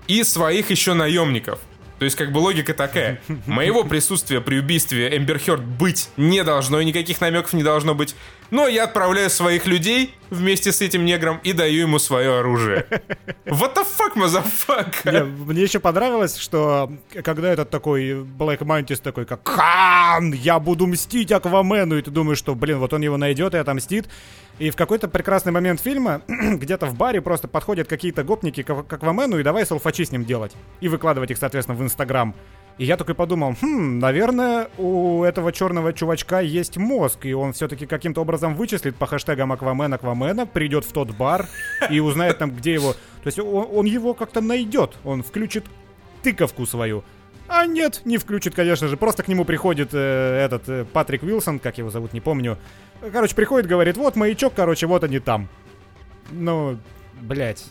[0.08, 1.60] и своих еще наемников.
[2.00, 3.20] То есть, как бы логика такая.
[3.46, 8.16] Моего присутствия при убийстве Эмбер Хёрд быть не должно, и никаких намеков не должно быть.
[8.52, 12.86] Но я отправляю своих людей вместе с этим негром и даю ему свое оружие.
[13.46, 15.12] What the fuck?
[15.12, 16.92] Не, мне еще понравилось, что
[17.24, 22.38] когда этот такой Black Mantis такой, как Хан, я буду мстить Аквамену, и ты думаешь,
[22.38, 24.08] что, блин, вот он его найдет и отомстит.
[24.60, 29.40] И в какой-то прекрасный момент фильма где-то в баре просто подходят какие-то гопники к Аквамену
[29.40, 30.54] и давай селфачи с ним делать.
[30.82, 32.34] И выкладывать их, соответственно, в Инстаграм.
[32.78, 37.88] И я такой подумал, хм, наверное, у этого черного чувачка есть мозг, и он все-таки
[37.88, 41.48] каким-то образом вычислит по хэштегам Аквамен Аквамена, придет в тот бар
[41.90, 42.94] и узнает там, где его...
[42.94, 45.66] То есть он, он его как-то найдет, он включит
[46.22, 47.04] тыковку свою.
[47.48, 48.98] А нет, не включит, конечно же.
[48.98, 52.58] Просто к нему приходит э, этот э, Патрик Уилсон, как его зовут, не помню.
[53.12, 55.48] Короче, приходит, говорит, вот маячок, короче, вот они там.
[56.30, 56.78] Ну,
[57.22, 57.66] блять.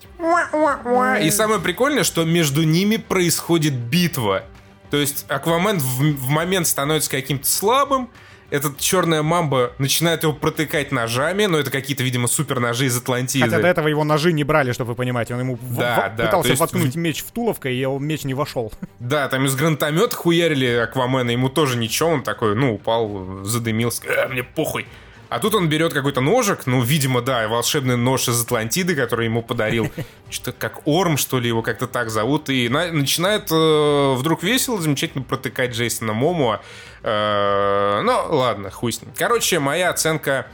[1.21, 4.45] И самое прикольное, что между ними происходит битва.
[4.91, 8.11] То есть Аквамен в, в момент становится каким-то слабым,
[8.51, 13.45] этот черная мамба начинает его протыкать ножами, но это какие-то, видимо, супер ножи из Атлантиды.
[13.45, 15.35] Хотя до этого его ножи не брали, чтобы вы понимаете.
[15.35, 16.61] Он ему да, в- да, пытался есть...
[16.61, 18.73] воткнуть меч в туловко, и его меч не вошел.
[19.01, 24.29] Да, там из гранатомета хуярили Аквамена, ему тоже ничего, он такой, ну, упал, задымился, э,
[24.29, 24.87] мне похуй.
[25.29, 29.43] А тут он берет какой-то ножик, ну, видимо, да, волшебный нож из Атлантиды, который ему
[29.43, 29.91] подарил.
[30.31, 32.49] Что-то как Орм, что ли, его как-то так зовут.
[32.49, 36.61] И на- начинает э, вдруг весело, замечательно протыкать Джейсона Момуа.
[37.03, 39.11] Э, ну, ладно, хуй с ним.
[39.17, 40.47] Короче, моя оценка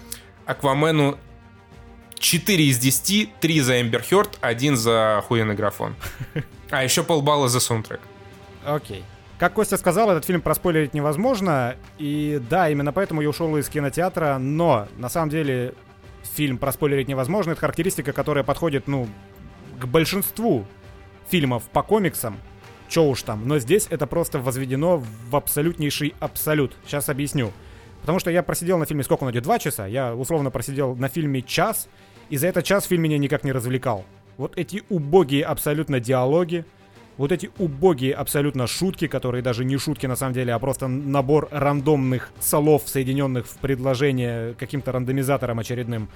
[0.47, 1.19] Аквамену
[2.19, 5.95] 4 из 10, 3 за Эмбер Хёрд, 1 за охуенный графон.
[6.71, 8.01] А еще полбалла за саундтрек.
[8.65, 9.05] Окей.
[9.43, 11.75] Как Костя сказал, этот фильм проспойлерить невозможно.
[11.99, 14.39] И да, именно поэтому я ушел из кинотеатра.
[14.39, 15.75] Но на самом деле
[16.23, 17.51] фильм проспойлерить невозможно.
[17.51, 19.09] Это характеристика, которая подходит, ну,
[19.81, 20.65] к большинству
[21.29, 22.39] фильмов по комиксам.
[22.87, 23.49] Че уж там.
[23.49, 26.77] Но здесь это просто возведено в абсолютнейший абсолют.
[26.87, 27.51] Сейчас объясню.
[28.03, 29.87] Потому что я просидел на фильме, сколько он идет, два часа?
[29.87, 31.89] Я условно просидел на фильме час,
[32.31, 34.05] и за этот час фильм меня никак не развлекал.
[34.37, 36.65] Вот эти убогие абсолютно диалоги,
[37.17, 41.49] вот эти убогие абсолютно шутки, которые даже не шутки на самом деле, а просто набор
[41.51, 46.09] рандомных слов, соединенных в предложение каким-то рандомизатором очередным.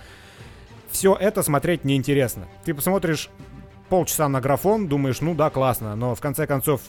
[0.90, 2.48] Все это смотреть неинтересно.
[2.64, 3.28] Ты посмотришь
[3.89, 6.81] полчаса на графон, думаешь, ну да, классно, но в конце концов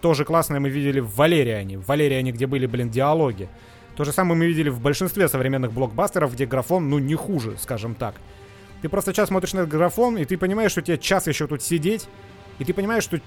[0.00, 1.78] тоже классное мы видели в Валериане.
[1.78, 3.48] В Валериане, где были, блин, диалоги.
[3.96, 7.94] То же самое мы видели в большинстве современных блокбастеров, где графон, ну, не хуже, скажем
[7.94, 8.14] так.
[8.82, 11.62] Ты просто час смотришь на этот графон, и ты понимаешь, что тебе час еще тут
[11.62, 12.08] сидеть,
[12.58, 13.20] и ты понимаешь, что э,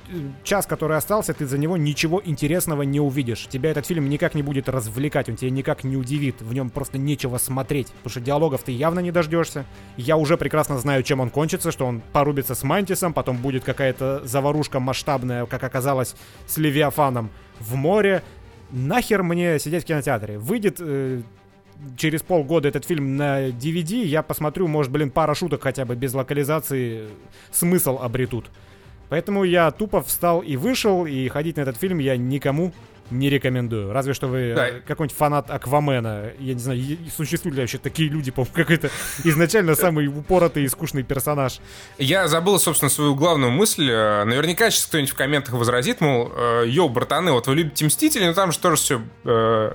[0.44, 3.48] час, который остался, ты за него ничего интересного не увидишь.
[3.48, 6.98] Тебя этот фильм никак не будет развлекать, он тебя никак не удивит, в нем просто
[6.98, 9.66] нечего смотреть, потому что диалогов ты явно не дождешься.
[9.98, 14.26] Я уже прекрасно знаю, чем он кончится, что он порубится с Мантисом, потом будет какая-то
[14.26, 16.16] заварушка масштабная, как оказалось,
[16.48, 17.30] с Левиафаном
[17.60, 18.24] в море.
[18.72, 20.38] Нахер мне сидеть в кинотеатре?
[20.38, 21.22] Выйдет э,
[21.98, 26.14] через полгода этот фильм на DVD, я посмотрю, может, блин, пара шуток хотя бы без
[26.14, 27.10] локализации
[27.52, 28.50] смысл обретут.
[29.10, 32.72] Поэтому я тупо встал и вышел, и ходить на этот фильм я никому
[33.12, 33.92] не рекомендую.
[33.94, 34.68] Разве что вы Да.
[34.68, 36.32] э, какой-нибудь фанат Аквамена.
[36.40, 36.82] Я не знаю,
[37.16, 38.90] существуют ли вообще такие люди, по-моему, какой-то
[39.24, 41.60] изначально самый упоротый и скучный персонаж.
[41.98, 43.90] Я забыл, собственно, свою главную мысль.
[43.90, 48.26] Э, Наверняка сейчас кто-нибудь в комментах возразит, мол, э, йоу, братаны, вот вы любите Мстители,
[48.26, 49.00] но там же тоже все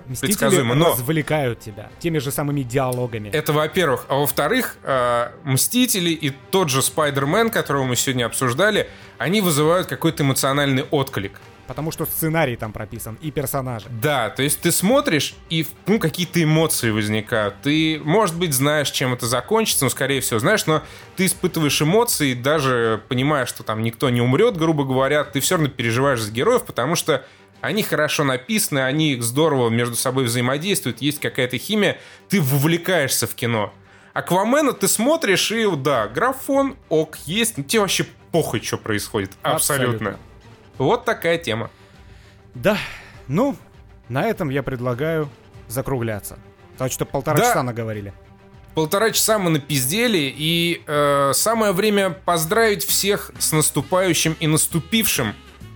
[0.06, 0.74] Мстители предсказуемо.
[0.74, 3.28] Но развлекают тебя теми же самыми диалогами.
[3.30, 4.06] это, во-первых.
[4.08, 8.88] А во-вторых, э, Мстители и тот же Спайдермен, которого мы сегодня обсуждали,
[9.18, 11.40] они вызывают какой-то эмоциональный отклик.
[11.66, 13.86] Потому что сценарий там прописан и персонажи.
[13.90, 17.54] Да, то есть ты смотришь, и ну, какие-то эмоции возникают.
[17.62, 20.82] Ты, может быть, знаешь, чем это закончится, ну, скорее всего, знаешь, но
[21.16, 25.70] ты испытываешь эмоции, даже понимая, что там никто не умрет, грубо говоря, ты все равно
[25.70, 27.24] переживаешь за героев, потому что
[27.60, 33.72] они хорошо написаны, они здорово между собой взаимодействуют, есть какая-то химия, ты вовлекаешься в кино.
[34.12, 39.32] Аквамена ты смотришь, и да, графон, ок, есть, ну тебе вообще похуй, что происходит.
[39.42, 40.10] Абсолютно.
[40.10, 40.33] Абсолютно.
[40.78, 41.70] Вот такая тема.
[42.54, 42.78] Да,
[43.28, 43.56] ну,
[44.08, 45.28] на этом я предлагаю
[45.68, 46.38] закругляться.
[46.78, 47.44] Так что полтора да.
[47.44, 48.12] часа наговорили.
[48.74, 55.34] Полтора часа мы напиздели, и э, самое время поздравить всех с наступающим и наступившим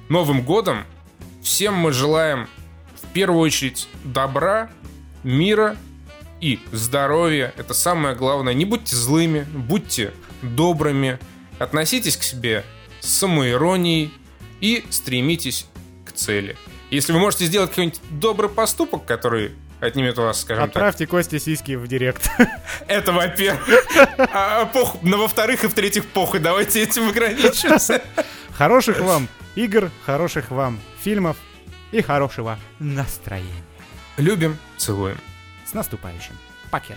[0.09, 0.85] Новым годом.
[1.43, 2.49] Всем мы желаем
[3.01, 4.69] в первую очередь добра,
[5.23, 5.77] мира
[6.41, 7.53] и здоровья.
[7.57, 8.55] Это самое главное.
[8.55, 10.13] Не будьте злыми, будьте
[10.43, 11.19] добрыми,
[11.59, 12.65] относитесь к себе
[13.01, 14.13] с самоиронией
[14.61, 15.67] и стремитесь
[16.05, 16.57] к цели.
[16.91, 21.11] Если вы можете сделать какой-нибудь добрый поступок, который отнимет у вас, скажем Отправьте так.
[21.11, 22.31] Косте сиськи в директ.
[22.89, 23.69] Это во-первых.
[24.19, 28.03] А, а но во-вторых и в-третьих, похуй, давайте этим ограничимся.
[28.53, 31.37] Хороших вам игр, хороших вам фильмов
[31.93, 33.65] и хорошего настроения.
[34.17, 35.19] Любим, целуем.
[35.65, 36.37] С наступающим.
[36.71, 36.97] Покер.